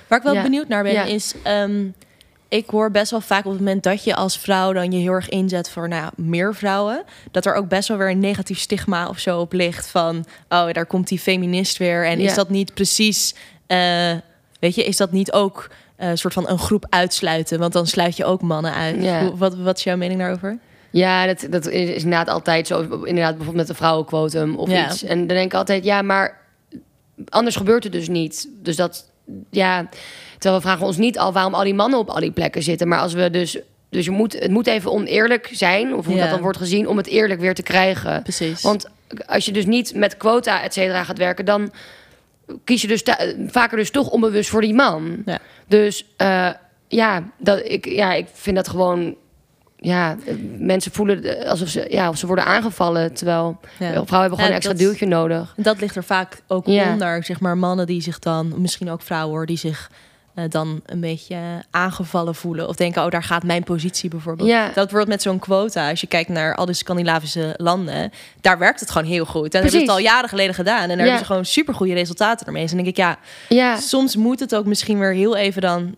Waar 0.06 0.18
ik 0.18 0.24
wel 0.24 0.34
Ja. 0.34 0.42
benieuwd 0.42 0.68
naar 0.68 0.82
ben, 0.82 0.92
Ja. 0.92 1.04
is... 1.04 1.34
ehm, 1.42 1.86
ik 2.50 2.66
hoor 2.70 2.90
best 2.90 3.10
wel 3.10 3.20
vaak 3.20 3.44
op 3.44 3.50
het 3.50 3.60
moment 3.60 3.82
dat 3.82 4.04
je 4.04 4.14
als 4.14 4.38
vrouw 4.38 4.72
dan 4.72 4.92
je 4.92 4.98
heel 4.98 5.12
erg 5.12 5.28
inzet 5.28 5.70
voor 5.70 5.88
nou, 5.88 6.10
meer 6.16 6.54
vrouwen, 6.54 7.04
dat 7.30 7.46
er 7.46 7.54
ook 7.54 7.68
best 7.68 7.88
wel 7.88 7.96
weer 7.96 8.10
een 8.10 8.18
negatief 8.18 8.58
stigma 8.58 9.08
of 9.08 9.18
zo 9.18 9.40
op 9.40 9.52
ligt 9.52 9.86
van, 9.88 10.24
oh, 10.48 10.72
daar 10.72 10.86
komt 10.86 11.08
die 11.08 11.18
feminist 11.18 11.76
weer. 11.78 12.06
En 12.06 12.20
Ja. 12.20 12.28
is 12.28 12.34
dat 12.34 12.48
niet 12.48 12.74
precies, 12.74 13.34
eh, 13.66 14.12
weet 14.60 14.74
je, 14.74 14.84
is 14.84 14.96
dat 14.96 15.12
niet 15.12 15.32
ook 15.32 15.70
een 15.96 16.18
soort 16.18 16.34
van 16.34 16.48
een 16.48 16.58
groep 16.58 16.86
uitsluiten? 16.88 17.58
Want 17.58 17.72
dan 17.72 17.86
sluit 17.86 18.16
je 18.16 18.24
ook 18.24 18.42
mannen 18.42 18.74
uit. 18.74 19.02
Ja. 19.02 19.24
Hoe- 19.24 19.36
Wat, 19.36 19.54
wat 19.56 19.76
is 19.78 19.84
jouw 19.84 19.96
mening 19.96 20.20
daarover? 20.20 20.58
Ja, 20.90 21.26
dat, 21.26 21.46
dat 21.50 21.66
is 21.66 22.02
inderdaad 22.02 22.28
altijd 22.28 22.66
zo. 22.66 22.80
Inderdaad, 22.80 23.36
bijvoorbeeld 23.36 23.56
met 23.56 23.68
een 23.68 23.74
vrouwenquotum 23.74 24.56
of 24.56 24.70
Ja. 24.70 24.86
iets. 24.90 25.02
En 25.02 25.18
dan 25.18 25.26
denk 25.26 25.52
ik 25.52 25.54
altijd, 25.54 25.84
ja, 25.84 26.02
maar 26.02 26.38
anders 27.28 27.56
gebeurt 27.56 27.84
het 27.84 27.92
dus 27.92 28.08
niet. 28.08 28.48
Dus 28.62 28.76
dat, 28.76 29.10
ja... 29.50 29.88
Terwijl 30.40 30.60
we 30.62 30.66
vragen 30.68 30.86
ons 30.86 30.96
niet 30.96 31.18
al 31.18 31.32
waarom 31.32 31.54
al 31.54 31.64
die 31.64 31.74
mannen 31.74 31.98
op 31.98 32.08
al 32.08 32.20
die 32.20 32.30
plekken 32.30 32.62
zitten. 32.62 32.88
Maar 32.88 32.98
als 32.98 33.12
we 33.12 33.30
dus... 33.30 33.58
Dus 33.88 34.04
je 34.04 34.10
moet, 34.10 34.32
het 34.32 34.50
moet 34.50 34.66
even 34.66 34.92
oneerlijk 34.92 35.48
zijn, 35.52 35.94
of 35.94 36.06
hoe 36.06 36.14
Ja. 36.14 36.20
dat 36.20 36.30
dan 36.30 36.40
wordt 36.40 36.58
gezien, 36.58 36.88
om 36.88 36.96
het 36.96 37.06
eerlijk 37.06 37.40
weer 37.40 37.54
te 37.54 37.62
krijgen. 37.62 38.22
Precies. 38.22 38.62
Want 38.62 38.88
als 39.26 39.44
je 39.44 39.52
dus 39.52 39.66
niet 39.66 39.94
met 39.94 40.16
quota, 40.16 40.62
et 40.62 40.72
cetera, 40.72 41.04
gaat 41.04 41.18
werken, 41.18 41.44
dan 41.44 41.72
kies 42.64 42.82
je 42.82 42.88
dus 42.88 43.02
vaker 43.46 43.76
dus 43.76 43.90
toch 43.90 44.08
onbewust 44.10 44.50
voor 44.50 44.60
die 44.60 44.74
man. 44.74 45.22
Ja. 45.26 45.38
Dus 45.66 46.06
eh, 46.16 46.48
ja, 46.88 47.22
dat, 47.38 47.60
ik, 47.64 47.86
ja, 47.88 48.12
ik 48.12 48.26
vind 48.32 48.56
dat 48.56 48.68
gewoon. 48.68 49.14
Ja, 49.76 50.16
mensen 50.58 50.92
voelen 50.92 51.22
eh, 51.40 51.50
alsof 51.50 51.68
ze, 51.68 51.86
ja, 51.88 52.08
of 52.08 52.16
ze 52.16 52.26
worden 52.26 52.44
aangevallen. 52.44 53.12
Terwijl 53.14 53.58
Ja. 53.62 53.66
vrouwen 53.78 54.06
hebben 54.10 54.30
gewoon 54.30 54.38
een 54.50 54.52
extra 54.56 54.72
dat- 54.72 54.82
duwtje 54.82 55.06
nodig. 55.06 55.54
Dat 55.56 55.80
ligt 55.80 55.96
er 55.96 56.04
vaak 56.04 56.42
ook 56.46 56.66
onder, 56.66 57.24
zeg 57.24 57.40
maar, 57.40 57.58
mannen 57.58 57.86
die 57.86 58.02
zich 58.02 58.18
dan, 58.18 58.52
misschien 58.56 58.90
ook 58.90 59.02
vrouwen 59.02 59.36
hoor, 59.36 59.46
die 59.46 59.58
zich 59.58 59.90
eh, 60.42 60.50
dan 60.50 60.80
een 60.86 61.00
beetje 61.00 61.36
aangevallen 61.70 62.34
voelen. 62.34 62.68
Of 62.68 62.76
denken, 62.76 63.04
oh, 63.04 63.10
daar 63.10 63.22
gaat 63.22 63.42
mijn 63.42 63.62
positie 63.64 64.10
bijvoorbeeld. 64.10 64.48
Ja. 64.48 64.70
Dat 64.74 64.90
wordt 64.90 65.08
met 65.08 65.22
zo'n 65.22 65.38
quota, 65.38 65.90
als 65.90 66.00
je 66.00 66.06
kijkt 66.06 66.28
naar 66.28 66.54
al 66.54 66.66
de 66.66 66.72
Scandinavische 66.72 67.54
landen, 67.56 68.12
daar 68.40 68.58
werkt 68.58 68.80
het 68.80 68.90
gewoon 68.90 69.08
heel 69.08 69.24
goed. 69.24 69.42
En 69.44 69.50
dat 69.50 69.52
hebben 69.62 69.70
ze 69.70 69.78
het 69.78 69.88
al 69.88 69.98
jaren 69.98 70.28
geleden 70.28 70.54
gedaan. 70.54 70.82
En 70.82 70.88
daar 70.88 70.96
Ja. 70.96 71.02
hebben 71.02 71.18
ze 71.20 71.24
gewoon 71.26 71.44
supergoeie 71.44 71.94
resultaten 71.94 72.46
ermee. 72.46 72.62
Dus 72.62 72.70
dan 72.72 72.82
denk 72.82 72.96
ik, 72.96 73.02
ja, 73.04 73.18
Ja, 73.48 73.76
soms 73.76 74.16
moet 74.16 74.40
het 74.40 74.54
ook 74.54 74.66
misschien 74.66 74.98
weer 74.98 75.12
heel 75.14 75.36
even 75.36 75.62
dan 75.62 75.96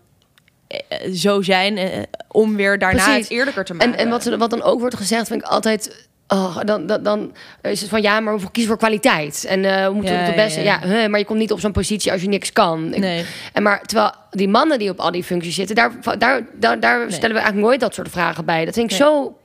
eh, 0.67 0.79
eh, 1.07 1.13
zo 1.13 1.41
zijn, 1.41 1.77
eh, 1.77 2.01
om 2.27 2.55
weer 2.55 2.79
daarna 2.79 3.03
Precies. 3.03 3.21
het 3.23 3.31
eerlijker 3.31 3.65
te 3.65 3.73
maken. 3.73 3.93
en, 3.93 3.99
en 3.99 4.09
wat, 4.09 4.23
wat 4.23 4.49
dan 4.49 4.61
ook 4.61 4.79
wordt 4.79 4.95
gezegd, 4.95 5.27
vind 5.27 5.41
ik 5.41 5.47
altijd. 5.47 6.07
Oh, 6.27 6.57
dan, 6.65 6.85
dan, 6.87 7.03
dan 7.03 7.35
is 7.61 7.81
het 7.81 7.89
van 7.89 8.01
ja, 8.01 8.19
maar 8.19 8.39
we 8.39 8.51
kiezen 8.51 8.71
voor 8.71 8.79
kwaliteit. 8.79 9.45
En 9.45 9.65
eh, 9.65 9.87
we 9.87 9.93
moeten 9.93 10.13
Ja, 10.13 10.19
op 10.19 10.25
het 10.25 10.35
beste. 10.35 10.61
ja, 10.61 11.07
maar 11.07 11.19
je 11.19 11.25
komt 11.25 11.39
niet 11.39 11.51
op 11.51 11.59
zo'n 11.59 11.71
positie 11.71 12.11
als 12.11 12.21
je 12.21 12.27
niks 12.27 12.51
kan. 12.53 12.93
Ik-. 12.93 13.25
En 13.53 13.63
maar 13.63 13.81
terwijl 13.81 14.11
die 14.31 14.47
mannen 14.47 14.79
die 14.79 14.89
op 14.89 14.99
al 14.99 15.11
die 15.11 15.23
functies 15.23 15.55
zitten, 15.55 15.75
daar, 15.75 15.91
daar, 16.17 16.45
daar, 16.53 16.79
daar 16.79 17.05
stellen 17.11 17.35
we 17.35 17.41
eigenlijk 17.41 17.67
nooit 17.67 17.79
dat 17.79 17.93
soort 17.93 18.09
vragen 18.09 18.45
bij. 18.45 18.65
Dat 18.65 18.73
vind 18.73 18.91
ik 18.91 18.99
Nee. 18.99 19.07
zo 19.09 19.37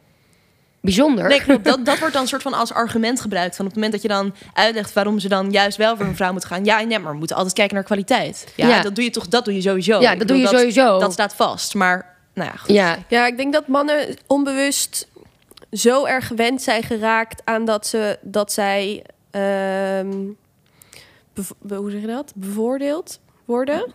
bijzonder. 0.80 1.28
Nee, 1.28 1.42
klopt. 1.42 1.64
Dat, 1.64 1.84
dat 1.84 1.98
wordt 1.98 2.12
dan 2.14 2.22
een 2.22 2.28
soort 2.28 2.42
van 2.42 2.54
als 2.54 2.72
argument 2.72 3.20
gebruikt. 3.20 3.56
Van 3.56 3.64
op 3.64 3.70
het 3.70 3.80
moment 3.80 3.92
dat 4.02 4.02
je 4.02 4.08
dan 4.18 4.34
uitlegt 4.54 4.92
waarom 4.92 5.18
ze 5.18 5.28
dan 5.28 5.50
juist 5.50 5.76
wel 5.76 5.96
voor 5.96 6.06
een 6.06 6.16
vrouw 6.16 6.32
moet 6.32 6.44
gaan. 6.44 6.64
Ja, 6.64 6.80
nee, 6.80 6.98
maar 6.98 7.12
we 7.12 7.18
moeten 7.18 7.36
altijd 7.36 7.54
kijken 7.54 7.74
naar 7.74 7.84
kwaliteit. 7.84 8.46
Ja, 8.54 8.68
Ja. 8.68 8.82
dat 8.82 8.94
doe 8.94 9.04
je 9.04 9.10
toch, 9.10 9.28
dat 9.28 9.44
doe 9.44 9.54
je 9.54 9.60
sowieso. 9.60 10.00
Ja, 10.00 10.12
Ik 10.12 10.18
dat 10.18 10.28
doe 10.28 10.36
bedoel, 10.36 10.52
je 10.52 10.58
sowieso. 10.58 10.98
Dat 10.98 11.12
staat 11.12 11.34
vast. 11.34 11.74
Maar, 11.74 12.14
nou 12.34 12.50
ja, 12.52 12.56
goed. 12.56 12.70
Ja, 12.74 12.96
Ja, 13.08 13.26
ik 13.26 13.36
denk 13.36 13.52
dat 13.52 13.66
mannen 13.66 14.16
onbewust 14.26 15.08
zo 15.72 16.04
erg 16.04 16.26
gewend 16.26 16.62
zijn 16.62 16.82
geraakt 16.82 17.42
aan 17.44 17.64
dat, 17.64 17.86
ze, 17.86 18.18
dat 18.22 18.52
zij, 18.52 19.04
ehm, 19.30 20.12
hoe 21.68 21.90
zeg 21.90 22.00
je 22.00 22.06
dat? 22.06 22.32
Bevoordeeld 22.34 23.20
worden. 23.44 23.92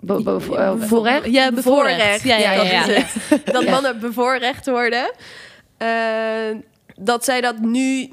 be, 0.00 0.22
be, 0.22 0.56
eh, 0.56 0.72
voorrecht. 0.78 1.26
Ja, 1.26 1.52
bevoorrecht. 1.52 2.22
Ja, 2.22 2.36
ja, 2.36 2.52
ja, 2.52 2.86
dat 3.44 3.62
ja. 3.62 3.70
mannen 3.70 4.00
bevoorrecht 4.00 4.66
worden. 4.66 5.12
Eh, 5.76 6.56
dat 6.94 7.24
zij 7.24 7.40
dat 7.40 7.58
nu 7.58 8.12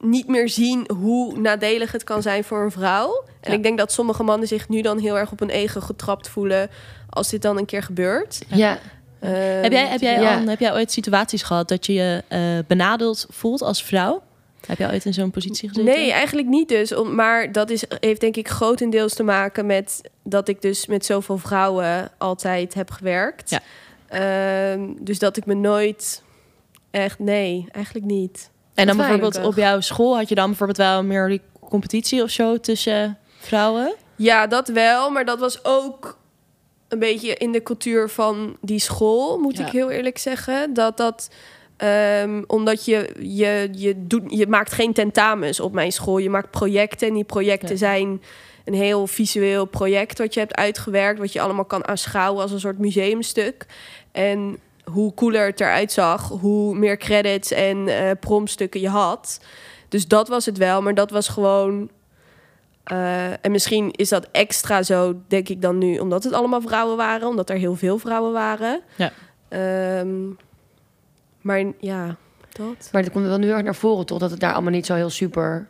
niet 0.00 0.26
meer 0.28 0.48
zien 0.48 0.90
hoe 0.96 1.38
nadelig 1.38 1.92
het 1.92 2.04
kan 2.04 2.22
zijn 2.22 2.44
voor 2.44 2.62
een 2.62 2.70
vrouw. 2.70 3.24
En 3.40 3.50
Ja. 3.50 3.56
ik 3.56 3.62
denk 3.62 3.78
dat 3.78 3.92
sommige 3.92 4.22
mannen 4.22 4.48
zich 4.48 4.68
nu 4.68 4.80
dan 4.80 4.98
heel 4.98 5.18
erg 5.18 5.32
op 5.32 5.38
hun 5.38 5.50
ego 5.50 5.80
getrapt 5.80 6.28
voelen 6.28 6.70
als 7.10 7.28
dit 7.28 7.42
dan 7.42 7.58
een 7.58 7.64
keer 7.64 7.82
gebeurt. 7.82 8.42
Ja. 8.48 8.78
Eh, 9.20 9.30
Heb 9.62 9.72
jij, 9.72 9.86
heb, 9.86 10.00
jij 10.00 10.20
Ja. 10.20 10.38
al, 10.38 10.46
heb 10.48 10.60
jij 10.60 10.72
ooit 10.72 10.92
situaties 10.92 11.42
gehad 11.42 11.68
dat 11.68 11.86
je 11.86 11.92
je 11.92 12.22
eh, 12.28 12.40
benadeeld 12.66 13.26
voelt 13.30 13.62
als 13.62 13.82
vrouw? 13.84 14.22
Heb 14.66 14.78
jij 14.78 14.90
ooit 14.92 15.04
in 15.04 15.14
zo'n 15.14 15.30
positie 15.30 15.68
gezeten? 15.68 15.92
Nee, 15.94 16.12
eigenlijk 16.12 16.48
niet 16.48 16.68
dus. 16.68 16.94
Om- 16.94 17.14
Maar 17.14 17.52
dat 17.52 17.70
is, 17.70 17.84
heeft 18.00 18.20
denk 18.20 18.36
ik 18.36 18.48
grotendeels 18.48 19.14
te 19.14 19.22
maken 19.22 19.66
met 19.66 20.00
dat 20.22 20.48
ik 20.48 20.62
dus 20.62 20.86
met 20.86 21.04
zoveel 21.06 21.38
vrouwen 21.38 22.10
altijd 22.18 22.74
heb 22.74 22.90
gewerkt. 22.90 23.50
Ja. 23.50 23.60
Ehm, 24.08 24.80
dus 25.00 25.18
dat 25.18 25.36
ik 25.36 25.46
me 25.46 25.54
nooit 25.54 26.22
echt... 26.90 27.18
Nee, 27.18 27.66
eigenlijk 27.72 28.06
niet. 28.06 28.50
En 28.74 28.86
dan 28.86 28.96
bijvoorbeeld 28.96 29.42
op 29.44 29.56
jouw 29.56 29.80
school 29.80 30.16
had 30.16 30.28
je 30.28 30.34
dan 30.34 30.46
bijvoorbeeld 30.46 30.78
wel 30.78 31.04
meer 31.04 31.28
die 31.28 31.40
competitie 31.68 32.22
of 32.22 32.30
zo 32.30 32.60
tussen 32.60 33.18
vrouwen? 33.38 33.94
Ja, 34.16 34.46
dat 34.46 34.68
wel. 34.68 35.10
Maar 35.10 35.24
dat 35.24 35.38
was 35.38 35.64
ook 35.64 36.18
een 36.90 36.98
beetje 36.98 37.34
in 37.34 37.52
de 37.52 37.62
cultuur 37.62 38.08
van 38.10 38.56
die 38.60 38.78
school, 38.78 39.38
moet 39.38 39.56
Ja. 39.56 39.66
ik 39.66 39.72
heel 39.72 39.90
eerlijk 39.90 40.18
zeggen. 40.18 40.74
Dat 40.74 40.96
dat... 40.96 41.30
ehm, 41.76 42.42
omdat 42.46 42.84
je, 42.84 43.14
je, 43.18 43.68
je, 43.72 43.94
doet, 44.06 44.22
je 44.26 44.46
maakt 44.46 44.72
geen 44.72 44.92
tentamens 44.92 45.60
op 45.60 45.72
mijn 45.72 45.92
school. 45.92 46.18
Je 46.18 46.30
maakt 46.30 46.50
projecten. 46.50 47.08
En 47.08 47.14
die 47.14 47.24
projecten 47.24 47.68
Ja. 47.70 47.76
zijn 47.76 48.22
een 48.64 48.74
heel 48.74 49.06
visueel 49.06 49.64
project 49.64 50.18
wat 50.18 50.34
je 50.34 50.40
hebt 50.40 50.54
uitgewerkt. 50.54 51.18
Wat 51.18 51.32
je 51.32 51.40
allemaal 51.40 51.64
kan 51.64 51.86
aanschouwen 51.86 52.42
als 52.42 52.52
een 52.52 52.60
soort 52.60 52.78
museumstuk. 52.78 53.66
En 54.12 54.58
hoe 54.84 55.14
cooler 55.14 55.46
het 55.46 55.60
eruit 55.60 55.92
zag, 55.92 56.28
hoe 56.28 56.74
meer 56.74 56.96
credits 56.96 57.50
en 57.52 57.88
eh 57.88 58.10
promstukken 58.20 58.80
je 58.80 58.88
had. 58.88 59.40
Dus 59.88 60.06
dat 60.08 60.28
was 60.28 60.46
het 60.46 60.58
wel. 60.58 60.82
Maar 60.82 60.94
dat 60.94 61.10
was 61.10 61.28
gewoon 61.28 61.90
eh, 62.84 63.30
en 63.44 63.50
misschien 63.50 63.90
is 63.90 64.08
dat 64.08 64.28
extra 64.32 64.82
zo, 64.82 65.14
denk 65.28 65.48
ik 65.48 65.62
dan 65.62 65.78
nu, 65.78 65.98
omdat 65.98 66.24
het 66.24 66.32
allemaal 66.32 66.60
vrouwen 66.60 66.96
waren, 66.96 67.28
omdat 67.28 67.50
er 67.50 67.56
heel 67.56 67.74
veel 67.76 67.98
vrouwen 67.98 68.32
waren. 68.32 68.80
Ja. 68.96 69.12
Ehm, 69.48 70.26
maar 71.40 71.64
ja, 71.80 72.16
dat. 72.52 72.88
Maar 72.92 73.02
dat 73.02 73.12
komt 73.12 73.26
wel 73.26 73.38
nu 73.38 73.50
erg 73.50 73.62
naar 73.62 73.74
voren, 73.74 74.06
toch? 74.06 74.18
Dat 74.18 74.30
het 74.30 74.40
daar 74.40 74.52
allemaal 74.52 74.72
niet 74.72 74.86
zo 74.86 74.94
heel 74.94 75.10
super... 75.10 75.66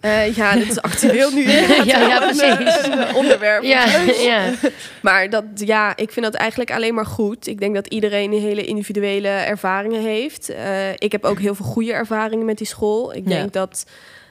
Eh, 0.00 0.34
ja, 0.36 0.54
dat 0.54 0.68
is 0.68 0.80
actueel 0.82 1.30
nu 1.30 1.42
Ja, 1.50 1.82
ja, 1.84 2.22
een, 2.22 2.36
precies. 2.36 2.80
eh, 2.80 3.08
een 3.08 3.14
onderwerp. 3.14 3.62
Ja, 3.62 3.84
ja. 4.18 4.50
Maar 5.02 5.30
dat, 5.30 5.44
ja, 5.54 5.96
ik 5.96 6.10
vind 6.12 6.24
dat 6.26 6.34
eigenlijk 6.34 6.70
alleen 6.72 6.94
maar 6.94 7.06
goed. 7.06 7.46
Ik 7.46 7.60
denk 7.60 7.74
dat 7.74 7.86
iedereen 7.86 8.32
hele 8.32 8.64
individuele 8.64 9.28
ervaringen 9.28 10.00
heeft. 10.02 10.48
Eh, 10.48 10.90
ik 10.92 11.12
heb 11.12 11.24
ook 11.24 11.38
heel 11.38 11.54
veel 11.54 11.66
goede 11.66 11.92
ervaringen 11.92 12.44
met 12.46 12.58
die 12.58 12.66
school. 12.66 13.14
Ik 13.14 13.22
Ja. 13.28 13.30
denk 13.36 13.52
dat 13.52 13.86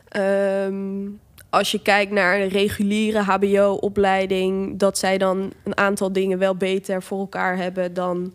ehm, 0.10 1.02
als 1.54 1.72
je 1.72 1.82
kijkt 1.82 2.12
naar 2.12 2.40
een 2.40 2.48
reguliere 2.48 3.20
HBO-opleiding, 3.20 4.80
dat 4.80 4.98
zij 4.98 5.18
dan 5.18 5.54
een 5.64 5.78
aantal 5.78 6.14
dingen 6.14 6.38
wel 6.38 6.56
beter 6.56 7.04
voor 7.04 7.20
elkaar 7.20 7.58
hebben 7.58 7.94
dan, 7.94 8.34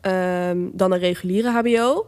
ehm, 0.00 0.58
dan 0.72 0.92
een 0.92 0.98
reguliere 0.98 1.50
HBO. 1.50 2.06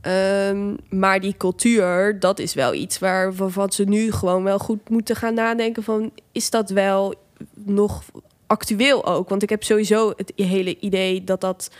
Ehm, 0.00 0.74
maar 0.88 1.20
die 1.20 1.36
cultuur, 1.36 2.20
dat 2.20 2.38
is 2.38 2.54
wel 2.54 2.74
iets 2.74 2.98
waar, 2.98 3.34
waarvan 3.34 3.72
ze 3.72 3.84
nu 3.84 4.12
gewoon 4.12 4.44
wel 4.44 4.58
goed 4.58 4.88
moeten 4.88 5.16
gaan 5.16 5.34
nadenken 5.34 5.82
van... 5.82 6.12
is 6.32 6.50
dat 6.50 6.70
wel 6.70 7.14
nog 7.54 8.02
actueel 8.46 9.06
ook? 9.06 9.28
Want 9.28 9.42
ik 9.42 9.50
heb 9.50 9.62
sowieso 9.62 10.12
het 10.16 10.32
hele 10.36 10.78
idee 10.78 11.24
dat 11.24 11.40
dat 11.40 11.70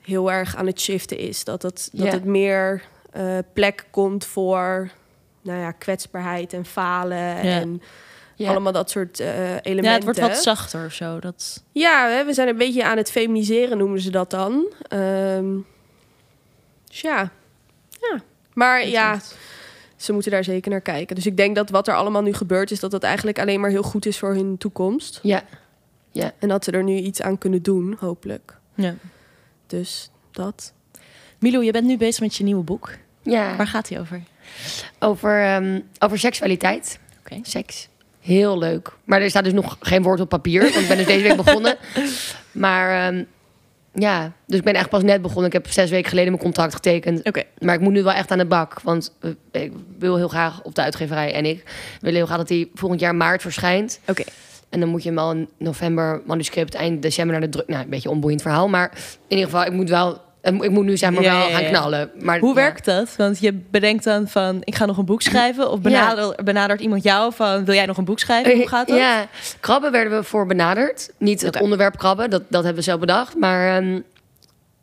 heel 0.00 0.32
erg 0.32 0.56
aan 0.56 0.66
het 0.66 0.80
shiften 0.80 1.18
is. 1.18 1.44
Dat 1.44 1.62
het, 1.62 1.88
dat 1.92 2.12
het 2.12 2.24
meer 2.24 2.82
eh, 3.10 3.38
plek 3.52 3.86
komt 3.90 4.24
voor 4.24 4.90
nou 5.48 5.60
ja, 5.60 5.70
kwetsbaarheid 5.70 6.52
en 6.52 6.64
falen 6.64 7.36
en 7.36 7.82
Ja. 8.34 8.50
allemaal 8.50 8.72
dat 8.72 8.90
soort 8.90 9.20
eh, 9.20 9.28
elementen. 9.54 9.82
Ja, 9.84 9.92
het 9.92 10.04
wordt 10.04 10.18
wat 10.20 10.36
zachter 10.36 10.84
of 10.86 10.92
zo. 10.92 11.18
Dat... 11.20 11.62
Ja, 11.72 12.08
hè, 12.08 12.24
we 12.24 12.32
zijn 12.32 12.48
een 12.48 12.56
beetje 12.56 12.84
aan 12.84 12.96
het 12.96 13.10
feminiseren, 13.10 13.78
noemen 13.78 14.00
ze 14.00 14.10
dat 14.10 14.30
dan. 14.30 14.66
Ehm, 14.88 15.46
dus 16.88 17.00
ja. 17.00 17.30
ja. 18.00 18.20
Maar 18.52 18.86
ja, 18.86 19.20
ze 19.96 20.12
moeten 20.12 20.30
daar 20.30 20.44
zeker 20.44 20.70
naar 20.70 20.80
kijken. 20.80 21.14
Dus 21.16 21.26
ik 21.26 21.36
denk 21.36 21.56
dat 21.56 21.70
wat 21.70 21.88
er 21.88 21.94
allemaal 21.94 22.22
nu 22.22 22.32
gebeurt... 22.32 22.70
is 22.70 22.80
dat 22.80 22.90
dat 22.90 23.02
eigenlijk 23.02 23.38
alleen 23.38 23.60
maar 23.60 23.70
heel 23.70 23.82
goed 23.82 24.06
is 24.06 24.18
voor 24.18 24.34
hun 24.34 24.58
toekomst. 24.58 25.20
Ja. 25.22 25.42
En 26.38 26.48
dat 26.48 26.64
ze 26.64 26.70
er 26.70 26.84
nu 26.84 26.96
iets 26.96 27.22
aan 27.22 27.38
kunnen 27.38 27.62
doen, 27.62 27.96
hopelijk. 28.00 28.56
Ja. 28.74 28.94
Dus 29.66 30.10
dat. 30.30 30.72
Milo, 31.38 31.62
je 31.62 31.72
bent 31.72 31.86
nu 31.86 31.96
bezig 31.96 32.20
met 32.20 32.34
je 32.36 32.44
nieuwe 32.44 32.62
boek. 32.62 32.90
ja. 33.22 33.56
Waar 33.56 33.66
gaat 33.66 33.88
hij 33.88 34.00
over? 34.00 34.22
Over, 34.98 35.42
ehm, 35.42 35.80
over 35.98 36.18
seksualiteit. 36.18 36.98
Oké. 37.20 37.38
Seks. 37.42 37.88
Heel 38.20 38.58
leuk. 38.58 38.92
Maar 39.04 39.22
er 39.22 39.30
staat 39.30 39.44
dus 39.44 39.52
nog 39.52 39.76
geen 39.80 40.02
woord 40.02 40.20
op 40.20 40.28
papier. 40.28 40.62
Want 40.62 40.74
ik 40.74 40.88
ben 40.88 40.96
dus 40.96 41.06
deze 41.06 41.22
week 41.22 41.36
begonnen. 41.36 41.76
Maar 42.52 43.06
ehm, 43.06 43.24
ja, 43.94 44.32
dus 44.46 44.58
ik 44.58 44.64
ben 44.64 44.74
echt 44.74 44.88
pas 44.88 45.02
net 45.02 45.22
begonnen. 45.22 45.46
Ik 45.46 45.52
heb 45.52 45.70
zes 45.70 45.90
weken 45.90 46.08
geleden 46.08 46.30
mijn 46.30 46.42
contract 46.42 46.74
getekend. 46.74 47.26
Oké. 47.26 47.42
Maar 47.58 47.74
ik 47.74 47.80
moet 47.80 47.92
nu 47.92 48.02
wel 48.02 48.12
echt 48.12 48.30
aan 48.30 48.38
de 48.38 48.46
bak. 48.46 48.80
Want 48.80 49.12
eh, 49.20 49.62
ik 49.62 49.72
wil 49.98 50.16
heel 50.16 50.28
graag 50.28 50.62
op 50.62 50.74
de 50.74 50.82
uitgeverij 50.82 51.34
en 51.34 51.44
ik 51.44 51.62
willen 52.00 52.16
heel 52.16 52.26
graag 52.26 52.38
dat 52.38 52.48
hij 52.48 52.68
volgend 52.74 53.00
jaar 53.00 53.14
maart 53.14 53.42
verschijnt. 53.42 54.00
Oké. 54.06 54.22
En 54.68 54.80
dan 54.80 54.88
moet 54.88 55.02
je 55.02 55.08
hem 55.08 55.18
al 55.18 55.30
in 55.30 55.48
november 55.58 56.22
manuscript, 56.26 56.74
eind 56.74 57.02
december 57.02 57.38
naar 57.38 57.50
de 57.50 57.56
druk. 57.56 57.68
Nou, 57.68 57.82
een 57.82 57.90
beetje 57.90 58.08
een 58.08 58.14
onboeiend 58.14 58.42
verhaal. 58.42 58.68
Maar 58.68 58.90
in 59.28 59.36
ieder 59.36 59.44
geval, 59.44 59.66
ik 59.66 59.72
moet 59.72 59.88
wel. 59.88 60.26
Ik 60.42 60.70
moet 60.70 60.84
nu 60.84 60.96
zeg 60.96 61.10
maar 61.10 61.22
Ja, 61.22 61.38
wel 61.38 61.48
gaan 61.48 61.64
knallen. 61.64 62.10
Maar, 62.20 62.38
Hoe 62.38 62.48
ja. 62.48 62.54
werkt 62.54 62.84
dat? 62.84 63.16
Want 63.16 63.38
je 63.40 63.52
bedenkt 63.52 64.04
dan 64.04 64.28
van, 64.28 64.58
ik 64.64 64.74
ga 64.74 64.86
nog 64.86 64.98
een 64.98 65.04
boek 65.04 65.22
schrijven. 65.22 65.70
Of 65.70 65.80
benader, 65.80 66.44
benadert 66.44 66.80
iemand 66.80 67.02
jou 67.02 67.32
van, 67.34 67.64
wil 67.64 67.74
jij 67.74 67.86
nog 67.86 67.96
een 67.96 68.04
boek 68.04 68.18
schrijven? 68.18 68.56
Hoe 68.56 68.68
gaat 68.68 68.88
dat? 68.88 68.98
Ja, 68.98 69.26
krabben 69.60 69.92
werden 69.92 70.18
we 70.18 70.24
voor 70.24 70.46
benaderd. 70.46 71.10
Niet 71.18 71.40
het 71.40 71.60
onderwerp 71.60 71.96
krabben, 71.98 72.30
dat, 72.30 72.42
dat 72.48 72.64
hebben 72.64 72.74
we 72.74 72.88
zelf 72.88 73.00
bedacht. 73.00 73.36
Maar 73.36 73.76
ehm, 73.76 74.00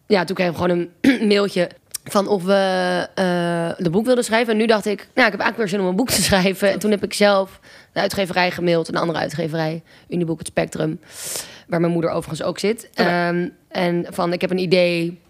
ja, 0.07 0.23
toen 0.23 0.35
kreeg 0.35 0.49
ik 0.49 0.55
gewoon 0.55 0.89
een 1.01 1.27
mailtje 1.33 1.69
van 2.03 2.27
of 2.27 2.43
we 2.43 3.07
eh, 3.15 3.83
de 3.83 3.89
boek 3.89 4.05
wilden 4.05 4.23
schrijven. 4.23 4.53
En 4.53 4.59
nu 4.59 4.65
dacht 4.65 4.85
ik, 4.85 4.97
nou, 5.13 5.25
ik 5.25 5.31
heb 5.31 5.41
eigenlijk 5.41 5.57
weer 5.57 5.67
zin 5.67 5.79
om 5.79 5.85
een 5.85 5.95
boek 5.95 6.09
te 6.09 6.21
schrijven. 6.29 6.71
En 6.71 6.79
toen 6.79 6.91
heb 6.91 7.03
ik 7.03 7.13
zelf 7.13 7.59
de 7.93 7.99
uitgeverij 7.99 8.51
gemaild, 8.51 8.87
een 8.87 8.95
andere 8.95 9.19
uitgeverij, 9.19 9.83
Uniboek 10.09 10.37
Het 10.37 10.47
Spectrum, 10.47 10.99
waar 11.67 11.79
mijn 11.79 11.91
moeder 11.91 12.09
overigens 12.11 12.43
ook 12.43 12.59
zit. 12.59 12.89
Ehm, 12.93 13.49
en 13.67 14.05
van, 14.09 14.33
ik 14.33 14.41
heb 14.41 14.51
een 14.51 14.57
idee. 14.57 15.23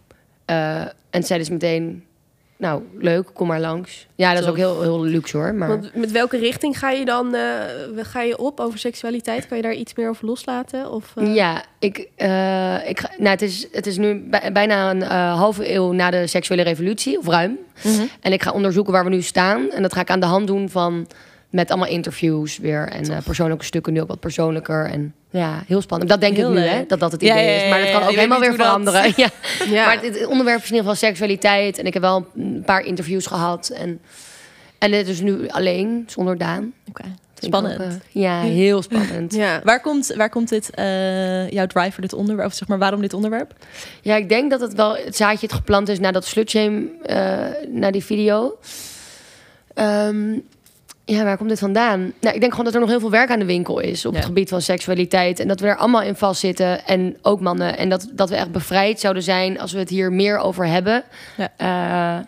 Eh, 0.46 0.82
en 1.10 1.24
zeiden 1.24 1.48
ze 1.48 1.54
meteen, 1.54 2.04
nou, 2.58 2.82
leuk, 3.00 3.30
kom 3.34 3.48
maar 3.48 3.60
langs. 3.60 4.08
Ja, 4.16 4.34
dat 4.34 4.44
is 4.44 4.50
ook 4.50 4.58
heel, 4.58 4.82
heel 4.82 5.04
luxe 5.04 5.38
hoor. 5.38 5.54
Maar... 5.56 5.68
Want 5.68 5.96
met 5.96 6.12
welke 6.12 6.38
richting 6.38 6.80
ga 6.80 6.92
je 6.92 7.06
dan 7.06 7.36
eh, 7.36 7.42
ga 7.98 8.22
je 8.22 8.38
op 8.38 8.60
over 8.60 8.80
seksualiteit? 8.80 9.48
Kan 9.48 9.58
je 9.58 9.64
daar 9.64 9.74
iets 9.74 9.94
meer 9.96 10.10
over 10.10 10.26
loslaten? 10.26 10.92
Of, 10.92 11.14
eh, 11.16 11.36
Ja, 11.36 11.64
ik, 11.80 11.98
ik 12.88 13.00
ga, 13.00 13.10
nou, 13.18 13.30
het, 13.30 13.42
is, 13.42 13.68
het 13.72 13.88
is 13.88 13.98
nu 13.98 14.20
bij- 14.30 14.52
bijna 14.52 14.90
een 14.92 15.02
halve 15.38 15.74
eeuw 15.74 15.92
na 15.92 16.10
de 16.12 16.28
seksuele 16.28 16.64
revolutie, 16.64 17.18
of 17.18 17.28
ruim. 17.28 17.58
Mhm. 17.84 18.06
En 18.22 18.34
ik 18.34 18.44
ga 18.44 18.52
onderzoeken 18.52 18.94
waar 18.94 19.04
we 19.04 19.10
nu 19.10 19.22
staan. 19.22 19.70
En 19.72 19.82
dat 19.82 19.94
ga 19.94 20.02
ik 20.02 20.10
aan 20.10 20.20
de 20.20 20.26
hand 20.26 20.48
doen 20.48 20.70
van 20.70 21.08
met 21.56 21.70
allemaal 21.70 21.90
interviews 21.90 22.58
weer. 22.58 22.88
En 22.90 23.12
eh, 23.12 23.18
persoonlijke 23.24 23.66
stukken, 23.66 23.94
nu 23.94 24.02
ook 24.02 24.08
wat 24.08 24.20
persoonlijker. 24.20 24.86
En 24.86 25.14
ja, 25.30 25.64
heel 25.68 25.82
spannend. 25.82 26.10
Dat 26.10 26.22
denk 26.22 26.36
Heel 26.36 26.50
ik 26.50 26.54
nu, 26.54 26.60
leuk. 26.60 26.70
hè, 26.70 26.86
dat 26.88 27.00
dat 27.00 27.12
het 27.12 27.22
idee 27.22 27.36
ja, 27.36 27.42
ja, 27.42 27.64
is. 27.64 27.70
Maar 27.70 27.80
dat 27.80 27.92
kan 27.92 28.00
ja. 28.00 28.08
ook 28.08 28.16
helemaal 28.16 28.40
weer 28.40 28.54
veranderen. 28.54 29.04
Ja. 29.16 29.30
Ja. 29.70 29.86
Maar 29.86 30.02
het, 30.02 30.20
het 30.20 30.28
onderwerp 30.28 30.58
is 30.62 30.70
in 30.70 30.76
ieder 30.76 30.90
geval 30.92 31.08
seksualiteit. 31.10 31.78
En 31.78 31.86
ik 31.86 31.94
heb 31.94 32.02
wel 32.02 32.28
een 32.36 32.64
paar 32.66 32.82
interviews 32.82 33.26
gehad. 33.26 33.70
En, 33.70 34.00
en 34.78 34.92
dit 34.92 35.08
is 35.08 35.22
nu 35.22 35.48
alleen, 35.50 36.04
zonder 36.08 36.38
Daan. 36.38 36.74
Oké, 36.90 37.04
Spannend. 37.40 37.82
ook, 37.82 37.88
eh, 37.88 37.94
ja, 38.10 38.42
heel 38.42 38.82
spannend. 38.82 39.34
ja. 39.34 39.62
Waar 39.64 39.82
komt, 39.82 40.14
waar 40.16 40.30
komt 40.30 40.50
dit, 40.50 40.70
eh, 40.70 41.50
jouw 41.50 41.68
drive 41.68 41.92
voor 41.92 42.02
dit 42.02 42.14
onderwerp? 42.14 42.48
Of 42.48 42.56
zeg 42.56 42.68
maar, 42.68 42.78
waarom 42.78 43.02
dit 43.02 43.14
onderwerp? 43.14 43.54
Ja, 44.02 44.16
ik 44.16 44.30
denk 44.30 44.52
dat 44.52 44.62
het 44.62 44.74
wel 44.74 44.96
het 44.96 45.16
zaadje 45.16 45.46
het 45.48 45.56
geplant 45.56 45.90
is 45.90 46.00
na 46.00 46.12
dat 46.12 46.26
slutshame, 46.26 46.88
eh 47.06 47.68
na 47.70 47.92
die 47.92 48.04
video. 48.04 48.58
Ehm, 49.74 50.38
ja, 51.06 51.24
waar 51.24 51.38
komt 51.38 51.50
dit 51.50 51.60
vandaan? 51.60 52.00
Nou, 52.22 52.36
ik 52.36 52.40
denk 52.40 52.50
gewoon 52.52 52.66
dat 52.66 52.74
er 52.74 52.80
nog 52.80 52.90
heel 52.90 53.00
veel 53.00 53.10
werk 53.12 53.30
aan 53.30 53.40
de 53.40 53.46
winkel 53.46 53.80
is 53.80 54.06
op 54.06 54.12
Ja. 54.12 54.18
het 54.18 54.28
gebied 54.28 54.50
van 54.50 54.62
seksualiteit. 54.62 55.40
En 55.40 55.48
dat 55.48 55.60
we 55.60 55.68
er 55.68 55.76
allemaal 55.78 56.02
in 56.02 56.16
vastzitten. 56.16 56.86
En 56.86 57.18
ook 57.22 57.40
mannen. 57.40 57.78
En 57.78 57.90
dat, 57.90 58.10
dat 58.14 58.30
we 58.30 58.36
echt 58.36 58.52
bevrijd 58.52 59.00
zouden 59.00 59.24
zijn 59.24 59.60
als 59.60 59.72
we 59.72 59.80
het 59.80 59.90
hier 59.90 60.12
meer 60.12 60.38
over 60.38 60.68
hebben. 60.68 61.04
Ja. 61.38 61.50
Ja, 61.58 62.28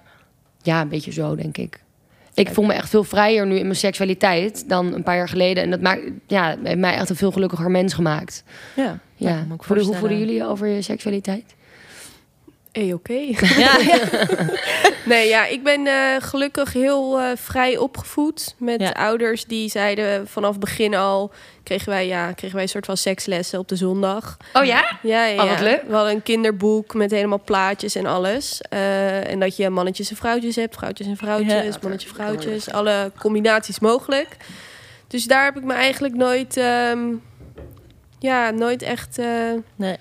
ja 0.62 0.82
een 0.82 0.90
beetje 0.90 1.12
zo, 1.12 1.36
denk 1.36 1.58
ik. 1.58 1.80
Ik 2.34 2.50
voel 2.50 2.66
me 2.66 2.74
echt 2.74 2.90
veel 2.90 3.04
vrijer 3.04 3.48
nu 3.48 3.56
in 3.56 3.64
mijn 3.64 3.76
seksualiteit 3.76 4.70
dan 4.70 4.94
een 4.94 5.04
paar 5.04 5.16
jaar 5.16 5.30
geleden. 5.30 5.64
En 5.64 5.70
dat 5.70 5.82
maakt, 5.82 6.02
ja, 6.28 6.56
heeft 6.64 6.78
mij 6.78 6.94
echt 6.94 7.10
een 7.10 7.16
veel 7.16 7.32
gelukkiger 7.32 7.72
mens 7.72 7.94
gemaakt. 7.94 8.44
Ja, 8.76 9.00
Ja. 9.16 9.46
hoe 9.58 9.96
voelen 9.96 10.20
jullie 10.20 10.46
over 10.46 10.68
je 10.68 10.82
seksualiteit? 10.82 11.56
Hey, 12.78 12.94
oké. 12.94 13.14
Ja, 13.58 13.78
ja. 13.78 14.00
Nee, 15.06 15.28
ja, 15.28 15.46
ik 15.46 15.64
ben 15.64 15.88
eh, 15.88 15.94
gelukkig 16.20 16.74
heel 16.74 17.20
eh, 17.20 17.26
vrij 17.36 17.78
opgevoed. 17.78 18.56
Met 18.58 18.82
Ja. 18.82 18.90
ouders 18.92 19.46
die 19.46 19.70
zeiden 19.70 20.28
vanaf 20.28 20.60
begin 20.60 20.96
al... 20.96 21.32
kregen 21.64 21.90
wij, 21.90 22.08
ja, 22.08 22.32
kregen 22.32 22.54
wij 22.56 22.64
een 22.64 22.70
soort 22.70 22.86
van 22.86 22.98
sekslessen 22.98 23.60
op 23.60 23.68
de 23.68 23.76
zondag. 23.76 24.38
Oh 24.54 24.66
ja? 24.66 24.98
Ja, 25.02 25.26
ja, 25.26 25.44
Oh, 25.44 25.50
wat 25.50 25.58
ja. 25.58 25.64
leuk. 25.64 25.82
We 25.88 25.94
hadden 25.94 26.14
een 26.14 26.24
kinderboek 26.24 26.94
met 26.94 27.12
helemaal 27.12 27.42
plaatjes 27.46 27.96
en 27.96 28.06
alles. 28.06 28.62
Eh, 28.70 29.32
en 29.32 29.40
dat 29.40 29.56
je 29.58 29.70
mannetjes 29.70 30.10
en 30.10 30.16
vrouwtjes 30.16 30.56
hebt, 30.56 30.76
vrouwtjes 30.76 31.08
en 31.08 31.18
vrouwtjes, 31.18 31.64
Ja. 31.74 31.80
mannetje 31.82 32.10
vrouwtjes. 32.10 32.72
Alle 32.72 33.12
combinaties 33.20 33.80
mogelijk. 33.80 34.28
Dus 35.08 35.26
daar 35.26 35.44
heb 35.46 35.58
ik 35.58 35.64
me 35.64 35.74
eigenlijk 35.74 36.16
nooit... 36.16 36.58
ehm, 36.58 37.00
ja, 38.20 38.50
nooit 38.52 38.82
echt... 38.82 39.18
eh 39.20 39.26
Nee. 39.76 39.98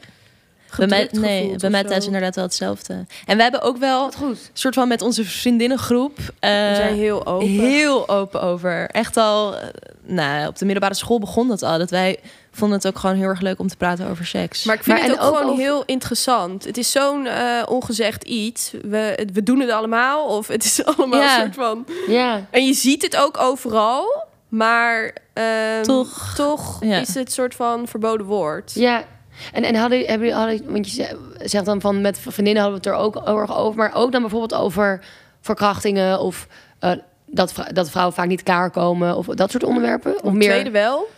Bij 0.76 0.86
mij, 0.86 1.08
nee, 1.12 1.56
bij 1.70 2.00
zo. 2.00 2.06
inderdaad 2.06 2.34
wel 2.34 2.44
hetzelfde. 2.44 3.06
En 3.26 3.36
we 3.36 3.42
hebben 3.42 3.62
ook 3.62 3.76
wel 3.76 4.10
een 4.22 4.36
soort 4.52 4.74
van 4.74 4.88
met 4.88 5.02
onze 5.02 5.24
vriendinnengroep... 5.24 6.18
eh, 6.18 6.50
We 6.50 6.74
zijn 6.74 6.94
heel 6.94 7.26
open. 7.26 7.46
heel 7.48 8.08
open 8.08 8.42
over. 8.42 8.88
Echt 8.90 9.16
al, 9.16 9.56
eh, 9.56 9.66
nou, 10.02 10.48
op 10.48 10.58
de 10.58 10.64
middelbare 10.64 10.94
school 10.94 11.18
begon 11.18 11.48
dat 11.48 11.62
al. 11.62 11.78
Dat 11.78 11.90
wij 11.90 12.18
vonden 12.52 12.76
het 12.78 12.86
ook 12.86 12.98
gewoon 12.98 13.16
heel 13.16 13.28
erg 13.28 13.40
leuk 13.40 13.58
om 13.58 13.68
te 13.68 13.76
praten 13.76 14.08
over 14.08 14.26
seks. 14.26 14.64
Maar 14.64 14.74
ik 14.74 14.82
vind 14.82 14.98
Maar 14.98 15.08
het 15.08 15.18
ook, 15.18 15.24
ook 15.24 15.34
gewoon 15.36 15.50
over- 15.50 15.62
heel 15.64 15.82
interessant. 15.86 16.64
Het 16.64 16.76
is 16.76 16.90
zo'n 16.90 17.26
eh, 17.26 17.62
ongezegd 17.68 18.24
iets. 18.24 18.72
We, 18.82 19.28
we 19.32 19.42
doen 19.42 19.60
het 19.60 19.70
allemaal. 19.70 20.24
Of 20.24 20.46
het 20.48 20.64
is 20.64 20.84
allemaal 20.96 21.20
Ja. 21.20 21.34
een 21.36 21.40
soort 21.42 21.54
van... 21.54 21.86
Ja. 22.08 22.46
En 22.50 22.66
je 22.66 22.72
ziet 22.74 23.02
het 23.02 23.16
ook 23.16 23.38
overal. 23.38 24.24
Maar 24.48 25.12
ehm, 25.32 25.82
Toch. 25.82 26.32
toch 26.36 26.84
Ja. 26.84 26.98
is 27.00 27.08
het 27.08 27.16
een 27.26 27.32
soort 27.32 27.54
van 27.54 27.88
verboden 27.88 28.26
woord. 28.26 28.72
Ja. 28.74 29.04
En, 29.52 29.64
en 29.64 29.74
hadden, 29.74 29.98
hebben 29.98 30.26
jullie, 30.28 30.34
hadden, 30.42 30.72
want 30.72 30.90
je 30.90 31.02
ze- 31.02 31.48
zegt 31.48 31.64
dan 31.64 31.80
van 31.80 32.00
met 32.00 32.18
vriendinnen 32.18 32.62
hadden 32.62 32.82
we 32.82 32.88
het 32.88 32.98
er 32.98 33.02
ook 33.04 33.16
erg 33.40 33.56
over. 33.56 33.78
Maar 33.78 33.94
ook 33.94 34.12
dan 34.12 34.20
bijvoorbeeld 34.20 34.60
over 34.60 35.04
verkrachtingen 35.40 36.20
of 36.20 36.46
eh, 36.78 36.92
dat, 37.26 37.52
vrou- 37.52 37.72
dat 37.72 37.90
vrouwen 37.90 38.14
vaak 38.14 38.26
niet 38.26 38.42
klaarkomen. 38.42 39.16
Of 39.16 39.26
dat 39.26 39.50
soort 39.50 39.64
onderwerpen. 39.64 40.14
Of 40.14 40.22
Of 40.22 40.32
meer. 40.32 40.48
tweede 40.50 40.70
wel? 40.70 41.08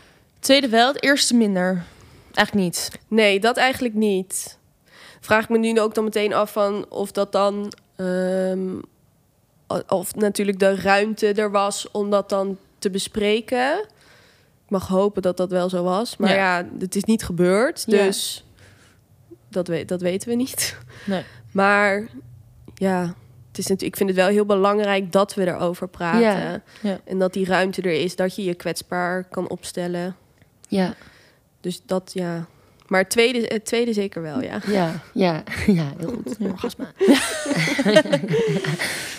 Tweede 0.41 0.69
wel, 0.69 0.89
het 0.89 1.03
eerste 1.03 1.35
minder. 1.35 1.83
Eigenlijk 2.35 2.67
niet. 2.67 2.91
Nee, 3.09 3.41
dat 3.41 3.57
eigenlijk 3.57 3.95
niet. 3.95 4.59
Vraag 5.21 5.43
ik 5.43 5.49
me 5.49 5.59
nu 5.59 5.81
ook 5.81 5.95
dan 5.95 6.05
meteen 6.05 6.35
af 6.35 6.53
van 6.53 6.87
of 6.89 7.13
dat 7.13 7.33
dan... 7.33 7.73
ehm, 7.97 8.61
of 9.89 10.15
natuurlijk 10.15 10.59
de 10.59 10.75
ruimte 10.77 11.33
er 11.33 11.51
was 11.51 11.91
om 11.91 12.11
dat 12.11 12.29
dan 12.29 12.59
te 12.79 12.91
bespreken. 12.91 13.85
Mag 14.69 14.89
hopen 14.89 15.23
dat 15.23 15.37
dat 15.37 15.51
wel 15.51 15.69
zo 15.69 15.83
was. 15.83 16.17
Maar 16.17 16.31
Ja. 16.31 16.59
ja, 16.59 16.69
het 16.79 16.97
is 16.97 17.05
niet 17.05 17.23
gebeurd. 17.25 17.83
Ja. 17.87 18.03
Dus 18.05 18.45
dat, 19.49 19.69
weet, 19.69 19.89
dat 19.89 20.01
weten 20.01 20.29
we 20.29 20.35
niet. 20.35 20.77
Nee. 21.07 21.23
Maar 21.53 22.07
ja, 22.75 23.01
het 23.49 23.59
is 23.59 23.67
natuurlijk, 23.67 23.83
ik 23.83 23.97
vind 23.97 24.09
het 24.09 24.19
wel 24.19 24.29
heel 24.29 24.45
belangrijk 24.47 25.13
dat 25.13 25.35
we 25.35 25.47
erover 25.47 25.89
praten. 25.89 26.63
Ja. 26.81 27.01
En 27.05 27.19
dat 27.19 27.33
die 27.33 27.47
ruimte 27.47 27.83
er 27.83 28.03
is, 28.03 28.17
dat 28.17 28.37
je 28.37 28.45
je 28.45 28.55
kwetsbaar 28.55 29.25
kan 29.25 29.49
opstellen. 29.49 30.17
Ja, 30.69 30.95
Dus 31.61 31.83
dat 31.87 32.11
ja. 32.15 32.47
Maar 32.87 33.01
het 33.01 33.11
tweede, 33.11 33.41
het 33.55 33.65
tweede 33.65 33.93
zeker 33.93 34.23
wel, 34.23 34.43
ja. 34.43 34.61
ja, 34.67 35.01
ja, 35.15 35.43
ja, 35.67 35.93
heel 35.99 36.09
goed. 36.25 36.37
Orgasma. 36.41 36.93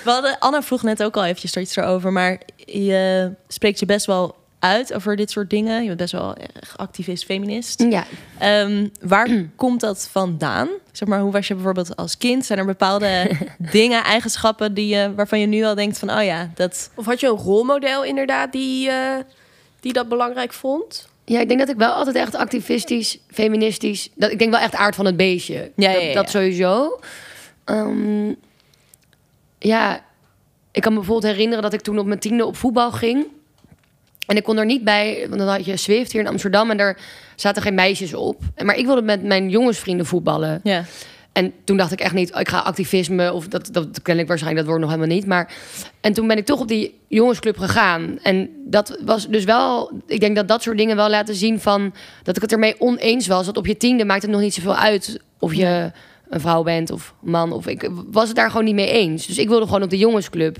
We 0.03 0.09
hadden, 0.11 0.39
Anna 0.39 0.61
vroeg 0.61 0.83
net 0.83 1.03
ook 1.03 1.15
al 1.15 1.23
eventjes 1.25 1.55
iets 1.55 1.75
erover, 1.75 2.11
maar 2.11 2.39
je 2.55 3.31
spreekt 3.47 3.79
je 3.79 3.85
best 3.85 4.05
wel 4.05 4.35
uit 4.59 4.93
over 4.93 5.15
dit 5.15 5.31
soort 5.31 5.49
dingen. 5.49 5.81
Je 5.81 5.87
bent 5.87 5.99
best 5.99 6.11
wel 6.11 6.35
erg 6.35 6.77
activist, 6.77 7.25
feminist. 7.25 7.85
Ja, 7.89 8.05
Ehm, 8.37 8.87
waar 9.01 9.29
komt 9.55 9.79
dat 9.79 10.07
vandaan? 10.11 10.69
Zeg 10.91 11.07
maar, 11.07 11.19
hoe 11.19 11.31
was 11.31 11.47
je 11.47 11.53
bijvoorbeeld 11.53 11.95
als 11.95 12.17
kind? 12.17 12.45
Zijn 12.45 12.59
er 12.59 12.65
bepaalde 12.65 13.31
dingen, 13.71 14.03
eigenschappen 14.03 14.73
die 14.73 14.95
je, 14.95 15.13
waarvan 15.15 15.39
je 15.39 15.45
nu 15.45 15.63
al 15.63 15.75
denkt 15.75 15.97
van, 15.97 16.11
oh 16.11 16.23
ja, 16.23 16.49
dat. 16.55 16.91
Of 16.95 17.05
had 17.05 17.19
je 17.19 17.27
een 17.27 17.35
rolmodel 17.37 18.03
inderdaad 18.03 18.51
die, 18.51 18.89
eh, 18.89 19.15
die 19.79 19.93
dat 19.93 20.09
belangrijk 20.09 20.53
vond? 20.53 21.07
Ja, 21.25 21.39
ik 21.39 21.47
denk 21.47 21.59
dat 21.59 21.69
ik 21.69 21.75
wel 21.75 21.91
altijd 21.91 22.15
echt 22.15 22.35
activistisch, 22.35 23.19
feministisch. 23.27 24.09
Dat, 24.15 24.31
ik 24.31 24.39
denk 24.39 24.51
wel 24.51 24.59
echt 24.59 24.75
aard 24.75 24.95
van 24.95 25.05
het 25.05 25.17
beestje. 25.17 25.71
Ja, 25.75 25.91
dat, 25.93 26.01
ja, 26.01 26.07
ja. 26.07 26.13
dat 26.13 26.29
sowieso. 26.29 26.99
Ehm, 27.63 28.33
ja, 29.59 30.03
ik 30.71 30.81
kan 30.81 30.91
me 30.91 30.97
bijvoorbeeld 30.97 31.33
herinneren 31.33 31.63
dat 31.63 31.73
ik 31.73 31.81
toen 31.81 31.99
op 31.99 32.05
mijn 32.05 32.19
tiende 32.19 32.45
op 32.45 32.55
voetbal 32.55 32.91
ging. 32.91 33.25
En 34.29 34.35
ik 34.35 34.43
kon 34.43 34.57
er 34.57 34.65
niet 34.65 34.83
bij, 34.83 35.25
want 35.27 35.39
dan 35.39 35.49
had 35.49 35.65
je 35.65 35.77
Swift 35.77 36.11
hier 36.11 36.21
in 36.21 36.27
Amsterdam 36.27 36.69
en 36.71 36.77
daar 36.77 36.97
zaten 37.35 37.61
geen 37.61 37.73
meisjes 37.73 38.13
op. 38.13 38.41
Maar 38.63 38.77
ik 38.77 38.85
wilde 38.85 39.01
met 39.01 39.23
mijn 39.23 39.49
jongensvrienden 39.49 40.05
voetballen. 40.05 40.59
Ja, 40.63 40.83
En 41.33 41.53
toen 41.63 41.77
dacht 41.77 41.91
ik 41.91 41.99
echt 41.99 42.13
niet, 42.13 42.35
ik 42.35 42.49
ga 42.49 42.59
activisme, 42.59 43.33
of 43.33 43.47
dat, 43.47 43.69
dat 43.71 44.01
ken 44.01 44.19
ik 44.19 44.27
waarschijnlijk, 44.27 44.65
dat 44.65 44.75
woord 44.75 44.85
nog 44.85 44.95
helemaal 44.95 45.15
niet. 45.15 45.25
Maar, 45.25 45.53
en 46.01 46.13
toen 46.13 46.27
ben 46.27 46.37
ik 46.37 46.45
toch 46.45 46.59
op 46.59 46.67
die 46.67 46.99
jongensclub 47.07 47.57
gegaan. 47.57 48.19
En 48.21 48.49
dat 48.65 48.99
was 49.05 49.27
dus 49.27 49.43
wel, 49.43 49.91
ik 50.07 50.19
denk 50.19 50.35
dat 50.35 50.47
dat 50.47 50.61
soort 50.61 50.77
dingen 50.77 50.95
wel 50.95 51.09
laten 51.09 51.35
zien 51.35 51.59
van, 51.59 51.93
dat 52.23 52.35
ik 52.35 52.41
het 52.41 52.51
ermee 52.51 52.81
oneens 52.81 53.27
was. 53.27 53.45
Dat 53.45 53.57
op 53.57 53.67
je 53.67 53.77
tiende 53.77 54.05
maakt 54.05 54.21
het 54.21 54.31
nog 54.31 54.41
niet 54.41 54.53
zoveel 54.53 54.75
uit 54.75 55.19
of 55.39 55.53
je 55.53 55.91
een 56.29 56.39
vrouw 56.39 56.63
bent 56.63 56.91
of 56.91 57.13
man. 57.21 57.51
Of 57.51 57.67
ik 57.67 57.89
was 58.11 58.27
het 58.27 58.35
daar 58.35 58.49
gewoon 58.49 58.65
niet 58.65 58.75
mee 58.75 58.91
eens. 58.91 59.27
Dus 59.27 59.37
ik 59.37 59.47
wilde 59.47 59.65
gewoon 59.65 59.83
op 59.83 59.89
de 59.89 59.97
jongensclub. 59.97 60.57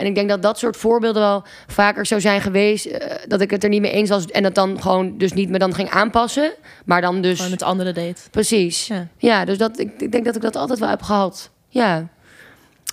En 0.00 0.06
ik 0.06 0.14
denk 0.14 0.28
dat 0.28 0.42
dat 0.42 0.58
soort 0.58 0.76
voorbeelden 0.76 1.22
wel 1.22 1.42
vaker 1.66 2.06
zou 2.06 2.20
zijn 2.20 2.40
geweest. 2.40 2.86
eh, 2.86 3.16
dat 3.28 3.40
ik 3.40 3.50
het 3.50 3.62
er 3.62 3.68
niet 3.68 3.80
mee 3.80 3.92
eens 3.92 4.10
was. 4.10 4.26
En 4.26 4.42
dat 4.42 4.54
dan 4.54 4.82
gewoon 4.82 5.18
dus 5.18 5.32
niet 5.32 5.48
me 5.48 5.58
dan 5.58 5.74
ging 5.74 5.90
aanpassen. 5.90 6.52
Maar 6.84 7.00
dan 7.00 7.20
dus. 7.20 7.36
gewoon 7.36 7.52
het 7.52 7.62
andere 7.62 7.92
deed. 7.92 8.28
Precies. 8.30 8.86
Ja. 8.86 9.06
Ja, 9.16 9.44
dus 9.44 9.58
dat, 9.58 9.78
ik, 9.78 10.00
ik 10.00 10.12
denk 10.12 10.24
dat 10.24 10.36
ik 10.36 10.42
dat 10.42 10.56
altijd 10.56 10.78
wel 10.78 10.88
heb 10.88 11.02
gehad. 11.02 11.50
Ja. 11.68 12.08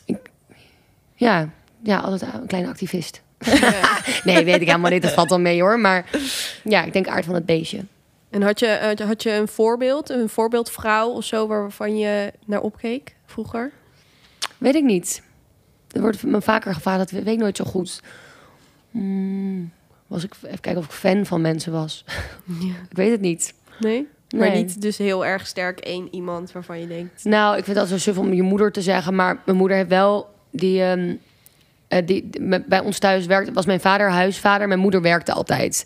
Ik, 0.05 0.17
ja, 1.13 1.49
ja, 1.83 1.97
altijd 1.97 2.21
een 2.21 2.47
kleine 2.47 2.69
activist. 2.69 3.21
nee, 4.23 4.45
weet 4.45 4.61
ik 4.61 4.67
helemaal 4.67 4.91
niet. 4.91 5.01
Dat 5.01 5.13
valt 5.13 5.29
wel 5.29 5.39
mee 5.39 5.61
hoor. 5.61 5.79
Maar 5.79 6.05
ja, 6.63 6.83
ik 6.83 6.93
denk 6.93 7.07
aard 7.07 7.25
van 7.25 7.35
het 7.35 7.45
beestje. 7.45 7.85
En 8.29 8.41
had 8.41 8.59
je, 8.59 8.67
eh, 8.67 9.07
had 9.07 9.23
je 9.23 9.33
een 9.33 9.47
voorbeeld, 9.47 10.09
een 10.09 10.29
voorbeeldvrouw 10.29 11.09
of 11.09 11.23
zo 11.23 11.47
waarvan 11.47 11.97
je 11.97 12.33
naar 12.45 12.61
opkeek 12.61 13.15
vroeger? 13.25 13.71
Weet 14.57 14.75
ik 14.75 14.83
niet. 14.83 15.21
Er 15.91 16.01
wordt 16.01 16.23
me 16.23 16.41
vaker 16.41 16.73
gevraagd, 16.73 16.99
dat 16.99 17.09
weet 17.09 17.27
ik 17.27 17.37
nooit 17.39 17.57
zo 17.57 17.63
goed. 17.65 18.01
Hmm, 18.91 19.71
was 20.07 20.23
ik 20.23 20.33
even 20.43 20.59
kijken 20.59 20.77
of 20.81 20.85
ik 20.85 20.91
fan 20.91 21.25
van 21.25 21.41
mensen 21.41 21.71
was. 21.71 22.03
Ja. 22.59 22.73
ik 22.89 22.97
weet 22.97 23.11
het 23.11 23.21
niet. 23.21 23.53
Nee? 23.79 24.07
Maar 24.35 24.51
niet 24.51 24.81
dus 24.81 24.97
heel 24.97 25.25
erg 25.25 25.47
sterk 25.47 25.79
één 25.79 26.07
iemand 26.11 26.51
waarvan 26.51 26.79
je 26.79 26.87
denkt... 26.87 27.23
Nou, 27.23 27.57
ik 27.57 27.63
vind 27.63 27.77
dat 27.77 27.87
zo 27.87 27.97
suf 27.97 28.17
om 28.17 28.33
je 28.33 28.41
moeder 28.41 28.71
te 28.71 28.81
zeggen, 28.81 29.15
maar 29.15 29.41
mijn 29.45 29.57
moeder 29.57 29.77
heeft 29.77 29.89
wel 29.89 30.29
die. 30.51 30.81
eh, 31.87 32.05
die, 32.05 32.29
bij 32.67 32.79
ons 32.79 32.99
thuis 32.99 33.25
werkte, 33.25 33.53
was 33.53 33.65
mijn 33.65 33.79
vader 33.79 34.09
huisvader, 34.09 34.67
mijn 34.67 34.79
moeder 34.79 35.01
werkte 35.01 35.31
altijd. 35.33 35.85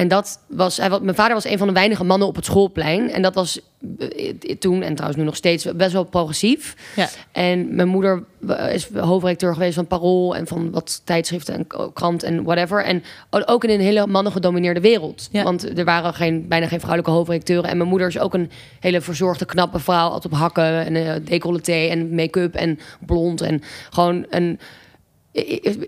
En 0.00 0.08
dat 0.08 0.40
was, 0.46 0.76
hij, 0.76 0.88
mijn 0.88 1.14
vader 1.14 1.34
was 1.34 1.44
een 1.44 1.58
van 1.58 1.66
de 1.66 1.72
weinige 1.72 2.04
mannen 2.04 2.28
op 2.28 2.36
het 2.36 2.44
schoolplein. 2.44 3.10
En 3.10 3.22
dat 3.22 3.34
was 3.34 3.60
eh, 3.98 4.56
toen, 4.58 4.82
en 4.82 4.94
trouwens 4.94 5.20
nu 5.20 5.24
nog 5.24 5.36
steeds, 5.36 5.64
best 5.74 5.92
wel 5.92 6.04
progressief. 6.04 6.76
Ja. 6.96 7.08
En 7.32 7.74
mijn 7.74 7.88
moeder 7.88 8.24
is 8.72 8.88
hoofdredacteur 8.94 9.52
geweest 9.52 9.74
van 9.74 9.86
Parool 9.86 10.36
en 10.36 10.46
van 10.46 10.70
wat 10.70 11.00
tijdschriften 11.04 11.54
en 11.54 11.92
krant 11.92 12.22
en 12.22 12.42
whatever. 12.42 12.84
En 12.84 13.02
ook 13.30 13.64
in 13.64 13.70
een 13.70 13.80
hele 13.80 14.06
mannengedomineerde 14.06 14.80
wereld. 14.80 15.28
Ja. 15.32 15.42
Want 15.42 15.78
er 15.78 15.84
waren 15.84 16.14
geen, 16.14 16.48
bijna 16.48 16.66
geen 16.66 16.80
vrouwelijke 16.80 17.14
hoofdredacteuren. 17.16 17.70
En 17.70 17.76
mijn 17.76 17.88
moeder 17.88 18.08
is 18.08 18.18
ook 18.18 18.34
een 18.34 18.50
hele 18.80 19.00
verzorgde, 19.00 19.44
knappe 19.44 19.78
vrouw. 19.78 20.08
Altijd 20.08 20.32
op 20.32 20.38
hakken 20.38 20.86
en 20.86 20.96
eh 20.96 21.14
decolleté 21.24 21.86
en 21.86 22.14
make-up 22.14 22.54
en 22.54 22.78
blond. 23.06 23.40
En 23.40 23.62
gewoon 23.90 24.26
een... 24.30 24.58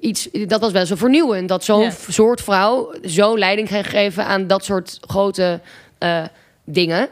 Iets, 0.00 0.28
dat 0.46 0.60
was 0.60 0.72
wel 0.72 0.86
zo 0.86 0.94
vernieuwend. 0.94 1.48
Dat 1.48 1.64
zo'n 1.64 1.90
soort 2.08 2.40
vrouw 2.40 2.94
zo 3.04 3.38
leiding 3.38 3.68
ging 3.68 3.88
geven 3.90 4.24
aan 4.26 4.46
dat 4.46 4.64
soort 4.64 4.98
grote 5.00 5.60
eh, 5.98 6.22
dingen. 6.64 7.08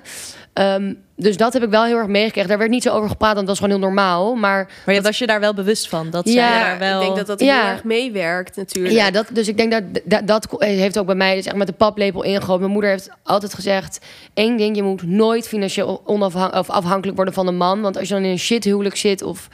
Ehm, 0.52 0.94
dus 1.16 1.36
dat 1.36 1.52
heb 1.52 1.62
ik 1.62 1.70
wel 1.70 1.84
heel 1.84 1.96
erg 1.96 2.06
meegekregen. 2.06 2.48
Daar 2.48 2.58
werd 2.58 2.70
niet 2.70 2.82
zo 2.82 2.92
over 2.92 3.08
gepraat, 3.08 3.34
want 3.34 3.46
dat 3.46 3.58
was 3.58 3.58
gewoon 3.58 3.72
heel 3.80 3.88
normaal. 3.88 4.34
Maar 4.34 4.70
Maar 4.86 4.94
je 4.94 5.00
was 5.02 5.18
je 5.18 5.26
daar 5.26 5.40
wel 5.40 5.54
bewust 5.54 5.88
van? 5.88 6.10
Dat 6.10 6.28
Ja, 6.28 6.32
zij 6.32 6.60
daar 6.60 6.78
wel... 6.78 7.00
ik 7.00 7.04
denk 7.06 7.16
dat 7.16 7.26
dat 7.26 7.40
Ja. 7.40 7.60
heel 7.60 7.70
erg 7.70 7.84
meewerkt 7.84 8.56
natuurlijk. 8.56 8.94
Ja, 8.94 9.10
dat, 9.10 9.26
dus 9.32 9.48
ik 9.48 9.56
denk 9.56 9.72
dat, 9.72 9.82
dat 10.04 10.26
dat 10.26 10.46
heeft 10.58 10.98
ook 10.98 11.06
bij 11.06 11.14
mij 11.14 11.34
dus 11.34 11.46
echt 11.46 11.56
met 11.56 11.66
de 11.66 11.72
paplepel 11.72 12.22
ingegoten. 12.22 12.60
Mijn 12.60 12.72
moeder 12.72 12.90
heeft 12.90 13.10
altijd 13.22 13.54
gezegd: 13.54 13.98
één 14.34 14.56
ding, 14.56 14.76
je 14.76 14.82
moet 14.82 15.02
nooit 15.02 15.48
financieel 15.48 16.02
onafhan 16.06 16.54
of 16.54 16.70
afhankelijk 16.70 17.16
worden 17.16 17.34
van 17.34 17.46
een 17.46 17.56
man. 17.56 17.80
Want 17.80 17.98
als 17.98 18.08
je 18.08 18.14
dan 18.14 18.22
in 18.24 18.30
een 18.30 18.38
shithuwelijk 18.38 18.96
zit, 18.96 19.22
of, 19.22 19.48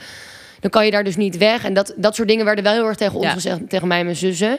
dan 0.59 0.69
kan 0.69 0.85
je 0.85 0.91
daar 0.91 1.03
dus 1.03 1.15
niet 1.15 1.37
weg. 1.37 1.63
En 1.63 1.73
dat, 1.73 1.93
dat 1.95 2.15
soort 2.15 2.27
dingen 2.27 2.45
werden 2.45 2.63
wel 2.63 2.73
heel 2.73 2.85
erg 2.87 2.97
tegen 2.97 3.15
ons 3.15 3.25
Ja. 3.25 3.31
gezegd, 3.31 3.69
tegen 3.69 3.87
mij 3.87 3.97
en 3.99 4.05
mijn 4.05 4.17
zussen. 4.17 4.57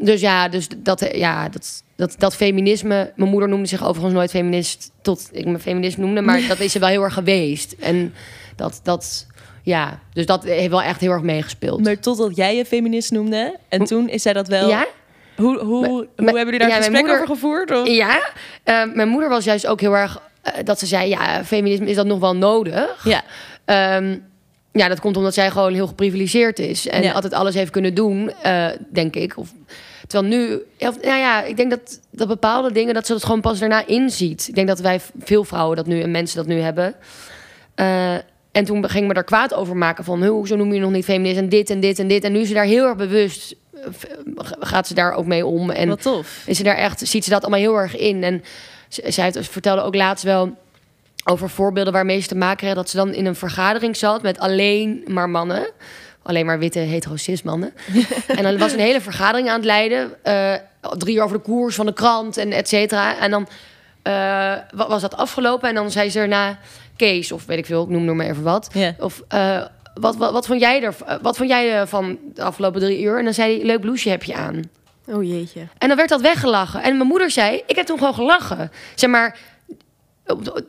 Dus 0.00 0.20
ja, 0.20 0.48
dus 0.48 0.68
dat, 0.76 1.08
ja 1.14 1.48
dat, 1.48 1.82
dat, 1.96 2.14
dat 2.18 2.36
feminisme. 2.36 3.12
Mijn 3.16 3.30
moeder 3.30 3.48
noemde 3.48 3.66
zich 3.68 3.84
overigens 3.84 4.14
nooit 4.14 4.30
feminist 4.30 4.90
tot 5.02 5.28
ik 5.32 5.46
me 5.46 5.58
feminist 5.58 5.98
noemde, 5.98 6.20
maar 6.20 6.40
dat 6.48 6.60
is 6.60 6.72
ze 6.72 6.78
wel 6.78 6.88
heel 6.88 7.02
erg 7.02 7.14
geweest. 7.14 7.72
En 7.72 8.14
dat, 8.56 8.80
dat, 8.82 9.26
ja, 9.62 9.98
dus 10.12 10.26
dat 10.26 10.44
heeft 10.44 10.70
wel 10.70 10.82
echt 10.82 11.00
heel 11.00 11.10
erg 11.10 11.22
meegespeeld. 11.22 11.84
Maar 11.84 11.98
totdat 12.00 12.36
jij 12.36 12.56
je 12.56 12.64
feminist 12.64 13.10
noemde. 13.10 13.56
En 13.68 13.84
toen 13.84 14.08
is 14.08 14.22
zij 14.22 14.32
dat 14.32 14.48
wel... 14.48 14.68
ja? 14.68 14.86
Hoe, 15.36 15.58
hoe, 15.58 15.80
Maar- 15.80 15.90
hoe 15.90 16.06
maar- 16.16 16.26
hebben 16.34 16.44
jullie 16.44 16.58
daar 16.58 16.68
ja, 16.68 16.76
een 16.76 16.82
gesprek 16.82 17.00
moeder- 17.00 17.22
over 17.22 17.34
gevoerd? 17.34 17.70
Of? 17.70 17.86
Ja, 17.88 18.20
eh, 18.64 18.82
mijn 18.94 19.08
moeder 19.08 19.28
was 19.28 19.44
juist 19.44 19.66
ook 19.66 19.80
heel 19.80 19.96
erg 19.96 20.22
eh, 20.42 20.52
dat 20.64 20.78
ze 20.78 20.86
zei: 20.86 21.08
ja, 21.08 21.44
feminisme 21.44 21.86
is 21.86 21.96
dat 21.96 22.06
nog 22.06 22.18
wel 22.18 22.36
nodig. 22.36 23.04
Ja. 23.04 23.22
Ehm, 23.64 24.18
ja, 24.80 24.88
dat 24.88 25.00
komt 25.00 25.16
omdat 25.16 25.34
zij 25.34 25.50
gewoon 25.50 25.74
heel 25.74 25.86
geprivilegeerd 25.86 26.58
is 26.58 26.88
en 26.88 27.02
Ja. 27.02 27.12
altijd 27.12 27.32
alles 27.32 27.54
heeft 27.54 27.70
kunnen 27.70 27.94
doen, 27.94 28.30
eh, 28.42 28.66
denk 28.92 29.14
ik. 29.16 29.36
Of, 29.38 29.52
terwijl 30.06 30.32
nu, 30.36 30.54
of, 30.88 31.02
nou 31.02 31.18
ja, 31.18 31.42
ik 31.42 31.56
denk 31.56 31.70
dat, 31.70 32.00
dat 32.10 32.28
bepaalde 32.28 32.72
dingen 32.72 32.94
dat 32.94 33.06
ze 33.06 33.12
dat 33.12 33.24
gewoon 33.24 33.40
pas 33.40 33.58
daarna 33.58 33.86
inziet. 33.86 34.48
Ik 34.48 34.54
denk 34.54 34.68
dat 34.68 34.80
wij 34.80 35.00
veel 35.18 35.44
vrouwen 35.44 35.76
dat 35.76 35.86
nu 35.86 36.00
en 36.02 36.10
mensen 36.10 36.36
dat 36.36 36.46
nu 36.46 36.60
hebben. 36.60 36.94
Eh, 37.74 38.14
en 38.52 38.64
toen 38.64 38.88
ging 38.88 39.06
me 39.08 39.14
daar 39.14 39.24
kwaad 39.24 39.54
over 39.54 39.76
maken 39.76 40.04
van, 40.04 40.20
"Huh, 40.22 40.30
hoezo 40.30 40.56
noem 40.56 40.72
je 40.72 40.80
nog 40.80 40.90
niet 40.90 41.04
feminist 41.04 41.38
en 41.38 41.48
dit 41.48 41.70
en 41.70 41.80
dit 41.80 41.98
en 41.98 42.08
dit. 42.08 42.24
En 42.24 42.32
nu 42.32 42.38
is 42.40 42.48
ze 42.48 42.54
daar 42.54 42.64
heel 42.64 42.84
erg 42.86 42.96
bewust, 42.96 43.54
eh, 43.74 43.80
gaat 44.60 44.86
ze 44.86 44.94
daar 44.94 45.12
ook 45.12 45.26
mee 45.26 45.46
om. 45.46 45.70
En 45.70 45.88
Wat 45.88 46.02
tof. 46.02 46.42
is 46.46 46.56
ze 46.56 46.62
daar 46.62 46.76
echt, 46.76 47.08
ziet 47.08 47.24
ze 47.24 47.30
dat 47.30 47.40
allemaal 47.42 47.60
heel 47.60 47.76
erg 47.76 47.96
in. 47.96 48.22
En 48.24 48.42
zij 48.88 49.24
heeft- 49.24 49.48
vertelde 49.48 49.82
ook 49.82 49.94
laatst 49.94 50.24
wel 50.24 50.56
over 51.24 51.48
voorbeelden 51.50 51.92
waarmee 51.92 52.20
ze 52.20 52.28
te 52.28 52.34
maken 52.36 52.66
hadden. 52.66 52.82
Dat 52.84 52.92
ze 52.92 52.96
dan 52.96 53.14
in 53.14 53.26
een 53.26 53.34
vergadering 53.34 53.96
zat 53.96 54.22
met 54.22 54.38
alleen 54.38 55.04
maar 55.06 55.28
mannen. 55.30 55.70
Alleen 56.22 56.46
maar 56.46 56.58
witte 56.58 56.78
hetero-cis 56.78 57.42
mannen. 57.42 57.74
en 58.36 58.42
dan 58.42 58.58
was 58.58 58.72
een 58.72 58.78
hele 58.78 59.00
vergadering 59.00 59.48
aan 59.48 59.56
het 59.56 59.64
leiden. 59.64 60.10
eh, 60.22 60.54
drie 60.98 61.16
uur 61.16 61.22
over 61.22 61.36
de 61.36 61.42
koers 61.42 61.74
van 61.74 61.86
de 61.86 61.92
krant 61.92 62.36
en 62.36 62.52
et 62.52 62.68
cetera. 62.68 63.18
En 63.18 63.30
dan 63.30 63.48
eh, 64.02 64.12
wa- 64.70 64.88
was 64.88 65.00
dat 65.00 65.16
afgelopen. 65.16 65.68
En 65.68 65.74
dan 65.74 65.90
zei 65.90 66.10
ze 66.10 66.20
erna... 66.20 66.58
Kees, 66.96 67.32
of 67.32 67.46
weet 67.46 67.58
ik 67.58 67.66
veel, 67.66 67.82
ik 67.82 67.88
noem 67.88 68.04
nog 68.04 68.16
maar 68.16 68.26
even 68.26 68.42
wat. 68.42 68.68
Of 68.98 69.22
eh, 69.28 69.62
wat, 69.94 70.16
wat, 70.16 70.32
wat 70.32 70.46
vond 70.46 70.60
jij 70.60 70.82
er, 70.82 70.94
wat 71.22 71.36
vond 71.36 71.48
jij 71.48 71.86
van 71.86 72.18
de 72.34 72.42
afgelopen 72.42 72.80
drie 72.80 73.02
uur? 73.02 73.18
En 73.18 73.24
dan 73.24 73.34
zei 73.34 73.56
hij, 73.56 73.66
leuk 73.66 73.80
blouseje 73.80 74.10
heb 74.10 74.22
je 74.22 74.34
aan. 74.34 74.62
Oh 75.06 75.22
jeetje. 75.24 75.60
En 75.78 75.88
dan 75.88 75.96
werd 75.96 76.08
dat 76.08 76.20
weggelachen. 76.20 76.82
En 76.82 76.96
mijn 76.96 77.08
moeder 77.08 77.30
zei, 77.30 77.62
ik 77.66 77.76
heb 77.76 77.86
toen 77.86 77.98
gewoon 77.98 78.14
gelachen. 78.14 78.70
Zeg 78.94 79.10
maar, 79.10 79.36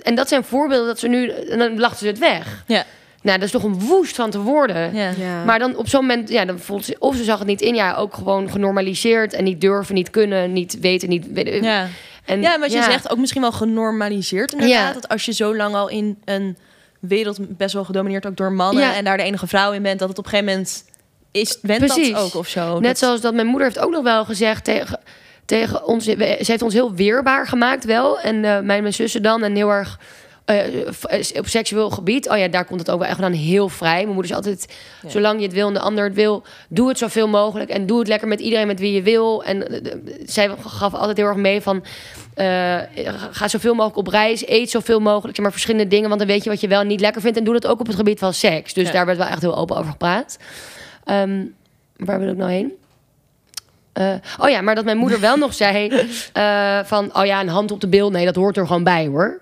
en 0.04 0.16
dat 0.16 0.28
zijn 0.28 0.44
voorbeelden 0.44 0.88
dat 0.88 1.00
ze 1.00 1.08
nu, 1.08 1.30
en 1.30 1.60
dan 1.60 1.80
lachten 1.80 2.00
ze 2.00 2.08
het 2.08 2.20
weg. 2.20 2.64
Ja. 2.68 2.84
Nou, 3.22 3.38
dat 3.38 3.46
is 3.46 3.52
toch 3.52 3.64
een 3.64 3.80
woest 3.80 4.16
van 4.16 4.30
te 4.30 4.40
worden. 4.40 4.94
Ja. 4.96 5.12
Ja. 5.18 5.44
Maar 5.44 5.60
dan 5.60 5.76
op 5.76 5.88
zo'n 5.88 6.02
moment, 6.02 6.30
ja, 6.30 6.46
dan 6.46 6.60
voelt 6.60 6.86
ze, 6.86 6.96
of 7.00 7.16
ze 7.16 7.24
zag 7.24 7.38
het 7.40 7.48
niet 7.48 7.62
in, 7.62 7.76
ja, 7.76 7.96
ook 7.96 8.14
gewoon 8.14 8.50
genormaliseerd 8.50 9.34
en 9.34 9.44
niet 9.44 9.62
durven, 9.62 9.96
niet 9.96 10.10
kunnen, 10.10 10.54
niet 10.54 10.80
weten, 10.80 11.10
niet. 11.10 11.28
weten. 11.32 11.64
Ja. 11.64 11.88
En, 12.26 12.42
ja, 12.42 12.50
maar 12.50 12.60
wat 12.60 12.72
je 12.72 12.84
zegt 12.84 13.10
ook 13.12 13.18
misschien 13.18 13.42
wel 13.42 13.52
genormaliseerd 13.52 14.52
inderdaad. 14.52 14.88
Ja. 14.88 14.94
Dat 14.94 15.08
als 15.08 15.26
je 15.26 15.34
zo 15.34 15.56
lang 15.56 15.76
al 15.76 15.90
in 15.90 16.18
een 16.26 16.58
wereld 17.00 17.58
best 17.58 17.74
wel 17.74 17.84
gedomineerd 17.84 18.26
ook 18.26 18.38
door 18.38 18.52
mannen... 18.52 18.84
Ja. 18.84 18.96
en 18.96 19.04
daar 19.04 19.18
de 19.18 19.24
enige 19.24 19.48
vrouw 19.48 19.72
in 19.72 19.82
bent... 19.82 20.00
dat 20.00 20.10
het 20.10 20.18
op 20.18 20.24
een 20.26 20.30
gegeven 20.30 20.52
moment 20.54 20.84
is, 21.32 21.58
went 21.62 21.86
Precies. 21.86 22.12
dat 22.12 22.22
ook 22.22 22.36
of 22.36 22.48
zo. 22.48 22.74
Net 22.74 22.84
Dat- 22.84 22.98
zoals 22.98 23.22
dat 23.22 23.34
mijn 23.34 23.48
moeder 23.48 23.68
heeft 23.68 23.80
ook 23.80 23.92
nog 23.92 24.04
wel 24.04 24.26
gezegd 24.26 24.64
tegen, 24.64 25.00
tegen 25.46 25.86
ons. 25.86 26.06
we- 26.06 26.38
Ze 26.42 26.52
heeft 26.52 26.62
ons 26.62 26.74
heel 26.74 26.94
weerbaar 26.94 27.48
gemaakt 27.48 27.86
wel. 27.86 28.20
En 28.20 28.36
eh, 28.36 28.60
mijn, 28.60 28.82
mijn 28.82 28.94
zussen 28.94 29.22
dan. 29.24 29.44
En 29.44 29.56
heel 29.56 29.70
erg 29.70 30.00
eh, 30.46 30.58
f- 30.94 31.38
op 31.38 31.48
seksueel 31.48 31.90
gebied. 31.90 32.30
Oh 32.30 32.38
ja, 32.38 32.48
daar 32.48 32.66
komt 32.66 32.80
het 32.80 32.90
ook 32.92 33.00
wel 33.00 33.08
echt 33.10 33.20
dan 33.20 33.32
heel 33.32 33.70
vrij. 33.70 33.96
Mijn 34.04 34.08
moeder 34.14 34.32
is 34.32 34.36
altijd, 34.38 34.74
Ja. 35.02 35.10
zolang 35.10 35.40
je 35.40 35.46
het 35.46 35.54
wil 35.56 35.68
en 35.68 35.74
de 35.74 35.80
ander 35.80 36.04
het 36.04 36.14
wil... 36.14 36.44
doe 36.70 36.88
het 36.88 36.98
zoveel 36.98 37.28
mogelijk. 37.28 37.70
En 37.70 37.86
doe 37.86 38.00
het 38.00 38.08
lekker 38.08 38.28
met 38.28 38.40
iedereen 38.40 38.68
met 38.68 38.80
wie 38.80 38.94
je 38.94 39.02
wil. 39.02 39.44
En 39.44 39.70
eh, 39.84 39.92
zij 40.26 40.50
gaf 40.66 40.94
altijd 40.94 41.18
heel 41.18 41.26
erg 41.28 41.36
mee 41.38 41.62
van... 41.62 41.84
eh, 42.34 42.78
ga 43.32 43.48
zoveel 43.48 43.74
mogelijk 43.74 43.98
op 43.98 44.08
reis. 44.08 44.48
Eet 44.48 44.70
zoveel 44.70 45.00
mogelijk. 45.00 45.40
Maar 45.40 45.52
verschillende 45.52 45.88
dingen. 45.88 46.08
Want 46.08 46.20
dan 46.20 46.30
weet 46.30 46.44
je 46.44 46.50
wat 46.50 46.62
je 46.62 46.68
wel 46.68 46.84
niet 46.84 47.00
lekker 47.00 47.22
vindt. 47.22 47.38
En 47.38 47.44
doe 47.44 47.54
dat 47.54 47.68
ook 47.68 47.80
op 47.80 47.88
het 47.88 47.96
gebied 47.96 48.20
van 48.20 48.34
seks. 48.34 48.74
Dus 48.74 48.88
Ja. 48.88 48.92
daar 48.94 49.06
werd 49.06 49.18
wel 49.18 49.28
echt 49.28 49.42
heel 49.42 49.56
open 49.58 49.78
over 49.78 49.92
gepraat. 49.92 50.38
Ehm, 51.04 51.44
waar 51.98 52.20
wil 52.20 52.30
ik 52.30 52.38
nou 52.38 52.52
heen? 52.52 52.74
Eh, 53.96 54.14
oh 54.40 54.50
ja, 54.50 54.62
maar 54.62 54.76
dat 54.76 54.86
mijn 54.86 54.98
moeder 54.98 55.20
wel 55.20 55.38
nog 55.38 55.54
zei 55.54 55.88
eh, 56.34 56.80
van... 56.84 57.10
oh 57.18 57.26
ja, 57.26 57.40
een 57.42 57.48
hand 57.48 57.72
op 57.72 57.82
de 57.82 57.88
bil. 57.88 58.12
Nee, 58.12 58.26
dat 58.26 58.36
hoort 58.36 58.58
er 58.58 58.68
gewoon 58.68 58.84
bij, 58.84 59.08
hoor. 59.08 59.42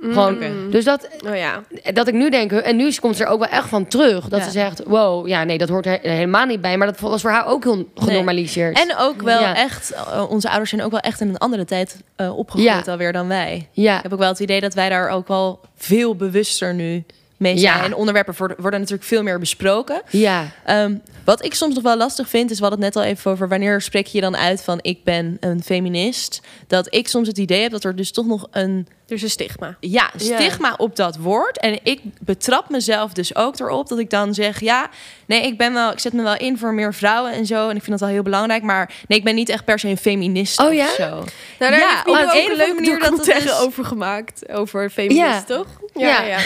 Gewoon, 0.00 0.34
Oké. 0.34 0.50
Dus 0.70 0.84
dat, 0.84 1.08
Oh 1.26 1.36
ja. 1.36 1.62
dat 1.92 2.08
ik 2.08 2.14
nu 2.14 2.30
denk... 2.30 2.52
en 2.52 2.76
nu 2.76 2.92
komt 3.00 3.16
ze 3.16 3.24
er 3.24 3.30
ook 3.30 3.38
wel 3.38 3.48
echt 3.48 3.68
van 3.68 3.86
terug. 3.86 4.28
Dat 4.28 4.38
Ja. 4.40 4.44
ze 4.44 4.50
zegt, 4.50 4.82
wow, 4.86 5.28
ja, 5.28 5.44
nee, 5.44 5.58
dat 5.58 5.68
hoort 5.68 5.86
er 5.86 5.98
helemaal 6.02 6.46
niet 6.46 6.60
bij. 6.60 6.76
Maar 6.76 6.86
dat 6.86 7.00
was 7.00 7.20
voor 7.20 7.30
haar 7.30 7.46
ook 7.46 7.64
heel 7.64 7.88
genormaliseerd. 7.94 8.78
En 8.78 8.96
ook 8.98 9.22
wel 9.22 9.40
Ja. 9.40 9.56
echt... 9.56 9.90
eh, 9.92 10.30
onze 10.30 10.48
ouders 10.48 10.70
zijn 10.70 10.82
ook 10.82 10.90
wel 10.90 11.00
echt 11.00 11.20
in 11.20 11.28
een 11.28 11.38
andere 11.38 11.64
tijd 11.64 12.02
eh, 12.16 12.38
opgegroeid 12.38 12.88
alweer 12.88 13.12
dan 13.12 13.28
wij. 13.28 13.68
ja, 13.72 13.96
Ik 13.96 14.02
heb 14.02 14.12
ook 14.12 14.18
wel 14.18 14.28
het 14.28 14.40
idee 14.40 14.60
dat 14.60 14.74
wij 14.74 14.88
daar 14.88 15.08
ook 15.08 15.28
wel 15.28 15.60
veel 15.76 16.16
bewuster 16.16 16.74
nu 16.74 17.04
mee 17.36 17.58
zijn. 17.58 17.76
Ja. 17.78 17.84
En 17.84 17.94
onderwerpen 17.94 18.34
worden, 18.38 18.56
worden 18.60 18.80
natuurlijk 18.80 19.08
veel 19.08 19.22
meer 19.22 19.38
besproken. 19.38 20.02
ja, 20.10 20.50
Ehm, 20.64 20.94
wat 21.24 21.44
ik 21.44 21.54
soms 21.54 21.74
nog 21.74 21.82
wel 21.82 21.96
lastig 21.96 22.28
vind, 22.28 22.50
is 22.50 22.58
we 22.58 22.64
hadden 22.64 22.84
het 22.84 22.94
net 22.94 23.04
al 23.04 23.10
even 23.10 23.30
over 23.30 23.48
wanneer 23.48 23.80
spreek 23.80 24.06
je 24.06 24.20
dan 24.20 24.36
uit 24.36 24.62
van 24.62 24.78
ik 24.82 25.04
ben 25.04 25.36
een 25.40 25.62
feminist. 25.62 26.40
Dat 26.66 26.94
ik 26.94 27.08
soms 27.08 27.28
het 27.28 27.38
idee 27.38 27.62
heb 27.62 27.70
dat 27.70 27.84
er 27.84 27.96
dus 27.96 28.12
toch 28.12 28.26
nog 28.26 28.46
een 28.50 28.86
Er 29.08 29.14
is 29.14 29.22
een 29.22 29.30
stigma. 29.30 29.76
ja, 29.80 30.10
Ja. 30.18 30.36
stigma 30.36 30.74
op 30.76 30.96
dat 30.96 31.16
woord. 31.16 31.58
En 31.58 31.78
ik 31.82 32.00
betrap 32.20 32.68
mezelf 32.70 33.12
dus 33.12 33.34
ook 33.36 33.58
erop 33.60 33.88
dat 33.88 33.98
ik 33.98 34.10
dan 34.10 34.34
zeg: 34.34 34.60
ja, 34.60 34.88
nee, 35.26 35.42
ik 35.42 35.58
ben 35.58 35.72
wel, 35.72 35.92
ik 35.92 35.98
zet 35.98 36.12
me 36.12 36.22
wel 36.22 36.36
in 36.36 36.58
voor 36.58 36.74
meer 36.74 36.94
vrouwen 36.94 37.32
en 37.32 37.46
zo. 37.46 37.68
En 37.68 37.76
ik 37.76 37.82
vind 37.82 37.90
dat 37.90 38.00
wel 38.00 38.08
heel 38.08 38.22
belangrijk. 38.22 38.62
Maar 38.62 38.92
nee, 39.08 39.18
ik 39.18 39.24
ben 39.24 39.34
niet 39.34 39.48
echt 39.48 39.64
per 39.64 39.78
se 39.78 39.88
een 39.88 39.96
feminist. 39.96 40.60
Oh 40.60 40.66
of 40.66 40.72
ja? 40.72 40.88
zo. 40.94 41.08
Nou, 41.08 41.24
daar 41.58 41.78
Ja, 41.78 42.02
Nino 42.06 42.18
een 42.18 42.50
of 42.50 42.56
leuke 42.56 42.74
manier 42.74 42.98
dat 42.98 43.00
het 43.00 43.00
documentaire 43.02 43.50
is- 43.50 43.58
over 43.60 43.84
gemaakt. 43.84 44.48
Over 44.52 44.90
feminist, 44.90 45.18
Ja. 45.26 45.42
toch? 45.42 45.66
Ja. 45.94 46.38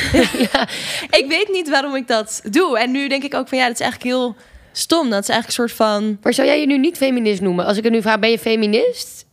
Ik 1.11 1.25
weet 1.29 1.49
niet 1.53 1.69
waarom 1.69 1.97
ik 1.97 2.07
dat 2.09 2.41
doe. 2.51 2.79
En 2.79 2.91
nu 2.91 3.09
denk 3.09 3.23
ik 3.23 3.35
ook 3.35 3.49
van 3.49 3.59
ja, 3.59 3.65
dat 3.67 3.75
is 3.75 3.81
eigenlijk 3.81 4.11
heel 4.15 4.37
stom. 4.73 5.11
Dat 5.11 5.23
is 5.23 5.29
eigenlijk 5.29 5.47
een 5.47 5.69
soort 5.69 5.73
van. 5.89 6.19
Maar 6.23 6.35
zou 6.35 6.47
jij 6.49 6.61
je 6.61 6.67
nu 6.67 6.79
niet 6.79 6.97
feminist 6.97 7.41
noemen? 7.41 7.65
Als 7.67 7.77
ik 7.77 7.85
het 7.85 7.93
nu 7.93 8.03
vraag, 8.03 8.19
ben 8.19 8.31
je 8.31 8.39
feminist? 8.39 9.27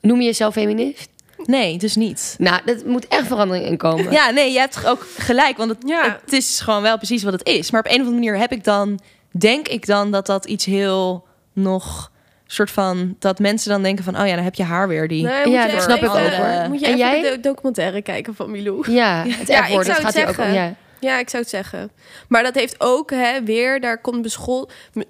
Noem 0.00 0.18
je 0.20 0.24
jezelf 0.26 0.52
feminist? 0.54 1.08
Nee, 1.46 1.78
dus 1.78 1.96
niet. 1.96 2.34
Nou, 2.38 2.60
dat 2.64 2.84
moet 2.84 3.08
echt 3.08 3.26
verandering 3.26 3.66
in 3.66 3.76
komen. 3.76 4.12
Ja, 4.12 4.30
nee, 4.30 4.52
je 4.52 4.58
hebt 4.58 4.86
ook 4.86 5.06
gelijk. 5.18 5.56
Want 5.56 5.70
het, 5.70 5.78
Ja. 5.86 6.18
het 6.24 6.32
is 6.32 6.60
gewoon 6.60 6.82
wel 6.82 6.96
precies 6.96 7.22
wat 7.22 7.32
het 7.32 7.46
is. 7.46 7.70
Maar 7.70 7.80
op 7.80 7.86
een 7.86 7.92
of 7.92 7.98
andere 8.06 8.14
manier 8.16 8.38
heb 8.38 8.52
ik 8.52 8.64
dan, 8.64 9.00
denk 9.30 9.68
ik 9.68 9.86
dan 9.86 10.10
dat 10.10 10.26
dat 10.26 10.44
iets 10.44 10.64
heel 10.64 11.24
nog 11.52 12.10
soort 12.46 12.70
van 12.70 13.16
dat 13.18 13.38
mensen 13.38 13.70
dan 13.70 13.82
denken 13.82 14.04
van, 14.04 14.20
oh 14.20 14.26
ja, 14.26 14.34
dan 14.34 14.44
heb 14.44 14.54
je 14.54 14.62
haar 14.62 14.88
weer 14.88 15.08
die. 15.08 15.22
Nee, 15.24 15.32
Ja, 15.32 15.42
moet 15.44 15.52
je 15.52 15.58
dat 15.58 15.68
even- 15.68 15.82
snap 15.82 15.98
ik 16.02 16.08
ook, 16.08 16.32
hoor. 16.32 16.68
Moet 16.68 16.80
je 16.80 16.86
En 16.86 16.92
even 16.94 16.98
jij? 16.98 17.20
de 17.30 17.40
documentaire 17.40 18.02
kijken 18.02 18.34
van 18.34 18.50
Milou. 18.50 18.92
Ja, 18.92 19.24
het 19.28 19.48
Ja, 19.56 19.66
ik 19.66 19.74
dat 19.76 19.84
zou 19.86 19.96
gaat 19.98 20.04
het 20.06 20.14
hij 20.14 20.28
ook... 20.28 20.34
zeggen. 20.34 20.54
Ja. 20.54 20.74
Ja, 21.00 21.18
ik 21.18 21.28
zou 21.30 21.42
het 21.42 21.50
zeggen. 21.52 21.90
Maar 22.28 22.42
dat 22.42 22.54
heeft 22.54 22.74
ook 22.78 23.10
hè, 23.10 23.42
weer, 23.44 23.80
daar 23.80 24.00
komt 24.00 24.22
beschool. 24.22 24.70
m- 24.92 25.00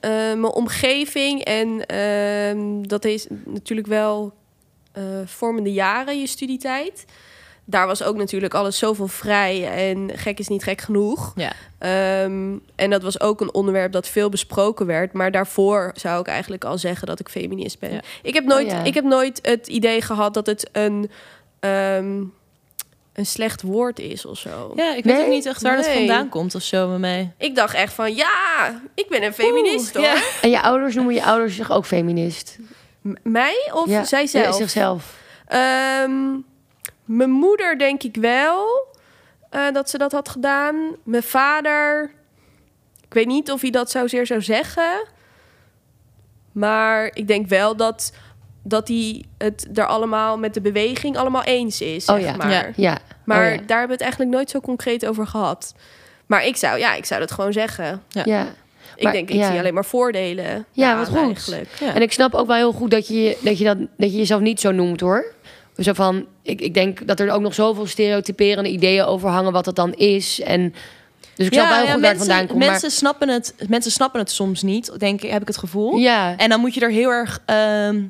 eh, 0.00 0.10
mijn 0.10 0.44
omgeving 0.44 1.40
en 1.44 1.86
ehm, 1.86 2.82
dat 2.82 3.04
is 3.04 3.26
natuurlijk 3.44 3.86
wel 3.88 4.32
vormende 5.24 5.72
jaren, 5.72 6.20
je 6.20 6.26
studietijd. 6.26 7.04
Daar 7.66 7.86
was 7.86 8.02
ook 8.02 8.16
natuurlijk 8.16 8.54
alles 8.54 8.78
zoveel 8.78 9.06
vrij 9.08 9.68
en 9.88 10.10
gek 10.18 10.38
is 10.38 10.48
niet 10.48 10.62
gek 10.62 10.80
genoeg. 10.80 11.32
Ja. 11.36 11.52
Ehm, 11.78 12.52
en 12.74 12.90
dat 12.90 13.02
was 13.02 13.20
ook 13.20 13.40
een 13.40 13.54
onderwerp 13.54 13.92
dat 13.92 14.08
veel 14.08 14.28
besproken 14.28 14.86
werd. 14.86 15.12
Maar 15.12 15.30
daarvoor 15.30 15.90
zou 15.94 16.20
ik 16.20 16.26
eigenlijk 16.26 16.64
al 16.64 16.78
zeggen 16.78 17.06
dat 17.06 17.20
ik 17.20 17.28
feminist 17.28 17.78
ben. 17.78 17.92
Ja. 17.92 18.00
Ik, 18.22 18.34
heb 18.34 18.44
nooit, 18.44 18.66
Oh 18.66 18.72
ja. 18.72 18.82
ik 18.84 18.94
heb 18.94 19.04
nooit 19.04 19.38
het 19.42 19.66
idee 19.68 20.02
gehad 20.02 20.34
dat 20.34 20.46
het 20.46 20.68
een, 20.72 21.10
ehm, 21.60 22.22
een 23.12 23.26
slecht 23.26 23.62
woord 23.62 23.98
is 23.98 24.26
of 24.26 24.38
zo. 24.38 24.72
Ja, 24.76 24.94
ik 24.94 25.04
weet 25.04 25.14
Nee? 25.16 25.24
ook 25.24 25.30
niet 25.30 25.46
echt 25.46 25.62
waar 25.62 25.76
dat 25.76 25.86
Nee. 25.86 25.96
vandaan 25.96 26.28
komt 26.28 26.54
of 26.54 26.62
zo 26.62 26.88
bij 26.88 26.98
mij. 26.98 27.32
Ik 27.38 27.54
dacht 27.54 27.74
echt 27.74 27.92
van, 27.92 28.14
ja, 28.14 28.80
ik 28.94 29.06
ben 29.08 29.22
een 29.22 29.34
feminist 29.34 29.96
Oeh, 29.96 30.06
hoor. 30.06 30.16
ja. 30.16 30.22
En 30.42 30.50
je 30.50 30.62
ouders 30.62 30.94
noemen 30.94 31.14
je 31.14 31.24
ouders 31.24 31.54
zich 31.56 31.70
ook 31.72 31.86
feminist? 31.86 32.58
M- 33.04 33.12
Mij 33.22 33.70
of 33.72 33.88
ja. 33.88 34.04
zij 34.04 34.26
zelf? 34.26 34.44
Ja, 34.46 34.52
zichzelf. 34.52 35.18
Ehm, 35.46 36.36
mijn 37.04 37.30
moeder 37.30 37.78
denk 37.78 38.02
ik 38.02 38.16
wel 38.16 38.86
eh, 39.50 39.70
dat 39.72 39.90
ze 39.90 39.98
dat 39.98 40.12
had 40.12 40.28
gedaan. 40.28 40.96
Mijn 41.02 41.22
vader, 41.22 42.10
ik 43.06 43.14
weet 43.14 43.26
niet 43.26 43.50
of 43.50 43.60
hij 43.60 43.70
dat 43.70 43.90
zozeer 43.90 44.26
zou 44.26 44.42
zeggen. 44.42 45.06
Maar 46.52 47.10
ik 47.14 47.26
denk 47.26 47.48
wel 47.48 47.76
dat, 47.76 48.12
dat 48.62 48.88
hij 48.88 49.24
het 49.38 49.68
er 49.78 49.86
allemaal 49.86 50.38
met 50.38 50.54
de 50.54 50.60
beweging 50.60 51.16
allemaal 51.16 51.42
eens 51.42 51.80
is. 51.80 52.06
Oh 52.06 52.16
zeg 52.16 52.24
ja. 52.24 52.36
maar. 52.36 52.50
Ja. 52.50 52.68
Ja. 52.76 52.98
Maar 53.24 53.38
Oh 53.46 53.54
ja. 53.54 53.56
daar 53.66 53.78
hebben 53.78 53.86
we 53.86 53.92
het 53.92 54.00
eigenlijk 54.02 54.30
nooit 54.32 54.50
zo 54.50 54.60
concreet 54.60 55.06
over 55.06 55.26
gehad. 55.26 55.74
Maar 56.26 56.44
ik 56.44 56.56
zou, 56.56 56.78
ja, 56.78 56.94
ik 56.94 57.04
zou 57.04 57.20
dat 57.20 57.30
gewoon 57.32 57.52
zeggen. 57.52 58.02
Ja. 58.08 58.46
Ja. 58.96 59.06
Ik 59.08 59.12
denk, 59.12 59.28
ik 59.30 59.36
ja. 59.36 59.50
zie 59.50 59.58
alleen 59.58 59.74
maar 59.74 59.84
voordelen. 59.84 60.66
Ja, 60.72 60.96
wat 60.98 61.08
goed. 61.08 61.16
Eigenlijk. 61.16 61.68
Ja. 61.80 61.94
En 61.94 62.02
ik 62.02 62.12
snap 62.12 62.34
ook 62.34 62.46
wel 62.46 62.56
heel 62.56 62.72
goed 62.72 62.90
dat 62.90 63.06
je, 63.08 63.36
dat 63.40 63.58
je, 63.58 63.64
dat, 63.64 63.78
dat 63.96 64.10
je 64.12 64.16
jezelf 64.18 64.40
niet 64.40 64.60
zo 64.60 64.70
noemt 64.70 65.00
hoor. 65.00 65.32
Zo 65.78 65.92
van, 65.92 66.26
ik, 66.42 66.60
ik 66.60 66.74
denk 66.74 67.06
dat 67.06 67.20
er 67.20 67.30
ook 67.30 67.40
nog 67.40 67.54
zoveel 67.54 67.86
stereotyperende 67.86 68.68
ideeën 68.70 69.04
over 69.04 69.28
hangen 69.28 69.52
wat 69.52 69.64
dat 69.64 69.76
dan 69.76 69.92
is. 69.94 70.40
En, 70.40 70.74
dus 71.34 71.46
ik 71.46 71.52
snap 71.52 71.68
wel 71.68 71.78
heel 71.82 71.92
goed 71.92 72.00
mensen, 72.00 72.18
vandaan 72.26 72.46
komt. 72.46 72.58
mensen, 72.58 72.90
snappen 72.90 73.28
het, 73.28 73.54
mensen 73.68 73.90
snappen 73.90 74.20
het 74.20 74.30
soms 74.30 74.62
niet, 74.62 74.92
denk 74.98 75.22
ik, 75.22 75.30
heb 75.30 75.40
ik 75.42 75.48
het 75.48 75.56
gevoel. 75.56 75.96
ja, 75.96 76.36
En 76.36 76.48
dan 76.48 76.60
moet 76.60 76.74
je 76.74 76.80
er 76.80 76.90
heel 76.90 77.10
erg 77.10 77.40
ehm, 77.46 78.02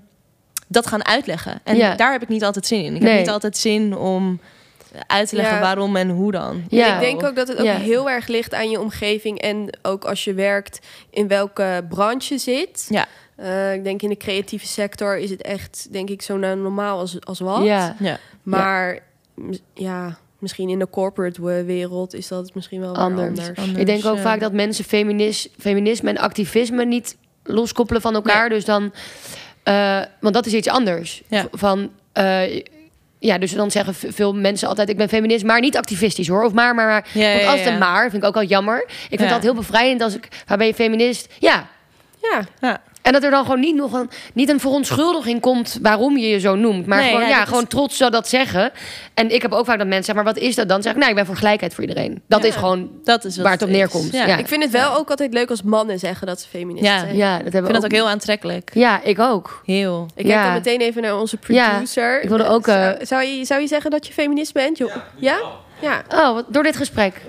dat 0.68 0.86
gaan 0.86 1.04
uitleggen. 1.06 1.60
En 1.64 1.76
Ja. 1.76 1.94
daar 1.94 2.12
heb 2.12 2.22
ik 2.22 2.28
niet 2.28 2.44
altijd 2.44 2.66
zin 2.66 2.84
in. 2.84 2.94
Ik 2.94 3.00
Nee. 3.00 3.10
heb 3.10 3.20
niet 3.20 3.30
altijd 3.30 3.56
zin 3.56 3.96
om 3.96 4.40
uit 5.06 5.28
te 5.28 5.36
leggen 5.36 5.54
Ja. 5.54 5.60
waarom 5.60 5.96
en 5.96 6.08
hoe 6.10 6.32
dan. 6.32 6.64
Ja. 6.68 6.94
Ik 6.94 7.00
denk 7.00 7.22
ook 7.22 7.36
dat 7.36 7.48
het 7.48 7.58
ook 7.58 7.64
Ja. 7.64 7.76
heel 7.76 8.10
erg 8.10 8.26
ligt 8.26 8.54
aan 8.54 8.70
je 8.70 8.80
omgeving. 8.80 9.38
En 9.40 9.78
ook 9.82 10.04
als 10.04 10.24
je 10.24 10.34
werkt 10.34 10.78
in 11.10 11.28
welke 11.28 11.84
branche 11.88 12.34
je 12.34 12.40
zit. 12.40 12.86
Ja. 12.88 13.06
Eh, 13.36 13.74
ik 13.74 13.84
denk 13.84 14.02
in 14.02 14.08
de 14.08 14.16
creatieve 14.16 14.66
sector 14.66 15.18
is 15.18 15.30
het 15.30 15.42
echt, 15.42 15.88
denk 15.90 16.10
ik, 16.10 16.22
zo 16.22 16.36
nou 16.36 16.56
normaal 16.58 16.98
als, 16.98 17.16
als 17.20 17.40
wat. 17.40 17.64
ja. 17.64 17.96
Ja. 17.98 18.18
Maar 18.42 18.98
ja, 19.74 20.18
misschien 20.38 20.68
in 20.68 20.78
de 20.78 20.90
corporate 20.90 21.44
we- 21.44 21.64
wereld 21.64 22.14
is 22.14 22.28
dat 22.28 22.54
misschien 22.54 22.80
wel 22.80 22.90
weer 22.92 22.98
Anders. 23.02 23.28
anders. 23.28 23.60
Ik 23.78 23.86
denk 23.86 24.04
ook 24.04 24.16
ja. 24.16 24.22
vaak 24.22 24.40
dat 24.40 24.52
mensen 24.52 24.84
feminis, 24.84 25.48
feminisme 25.58 26.10
en 26.10 26.18
activisme 26.18 26.84
niet 26.84 27.16
loskoppelen 27.42 28.02
van 28.02 28.14
elkaar. 28.14 28.48
Dus 28.48 28.64
dan, 28.64 28.92
eh, 29.62 30.00
want 30.20 30.34
dat 30.34 30.46
is 30.46 30.52
iets 30.52 30.68
anders. 30.68 31.22
Ja. 31.28 31.46
Van, 31.52 31.90
eh, 32.12 32.62
ja, 33.24 33.38
dus 33.38 33.52
dan 33.52 33.70
zeggen 33.70 33.94
veel 33.94 34.34
mensen 34.34 34.68
altijd: 34.68 34.88
ik 34.88 34.96
ben 34.96 35.08
feminist, 35.08 35.44
maar 35.44 35.60
niet 35.60 35.76
activistisch 35.76 36.28
hoor. 36.28 36.44
Of 36.44 36.52
maar, 36.52 36.74
maar, 36.74 36.86
maar. 36.86 37.06
Ja, 37.12 37.44
Want 37.44 37.66
een 37.66 37.78
maar 37.78 38.10
vind 38.10 38.22
ik 38.22 38.28
ook 38.28 38.36
al 38.36 38.44
jammer. 38.44 38.84
Ik 39.08 39.18
vind 39.18 39.30
dat 39.30 39.42
heel 39.42 39.54
bevrijdend 39.54 40.00
als 40.00 40.14
ik, 40.14 40.28
waar 40.46 40.58
ben 40.58 40.66
je 40.66 40.74
feminist? 40.74 41.32
Ja. 41.38 41.66
Ja, 42.22 42.44
Ja. 42.60 42.80
En 43.04 43.12
dat 43.12 43.22
er 43.22 43.30
dan 43.30 43.44
gewoon 43.44 43.60
niet 43.60 43.74
nog 43.76 43.92
een, 43.92 44.10
niet 44.34 44.48
een 44.48 44.60
verontschuldiging 44.60 45.40
komt 45.40 45.78
waarom 45.82 46.16
je 46.16 46.28
je 46.28 46.38
zo 46.40 46.54
noemt. 46.54 46.86
Maar 46.86 46.98
Nee, 46.98 47.06
gewoon, 47.08 47.22
ja, 47.22 47.28
ja, 47.28 47.34
dat 47.34 47.42
is- 47.42 47.48
gewoon 47.48 47.66
trots 47.66 47.96
zo 47.96 48.10
dat 48.10 48.28
zeggen. 48.28 48.70
En 49.14 49.30
ik 49.34 49.42
heb 49.42 49.52
ook 49.52 49.64
vaak 49.66 49.78
dat 49.78 49.86
mensen 49.86 50.04
zeggen, 50.04 50.24
maar 50.24 50.34
wat 50.34 50.42
is 50.42 50.54
dat 50.54 50.68
dan? 50.68 50.82
Zeg 50.82 50.92
ik, 50.92 50.98
nou, 50.98 51.10
ik 51.10 51.16
ben 51.16 51.26
voor 51.26 51.36
gelijkheid 51.36 51.74
voor 51.74 51.84
iedereen. 51.84 52.22
Dat 52.28 52.42
Ja. 52.42 52.48
is 52.48 52.54
gewoon 52.54 52.90
Dat 53.04 53.24
is 53.24 53.34
wat 53.36 53.44
waar 53.44 53.52
het 53.52 53.62
op 53.62 53.68
is. 53.68 53.74
neerkomt. 53.76 54.12
Ja. 54.12 54.36
ik 54.36 54.48
vind 54.48 54.62
het 54.62 54.72
wel 54.72 54.96
ook 54.96 55.10
altijd 55.10 55.32
leuk 55.32 55.50
als 55.50 55.62
mannen 55.62 55.98
zeggen 55.98 56.26
dat 56.26 56.40
ze 56.40 56.48
feminist 56.48 56.84
Ja. 56.86 56.98
zijn. 56.98 57.16
Ja, 57.16 57.32
dat 57.32 57.42
hebben 57.42 57.60
Ik 57.60 57.66
vind 57.70 57.82
dat 57.82 57.84
ook 57.84 57.98
heel 57.98 58.08
aantrekkelijk. 58.08 58.70
Ja, 58.74 59.02
ik 59.02 59.18
ook. 59.18 59.62
Heel. 59.64 60.08
Ik 60.14 60.26
Ja. 60.26 60.32
kijk 60.32 60.44
dan 60.44 60.52
meteen 60.52 60.80
even 60.80 61.02
naar 61.02 61.18
onze 61.20 61.38
Ja, 61.46 61.68
producer. 61.70 62.22
ik 62.22 62.28
wilde 62.28 62.46
ook, 62.46 62.66
eh, 62.68 62.74
Zou, 62.82 62.96
zou, 63.06 63.24
je, 63.24 63.44
zou 63.44 63.60
je 63.60 63.66
zeggen 63.66 63.90
dat 63.90 64.06
je 64.06 64.12
feminist 64.12 64.52
bent? 64.52 64.78
joh? 64.78 64.94
Ja? 65.16 65.38
Ja. 65.80 66.02
Oh, 66.14 66.34
wat, 66.34 66.44
door 66.48 66.62
dit 66.62 66.76
gesprek. 66.76 67.20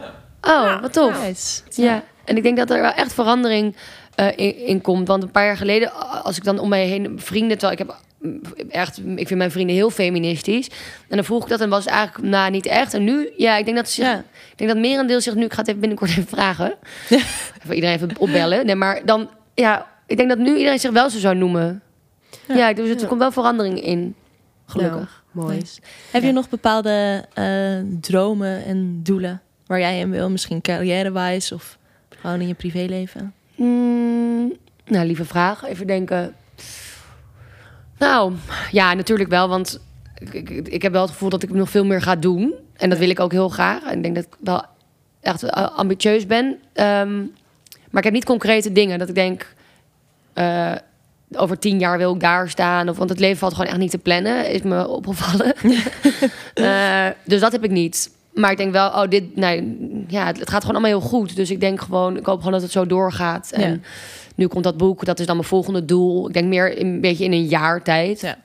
Oh, 0.41 0.81
wat 0.81 0.93
tof. 0.93 1.21
Nice. 1.27 1.61
Ja. 1.69 2.03
En 2.25 2.37
ik 2.37 2.43
denk 2.43 2.57
dat 2.57 2.69
er 2.69 2.81
wel 2.81 2.91
echt 2.91 3.13
verandering 3.13 3.75
eh, 4.15 4.27
in, 4.35 4.57
in 4.57 4.81
komt. 4.81 5.07
Want 5.07 5.23
een 5.23 5.31
paar 5.31 5.45
jaar 5.45 5.57
geleden, 5.57 5.93
als 6.23 6.37
ik 6.37 6.43
dan 6.43 6.59
om 6.59 6.69
mij 6.69 6.85
heen 6.85 7.19
vrienden... 7.19 7.57
Terwijl 7.57 7.79
ik 7.79 7.87
heb 7.87 7.97
mm, 8.19 8.41
echt... 8.69 8.97
Ik 8.97 9.27
vind 9.27 9.39
mijn 9.39 9.51
vrienden 9.51 9.75
heel 9.75 9.89
feministisch. 9.89 10.67
En 11.09 11.15
dan 11.15 11.25
vroeg 11.25 11.43
ik 11.43 11.49
dat 11.49 11.61
en 11.61 11.69
was 11.69 11.83
het 11.83 11.93
eigenlijk... 11.93 12.29
Nou, 12.29 12.51
niet 12.51 12.65
echt. 12.65 12.93
En 12.93 13.03
nu, 13.03 13.29
ja, 13.37 13.57
ik 13.57 13.65
denk 13.65 13.77
dat 13.77 13.89
ze 13.89 14.01
Ja. 14.01 14.17
Ik 14.51 14.57
denk 14.57 14.69
dat 14.69 14.79
merendeel 14.79 15.21
zich 15.21 15.35
nu... 15.35 15.43
Ik 15.45 15.53
ga 15.53 15.59
het 15.59 15.67
even 15.67 15.79
binnenkort 15.79 16.09
even 16.09 16.27
vragen. 16.27 16.75
Even 17.63 17.75
iedereen 17.75 17.95
even 17.95 18.09
opbellen. 18.17 18.65
Nee, 18.65 18.75
maar 18.75 19.05
dan... 19.05 19.29
Ja, 19.53 19.87
ik 20.07 20.17
denk 20.17 20.29
dat 20.29 20.37
nu 20.37 20.57
iedereen 20.57 20.79
zich 20.79 20.91
wel 20.91 21.09
zo 21.09 21.19
zou 21.19 21.35
noemen. 21.35 21.81
Ja, 22.47 22.73
dus 22.73 22.89
er 22.89 22.99
Ja. 22.99 23.07
komt 23.07 23.19
wel 23.19 23.31
verandering 23.31 23.83
in. 23.83 24.15
Gelukkig. 24.65 25.23
Mooi. 25.31 25.57
Nice. 25.57 25.79
Heb 26.11 26.23
je 26.23 26.31
nog 26.31 26.49
bepaalde 26.49 27.25
eh, 27.33 27.45
dromen 28.01 28.65
en 28.65 28.99
doelen 29.03 29.41
waar 29.65 29.79
jij 29.79 29.99
in 29.99 30.09
wil? 30.11 30.29
Misschien 30.29 30.61
carrière-wise 30.61 31.53
of 31.53 31.77
gewoon 32.09 32.41
in 32.41 32.47
je 32.47 32.53
privéleven? 32.53 33.33
Mm, 33.55 34.53
nou, 34.85 35.05
lieve 35.05 35.25
vraag. 35.25 35.63
Even 35.63 35.87
denken. 35.87 36.35
Nou, 37.97 38.33
ja, 38.71 38.93
natuurlijk 38.93 39.29
wel. 39.29 39.47
Want 39.49 39.79
ik, 40.17 40.49
ik, 40.49 40.67
ik 40.67 40.81
heb 40.81 40.91
wel 40.91 41.01
het 41.01 41.11
gevoel 41.11 41.29
dat 41.29 41.43
ik 41.43 41.53
nog 41.53 41.69
veel 41.69 41.85
meer 41.85 42.01
ga 42.01 42.15
doen. 42.15 42.53
En 42.75 42.89
dat 42.89 42.99
wil 42.99 43.09
ik 43.09 43.19
ook 43.19 43.31
heel 43.31 43.49
graag. 43.49 43.83
En 43.83 43.97
ik 43.97 44.03
denk 44.03 44.15
dat 44.15 44.23
ik 44.23 44.35
wel 44.39 44.63
echt 45.21 45.51
ambitieus 45.51 46.25
ben. 46.25 46.59
Ehm, 46.73 47.17
maar 47.89 47.97
ik 47.97 48.03
heb 48.03 48.13
niet 48.13 48.25
concrete 48.25 48.71
dingen 48.71 48.99
dat 48.99 49.09
ik 49.09 49.15
denk... 49.15 49.53
eh, 50.33 50.71
over 51.31 51.59
tien 51.59 51.79
jaar 51.79 51.97
wil 51.97 52.13
ik 52.13 52.19
daar 52.19 52.49
staan. 52.49 52.89
Of, 52.89 52.97
want 52.97 53.09
het 53.09 53.19
leven 53.19 53.37
valt 53.37 53.53
gewoon 53.53 53.69
echt 53.69 53.77
niet 53.77 53.91
te 53.91 53.97
plannen. 53.97 54.49
Is 54.49 54.61
me 54.61 54.87
opgevallen. 54.97 55.53
Eh, 56.53 57.07
dus 57.23 57.39
dat 57.39 57.51
heb 57.51 57.63
ik 57.63 57.71
niet. 57.71 58.09
Maar 58.35 58.51
ik 58.51 58.57
denk 58.57 58.71
wel, 58.71 58.87
oh, 58.89 59.07
dit, 59.09 59.35
nee, 59.35 59.77
ja, 60.07 60.25
het, 60.25 60.39
het 60.39 60.49
gaat 60.49 60.61
gewoon 60.63 60.81
allemaal 60.81 60.99
heel 60.99 61.09
goed. 61.09 61.35
Dus 61.35 61.51
ik 61.51 61.59
denk 61.59 61.81
gewoon, 61.81 62.17
ik 62.17 62.25
hoop 62.25 62.37
gewoon 62.37 62.51
dat 62.53 62.61
het 62.61 62.71
zo 62.71 62.85
doorgaat. 62.85 63.51
En 63.51 63.71
Ja. 63.71 63.77
nu 64.35 64.47
komt 64.47 64.63
dat 64.63 64.77
boek, 64.77 65.05
dat 65.05 65.19
is 65.19 65.25
dan 65.25 65.35
mijn 65.35 65.47
volgende 65.47 65.85
doel. 65.85 66.27
Ik 66.27 66.33
denk 66.33 66.47
meer 66.47 66.81
een 66.81 67.01
beetje 67.01 67.23
in 67.23 67.31
een 67.31 67.45
jaar 67.45 67.83
tijd. 67.83 68.19
Ja. 68.21 68.37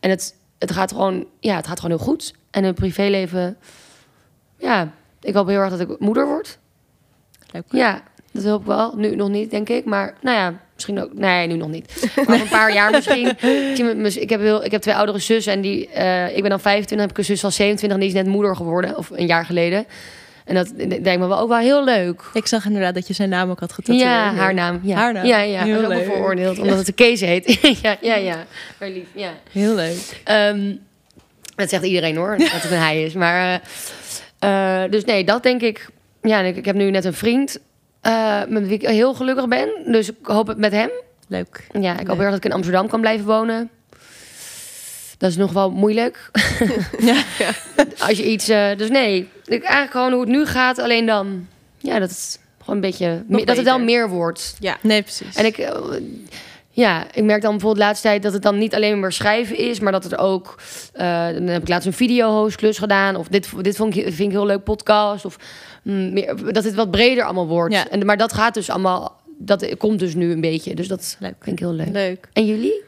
En 0.00 0.10
het, 0.10 0.34
het 0.58 0.72
gaat 0.72 0.92
gewoon, 0.92 1.24
ja, 1.40 1.56
het 1.56 1.66
gaat 1.66 1.80
gewoon 1.80 1.96
heel 1.96 2.06
goed. 2.06 2.34
En 2.50 2.64
het 2.64 2.74
privéleven, 2.74 3.56
ja, 4.58 4.92
ik 5.20 5.34
hoop 5.34 5.46
heel 5.46 5.60
erg 5.60 5.70
dat 5.70 5.80
ik 5.80 5.98
moeder 5.98 6.26
word. 6.26 6.58
Leuk. 7.50 7.64
Ja, 7.70 8.02
dat 8.32 8.44
hoop 8.44 8.60
ik 8.60 8.66
wel. 8.66 8.96
Nu 8.96 9.16
nog 9.16 9.28
niet, 9.28 9.50
denk 9.50 9.68
ik. 9.68 9.84
Maar 9.84 10.14
nou 10.20 10.36
ja, 10.36 10.60
misschien 10.78 11.02
ook. 11.02 11.14
Nee, 11.14 11.46
nu 11.46 11.54
nog 11.54 11.68
niet. 11.68 12.10
Maar 12.16 12.24
over 12.24 12.40
een 12.40 12.48
paar 12.48 12.72
jaar 12.72 12.90
misschien. 12.90 13.26
Ik 13.78 14.14
Ik 14.14 14.30
heb, 14.30 14.40
heel, 14.40 14.64
ik 14.64 14.70
heb 14.70 14.80
twee 14.80 14.94
oudere 14.94 15.18
zussen. 15.18 15.52
En 15.52 15.60
die, 15.60 15.88
eh, 15.88 16.36
ik 16.36 16.40
ben 16.40 16.50
dan 16.50 16.60
25, 16.60 17.00
heb 17.00 17.10
ik 17.10 17.18
een 17.18 17.24
zus 17.24 17.40
van 17.40 17.52
27. 17.52 17.98
En 17.98 18.06
die 18.06 18.16
is 18.16 18.24
net 18.24 18.34
moeder 18.34 18.56
geworden. 18.56 18.96
Of 18.96 19.10
een 19.10 19.26
jaar 19.26 19.44
geleden. 19.44 19.86
En 20.44 20.54
dat 20.54 20.72
lijkt 20.76 21.18
me 21.18 21.26
wel 21.26 21.38
ook 21.38 21.48
wel 21.48 21.58
heel 21.58 21.84
leuk. 21.84 22.22
Ik 22.32 22.46
zag 22.46 22.64
inderdaad 22.66 22.94
dat 22.94 23.06
je 23.06 23.14
zijn 23.14 23.28
naam 23.28 23.50
ook 23.50 23.60
had 23.60 23.72
getatoeëerd. 23.72 24.02
Ja, 24.04 24.34
haar 24.34 24.54
naam. 24.54 24.80
Ja, 24.82 24.96
Haar 24.96 25.12
naam. 25.12 25.26
Ja, 25.26 25.40
ja. 25.40 25.64
Heel 25.64 25.82
dat 25.82 25.92
ook 25.92 26.04
veroordeeld. 26.04 26.58
Omdat 26.62 26.78
het 26.78 26.88
een 26.88 26.94
Kees 26.94 27.20
heet. 27.20 27.58
ja, 27.82 27.96
ja, 28.00 28.14
ja. 28.14 28.44
Maar 28.78 28.88
lief, 28.88 29.06
ja. 29.14 29.30
Heel 29.52 29.74
leuk. 29.74 30.20
Ehm, 30.24 30.74
dat 31.56 31.68
zegt 31.68 31.84
iedereen 31.84 32.16
hoor, 32.16 32.36
dat 32.38 32.50
het 32.50 32.70
een 32.70 32.78
hij 32.78 33.02
is. 33.02 33.12
Maar, 33.14 33.60
eh, 34.38 34.84
eh, 34.84 34.90
dus 34.90 35.04
nee, 35.04 35.24
dat 35.24 35.42
denk 35.42 35.60
ik. 35.62 35.88
Ja, 36.22 36.40
ik, 36.40 36.56
ik 36.56 36.64
heb 36.64 36.76
nu 36.76 36.90
net 36.90 37.04
een 37.04 37.14
vriend 37.14 37.58
eh, 38.08 38.40
met 38.48 38.66
wie 38.66 38.78
ik 38.78 38.88
heel 38.88 39.14
gelukkig 39.14 39.48
ben. 39.48 39.68
Dus 39.86 40.08
ik 40.08 40.16
hoop 40.22 40.46
het 40.46 40.58
met 40.58 40.72
hem. 40.72 40.90
Leuk. 41.28 41.66
Ja, 41.80 41.98
ik 41.98 42.06
hoop 42.06 42.16
heel 42.16 42.24
erg 42.24 42.34
dat 42.34 42.44
ik 42.44 42.44
in 42.44 42.52
Amsterdam 42.52 42.88
kan 42.88 43.00
blijven 43.00 43.26
wonen. 43.26 43.70
Dat 45.18 45.30
is 45.30 45.36
nog 45.36 45.52
wel 45.52 45.70
moeilijk. 45.70 46.30
Ja. 46.98 47.22
Als 47.98 48.18
je 48.18 48.24
iets... 48.24 48.48
eh, 48.48 48.76
dus 48.76 48.88
nee, 48.88 49.28
ik, 49.44 49.62
eigenlijk 49.62 49.90
gewoon 49.90 50.12
hoe 50.12 50.20
het 50.20 50.30
nu 50.30 50.46
gaat. 50.46 50.78
Alleen 50.78 51.06
dan... 51.06 51.46
Ja, 51.78 51.98
dat 51.98 52.10
het 52.10 52.40
gewoon 52.58 52.74
een 52.74 52.80
beetje... 52.80 53.22
Dat 53.28 53.56
het 53.56 53.64
wel 53.64 53.78
beter. 53.78 53.80
meer 53.80 54.08
wordt. 54.08 54.56
Ja. 54.58 54.76
Nee, 54.82 55.02
precies. 55.02 55.34
En 55.36 55.44
ik, 55.44 55.58
eh, 55.58 55.72
ja, 56.78 57.06
ik 57.12 57.24
merk 57.24 57.42
dan 57.42 57.50
bijvoorbeeld 57.50 57.74
de 57.80 57.86
laatste 57.88 58.06
tijd 58.08 58.22
dat 58.22 58.32
het 58.32 58.42
dan 58.42 58.58
niet 58.58 58.74
alleen 58.74 59.00
maar 59.00 59.12
schrijven 59.12 59.56
is, 59.56 59.80
maar 59.80 59.92
dat 59.92 60.04
het 60.04 60.18
ook. 60.18 60.54
eh, 60.92 61.28
dan 61.28 61.42
heb 61.46 61.62
ik 61.62 61.68
laatst 61.68 61.86
een 61.86 61.92
video-hostklus 61.92 62.78
gedaan. 62.78 63.16
Of 63.16 63.28
dit, 63.28 63.48
dit 63.62 63.76
vond 63.76 63.96
ik, 63.96 64.02
vind 64.02 64.18
ik 64.20 64.30
heel 64.30 64.46
leuk 64.46 64.64
podcast. 64.64 65.24
Of 65.24 65.36
mm, 65.82 66.12
meer, 66.12 66.52
dat 66.52 66.64
het 66.64 66.74
wat 66.74 66.90
breder 66.90 67.24
allemaal 67.24 67.46
wordt. 67.46 67.74
Ja. 67.74 67.88
En, 67.88 68.06
maar 68.06 68.16
dat 68.16 68.32
gaat 68.32 68.54
dus 68.54 68.70
allemaal 68.70 69.20
dat 69.38 69.76
komt 69.76 69.98
dus 69.98 70.14
nu 70.14 70.32
een 70.32 70.40
beetje. 70.40 70.74
Dus 70.74 70.88
dat 70.88 71.16
Leuk. 71.18 71.34
vind 71.40 71.60
ik 71.60 71.66
heel 71.66 71.74
leuk. 71.74 71.88
Leuk. 71.92 72.28
En 72.32 72.46
jullie? 72.46 72.82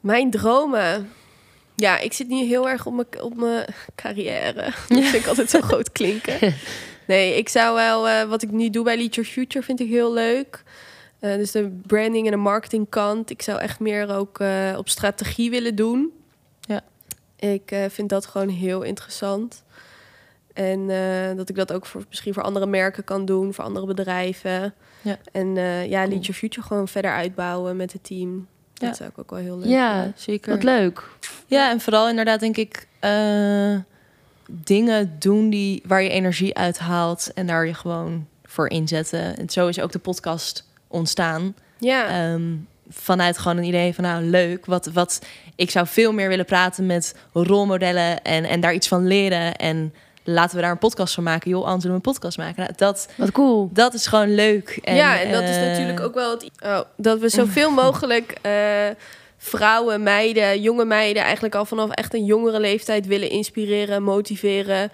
Mijn 0.00 0.30
dromen. 0.30 1.10
Ja, 1.74 1.98
ik 1.98 2.12
zit 2.12 2.28
niet 2.28 2.48
heel 2.48 2.68
erg 2.68 2.86
op 2.86 2.92
mijn, 2.94 3.22
op 3.22 3.36
mijn 3.36 3.64
carrière. 3.94 4.54
Dat 4.88 5.02
vind 5.04 5.14
ik 5.14 5.26
altijd 5.26 5.50
zo 5.50 5.60
groot 5.60 5.92
klinken. 5.92 6.38
Nee, 7.06 7.36
ik 7.36 7.48
zou 7.48 7.74
wel... 7.74 8.08
eh, 8.08 8.22
wat 8.28 8.42
ik 8.42 8.50
nu 8.50 8.70
doe 8.70 8.84
bij 8.84 8.96
Lead 8.96 9.14
Your 9.14 9.30
Future 9.30 9.64
vind 9.64 9.80
ik 9.80 9.88
heel 9.88 10.12
leuk. 10.12 10.61
Eh, 11.22 11.34
dus 11.34 11.50
de 11.50 11.78
branding 11.86 12.24
en 12.26 12.30
de 12.32 12.36
marketing 12.38 12.86
kant. 12.88 13.30
Ik 13.30 13.42
zou 13.42 13.58
echt 13.60 13.80
meer 13.80 14.14
ook 14.14 14.38
eh, 14.40 14.74
op 14.76 14.88
strategie 14.88 15.50
willen 15.50 15.74
doen. 15.74 16.12
Ja. 16.60 16.80
Ik 17.36 17.70
eh, 17.70 17.84
vind 17.88 18.08
dat 18.08 18.26
gewoon 18.26 18.48
heel 18.48 18.82
interessant. 18.82 19.62
En 20.52 20.90
eh, 20.90 21.36
dat 21.36 21.48
ik 21.48 21.54
dat 21.56 21.72
ook 21.72 21.86
voor, 21.86 22.04
misschien 22.08 22.34
voor 22.34 22.42
andere 22.42 22.66
merken 22.66 23.04
kan 23.04 23.24
doen, 23.24 23.54
voor 23.54 23.64
andere 23.64 23.86
bedrijven. 23.86 24.74
Ja. 25.02 25.16
En 25.32 25.56
eh, 25.56 25.88
ja, 25.88 25.98
Cool. 26.00 26.10
Lead 26.12 26.26
Your 26.26 26.40
Future 26.40 26.66
gewoon 26.66 26.88
verder 26.88 27.10
uitbouwen 27.12 27.76
met 27.76 27.92
het 27.92 28.04
team. 28.04 28.46
Dat 28.74 28.88
Ja. 28.88 28.94
zou 28.94 29.08
ik 29.10 29.18
ook 29.18 29.30
wel 29.30 29.38
heel 29.38 29.58
leuk 29.58 29.68
Ja, 29.68 29.94
vinden. 30.02 30.14
Zeker. 30.20 30.52
wat 30.54 30.62
leuk. 30.62 31.08
Ja, 31.46 31.70
en 31.70 31.80
vooral 31.80 32.08
inderdaad 32.08 32.40
denk 32.40 32.56
ik 32.56 32.86
eh, 33.00 33.76
dingen 34.50 35.16
doen 35.18 35.50
die, 35.50 35.82
waar 35.86 36.02
je 36.02 36.08
energie 36.08 36.56
uit 36.56 36.78
haalt 36.78 37.30
en 37.34 37.46
daar 37.46 37.66
je 37.66 37.74
gewoon 37.74 38.26
voor 38.44 38.68
inzetten. 38.68 39.36
En 39.36 39.50
zo 39.50 39.68
is 39.68 39.80
ook 39.80 39.92
de 39.92 39.98
podcast 39.98 40.70
ontstaan. 40.92 41.54
Ja, 41.78 42.08
Ehm, 42.08 42.42
vanuit 42.88 43.38
gewoon 43.38 43.56
een 43.56 43.64
idee 43.64 43.94
van 43.94 44.04
nou 44.04 44.22
leuk, 44.22 44.66
wat, 44.66 44.86
wat 44.86 45.20
ik 45.56 45.70
zou 45.70 45.86
veel 45.86 46.12
meer 46.12 46.28
willen 46.28 46.44
praten 46.44 46.86
met 46.86 47.14
rolmodellen 47.32 48.22
en, 48.22 48.44
en 48.44 48.60
daar 48.60 48.74
iets 48.74 48.88
van 48.88 49.06
leren. 49.06 49.56
En 49.56 49.94
laten 50.24 50.56
we 50.56 50.62
daar 50.62 50.70
een 50.70 50.78
podcast 50.78 51.14
van 51.14 51.24
maken. 51.24 51.50
Joh, 51.50 51.64
Anton, 51.64 51.90
een 51.90 52.00
podcast 52.00 52.38
maken. 52.38 52.62
Nou, 52.62 52.72
dat, 52.76 53.08
Wat 53.16 53.32
cool. 53.32 53.70
dat 53.72 53.94
is 53.94 54.06
gewoon 54.06 54.34
leuk. 54.34 54.78
En, 54.82 54.94
ja, 54.94 55.20
en 55.20 55.32
dat 55.32 55.42
is 55.42 55.56
eh, 55.56 55.62
natuurlijk 55.62 56.00
ook 56.00 56.14
wel 56.14 56.30
het, 56.30 56.50
oh, 56.64 56.80
dat 56.96 57.18
we 57.18 57.28
zoveel 57.28 57.70
mogelijk 57.84 58.36
eh, 58.42 58.52
vrouwen, 59.38 60.02
meiden, 60.02 60.60
jonge 60.60 60.84
meiden, 60.84 61.22
eigenlijk 61.22 61.54
al 61.54 61.64
vanaf 61.64 61.90
echt 61.90 62.14
een 62.14 62.24
jongere 62.24 62.60
leeftijd 62.60 63.06
willen 63.06 63.30
inspireren, 63.30 64.02
motiveren 64.02 64.90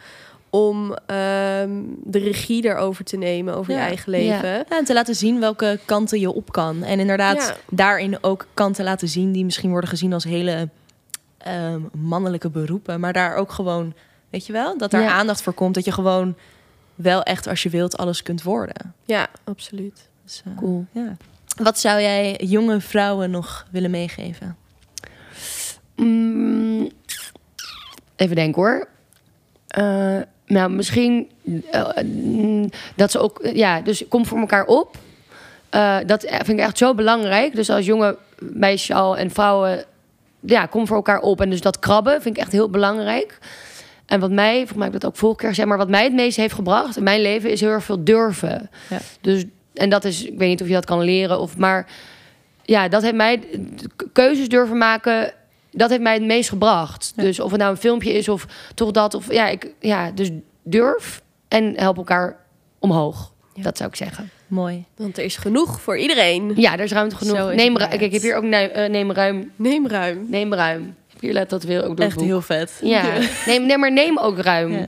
om 0.51 0.94
ehm, 1.07 1.70
de 2.05 2.18
regie 2.18 2.64
erover 2.64 3.05
te 3.05 3.16
nemen 3.16 3.55
over 3.55 3.72
je 3.72 3.78
eigen 3.78 4.11
leven. 4.11 4.49
Ja, 4.49 4.64
en 4.68 4.84
te 4.84 4.92
laten 4.92 5.14
zien 5.14 5.40
welke 5.40 5.78
kanten 5.84 6.20
je 6.20 6.30
op 6.32 6.53
kan. 6.53 6.82
En 6.82 7.01
inderdaad, 7.01 7.36
Ja. 7.36 7.57
daarin 7.76 8.22
ook 8.22 8.46
kanten 8.55 8.84
laten 8.84 9.09
zien 9.09 9.32
die 9.32 9.44
misschien 9.44 9.70
worden 9.70 9.90
gezien 9.90 10.12
als 10.12 10.24
hele 10.24 10.68
ehm, 11.38 11.80
mannelijke 11.96 12.51
beroepen. 12.51 13.01
Maar 13.01 13.12
daar 13.12 13.34
ook 13.34 13.53
gewoon, 13.53 13.94
weet 14.30 14.46
je 14.46 14.53
wel, 14.53 14.78
dat 14.78 14.90
daar 14.90 15.03
Ja. 15.03 15.12
aandacht 15.12 15.42
voor 15.42 15.53
komt. 15.53 15.74
Dat 15.74 15.84
je 15.84 15.92
gewoon 15.92 16.36
wel 16.94 17.22
echt, 17.22 17.46
als 17.46 17.62
je 17.62 17.68
wilt, 17.70 17.96
alles 17.96 18.22
kunt 18.22 18.42
worden. 18.42 18.94
Ja, 19.05 19.26
absoluut. 19.44 20.09
Dus, 20.24 20.42
eh, 20.44 20.57
Cool. 20.57 20.86
ja. 20.92 21.16
Wat 21.62 21.78
zou 21.78 22.01
jij 22.01 22.36
jonge 22.44 22.80
vrouwen 22.80 23.30
nog 23.30 23.66
willen 23.70 23.90
meegeven? 23.90 24.57
Mm, 25.96 26.88
even 28.16 28.36
denken 28.36 28.62
hoor. 28.62 28.88
Eh, 29.68 30.20
nou, 30.49 30.70
misschien 30.70 31.30
eh, 31.70 31.88
mm, 32.05 32.70
dat 32.94 33.11
ze 33.11 33.18
ook, 33.18 33.40
ja, 33.53 33.80
dus 33.80 34.09
kom 34.09 34.26
voor 34.26 34.38
elkaar 34.38 34.64
op. 34.64 34.96
Eh, 35.70 35.96
dat 36.07 36.24
vind 36.28 36.49
ik 36.49 36.59
echt 36.59 36.78
zo 36.78 36.94
belangrijk. 36.94 37.55
Dus 37.55 37.70
als 37.70 37.86
jonge 37.86 38.16
meisjes 38.38 38.96
al 38.96 39.16
en 39.16 39.30
vrouwen, 39.30 39.84
ja, 40.40 40.66
kom 40.66 40.86
voor 40.86 40.96
elkaar 40.96 41.20
op. 41.20 41.40
En 41.40 41.51
dus 41.51 41.61
dat 41.61 41.78
krabben 41.78 42.22
vind 42.22 42.36
ik 42.36 42.42
echt 42.42 42.53
heel 42.53 42.70
belangrijk. 42.70 43.38
En 44.07 44.20
wat 44.20 44.30
mij, 44.30 44.57
volgens 44.57 44.76
mij 44.76 44.86
heb 44.86 44.94
ik 44.94 45.01
dat 45.01 45.11
ook 45.11 45.16
vorige 45.16 45.38
keer 45.38 45.49
gezegd, 45.49 45.68
maar 45.68 45.78
wat 45.78 45.88
mij 45.88 46.05
het 46.05 46.12
meest 46.12 46.36
heeft 46.36 46.55
gebracht 46.55 46.96
in 46.96 47.03
mijn 47.03 47.20
leven 47.20 47.51
is 47.51 47.61
heel 47.61 47.70
erg 47.70 47.84
veel 47.84 48.05
durven. 48.05 48.70
Ja. 48.88 48.99
Dus, 49.20 49.44
en 49.74 49.90
dat 49.90 50.05
is, 50.05 50.24
ik 50.24 50.38
weet 50.38 50.49
niet 50.49 50.61
of 50.61 50.66
je 50.66 50.72
dat 50.72 50.84
kan 50.84 51.01
leren, 51.01 51.40
of, 51.40 51.57
maar 51.57 51.86
ja, 52.62 52.88
dat 52.88 53.03
heeft 53.03 53.14
mij 53.14 53.40
keuzes 54.12 54.49
durven 54.49 54.78
maken. 54.78 55.32
Dat 55.71 55.91
heeft 55.91 56.03
mij 56.03 56.14
het 56.14 56.23
meest 56.23 56.49
gebracht. 56.49 57.12
Ja. 57.16 57.23
Dus 57.23 57.41
of 57.41 57.51
het 57.51 57.61
nou 57.61 57.71
een 57.73 57.77
filmpje 57.77 58.12
is 58.12 58.29
of 58.29 58.47
toch 58.75 58.91
dat. 58.91 59.14
Of 59.14 59.33
ja, 59.33 59.49
ik, 59.49 59.73
ja 59.81 60.11
dus 60.11 60.31
durf 60.62 61.23
en 61.49 61.73
help 61.77 61.97
elkaar 61.97 62.37
omhoog. 62.79 63.33
Ja. 63.55 63.62
Dat 63.62 63.77
zou 63.77 63.89
ik 63.89 63.97
zeggen. 63.97 64.31
Mooi. 64.47 64.85
Want 64.97 65.19
er 65.19 65.25
is 65.25 65.37
genoeg 65.37 65.81
voor 65.81 65.99
iedereen. 65.99 66.53
Ja, 66.57 66.73
er 66.73 66.81
is 66.85 66.93
ruimte 66.93 67.16
genoeg. 67.16 67.51
Is 67.51 67.57
neem, 67.57 67.75
kijk, 67.77 68.01
ik 68.01 68.12
heb 68.12 68.23
hier 68.23 68.37
ook 68.37 68.43
nee, 68.45 68.69
eh, 68.69 68.91
neem 68.91 69.12
ruim. 69.12 69.53
Neem 69.57 69.87
ruim. 69.89 70.27
Neem 70.29 70.55
ruim. 70.55 70.83
Ik 70.83 71.12
heb 71.12 71.21
hier 71.21 71.33
let 71.33 71.51
dat 71.51 71.62
weer 71.62 71.85
ook 71.85 71.97
door 71.97 72.07
Echt 72.07 72.16
boek. 72.16 72.25
heel 72.25 72.41
vet. 72.43 72.73
Ja, 72.83 73.03
neem, 73.47 73.66
nee, 73.66 73.79
maar 73.79 73.93
neem 73.93 74.19
ook 74.19 74.39
ruim. 74.39 74.73
Ja. 74.73 74.87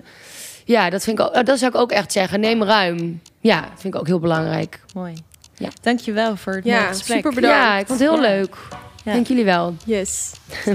Ja, 0.64 0.91
dat, 0.91 1.03
vind 1.05 1.18
ik 1.18 1.24
ook, 1.26 1.33
eh, 1.33 1.45
dat 1.45 1.59
zou 1.59 1.70
ik 1.74 1.76
ook 1.81 1.93
echt 1.93 2.12
zeggen. 2.12 2.41
Neem 2.41 2.62
ruim. 2.62 3.22
Ja, 3.41 3.61
dat 3.61 3.81
vind 3.81 3.95
ik 3.95 4.01
ook 4.01 4.07
heel 4.07 4.18
belangrijk. 4.20 4.81
Mooi. 4.95 5.14
Ja. 5.55 5.68
Dankjewel 5.83 6.37
voor 6.37 6.55
het 6.55 6.64
Ja, 6.64 6.87
gesprek. 6.87 7.16
super 7.16 7.35
bedankt. 7.35 7.57
Ja, 7.57 7.78
ik 7.78 7.87
vond 7.87 7.99
het 8.01 8.09
heel 8.09 8.22
Ja. 8.22 8.28
leuk. 8.37 8.57
Ja. 9.05 9.12
Dank 9.12 9.26
jullie 9.26 9.44
wel. 9.44 9.74
Yes. 9.84 10.32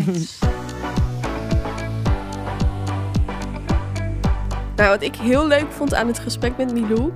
nou, 4.75 4.89
wat 4.89 5.01
ik 5.01 5.15
heel 5.15 5.47
leuk 5.47 5.65
vond 5.69 5.93
aan 5.93 6.07
het 6.07 6.19
gesprek 6.19 6.57
met 6.57 6.73
Milou... 6.73 7.11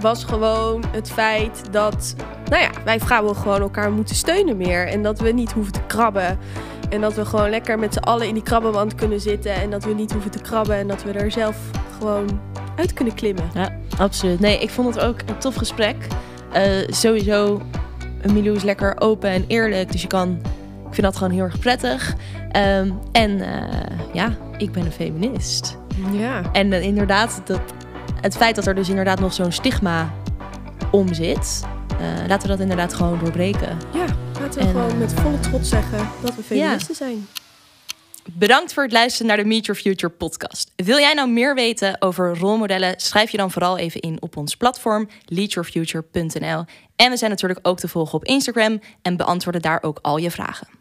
was 0.00 0.24
gewoon 0.24 0.84
het 0.90 1.10
feit 1.10 1.62
dat... 1.70 2.14
Nou 2.50 2.62
ja, 2.62 2.70
wij 2.84 3.00
vrouwen 3.00 3.36
gewoon 3.36 3.60
elkaar 3.60 3.92
moeten 3.92 4.16
steunen 4.16 4.56
meer. 4.56 4.86
En 4.86 5.02
dat 5.02 5.20
we 5.20 5.32
niet 5.32 5.52
hoeven 5.52 5.72
te 5.72 5.82
krabben. 5.86 6.38
En 6.90 7.00
dat 7.00 7.14
we 7.14 7.24
gewoon 7.24 7.50
lekker 7.50 7.78
met 7.78 7.92
z'n 7.92 7.98
allen 7.98 8.26
in 8.26 8.34
die 8.34 8.42
krabbenwand 8.42 8.94
kunnen 8.94 9.20
zitten. 9.20 9.54
En 9.54 9.70
dat 9.70 9.84
we 9.84 9.94
niet 9.94 10.12
hoeven 10.12 10.30
te 10.30 10.40
krabben. 10.40 10.76
En 10.76 10.88
dat 10.88 11.02
we 11.02 11.12
er 11.12 11.30
zelf 11.30 11.56
gewoon 11.98 12.40
uit 12.76 12.92
kunnen 12.92 13.14
klimmen. 13.14 13.50
Ja, 13.54 13.78
absoluut. 13.98 14.40
Nee, 14.40 14.58
ik 14.58 14.70
vond 14.70 14.94
het 14.94 15.04
ook 15.04 15.20
een 15.26 15.38
tof 15.38 15.54
gesprek. 15.54 16.06
Eh, 16.52 16.88
sowieso, 16.88 17.62
Milou 18.32 18.56
is 18.56 18.62
lekker 18.62 19.00
open 19.00 19.30
en 19.30 19.44
eerlijk. 19.46 19.92
Dus 19.92 20.02
je 20.02 20.08
kan, 20.08 20.30
ik 20.86 20.94
vind 20.94 21.02
dat 21.02 21.16
gewoon 21.16 21.32
heel 21.32 21.44
erg 21.44 21.58
prettig. 21.58 22.14
Ehm, 22.52 22.90
en 23.12 23.40
eh, 23.40 23.96
ja, 24.12 24.36
ik 24.56 24.72
ben 24.72 24.84
een 24.84 24.92
feminist. 24.92 25.78
Ja. 26.12 26.42
En 26.52 26.72
eh, 26.72 26.82
inderdaad, 26.82 27.40
dat, 27.44 27.60
het 28.20 28.36
feit 28.36 28.54
dat 28.54 28.66
er 28.66 28.74
dus 28.74 28.88
inderdaad 28.88 29.20
nog 29.20 29.32
zo'n 29.32 29.52
stigma 29.52 30.12
om 30.90 31.14
zit. 31.14 31.62
eh, 31.98 32.28
laten 32.28 32.42
we 32.42 32.48
dat 32.48 32.60
inderdaad 32.60 32.94
gewoon 32.94 33.18
doorbreken. 33.18 33.78
Ja, 33.92 34.04
laten 34.40 34.60
we 34.60 34.66
En, 34.66 34.72
gewoon 34.72 34.98
met 34.98 35.12
volle 35.12 35.40
trots 35.40 35.68
zeggen 35.68 36.08
dat 36.22 36.34
we 36.34 36.42
feministen 36.42 36.94
zijn. 36.94 37.26
Bedankt 38.32 38.72
voor 38.72 38.82
het 38.82 38.92
luisteren 38.92 39.26
naar 39.26 39.36
de 39.36 39.44
Meet 39.44 39.66
Your 39.66 39.80
Future 39.80 40.12
podcast. 40.12 40.72
Wil 40.76 40.98
jij 40.98 41.14
nou 41.14 41.30
meer 41.30 41.54
weten 41.54 42.02
over 42.02 42.38
rolmodellen? 42.38 43.00
Schrijf 43.00 43.30
je 43.30 43.36
dan 43.36 43.50
vooral 43.50 43.78
even 43.78 44.00
in 44.00 44.22
op 44.22 44.36
ons 44.36 44.56
platform 44.56 45.08
leadyourfuture.nl. 45.24 46.64
En 46.96 47.10
we 47.10 47.16
zijn 47.16 47.30
natuurlijk 47.30 47.60
ook 47.62 47.78
te 47.78 47.88
volgen 47.88 48.14
op 48.14 48.24
Instagram 48.24 48.80
en 49.02 49.16
beantwoorden 49.16 49.62
daar 49.62 49.82
ook 49.82 49.98
al 50.02 50.16
je 50.16 50.30
vragen. 50.30 50.77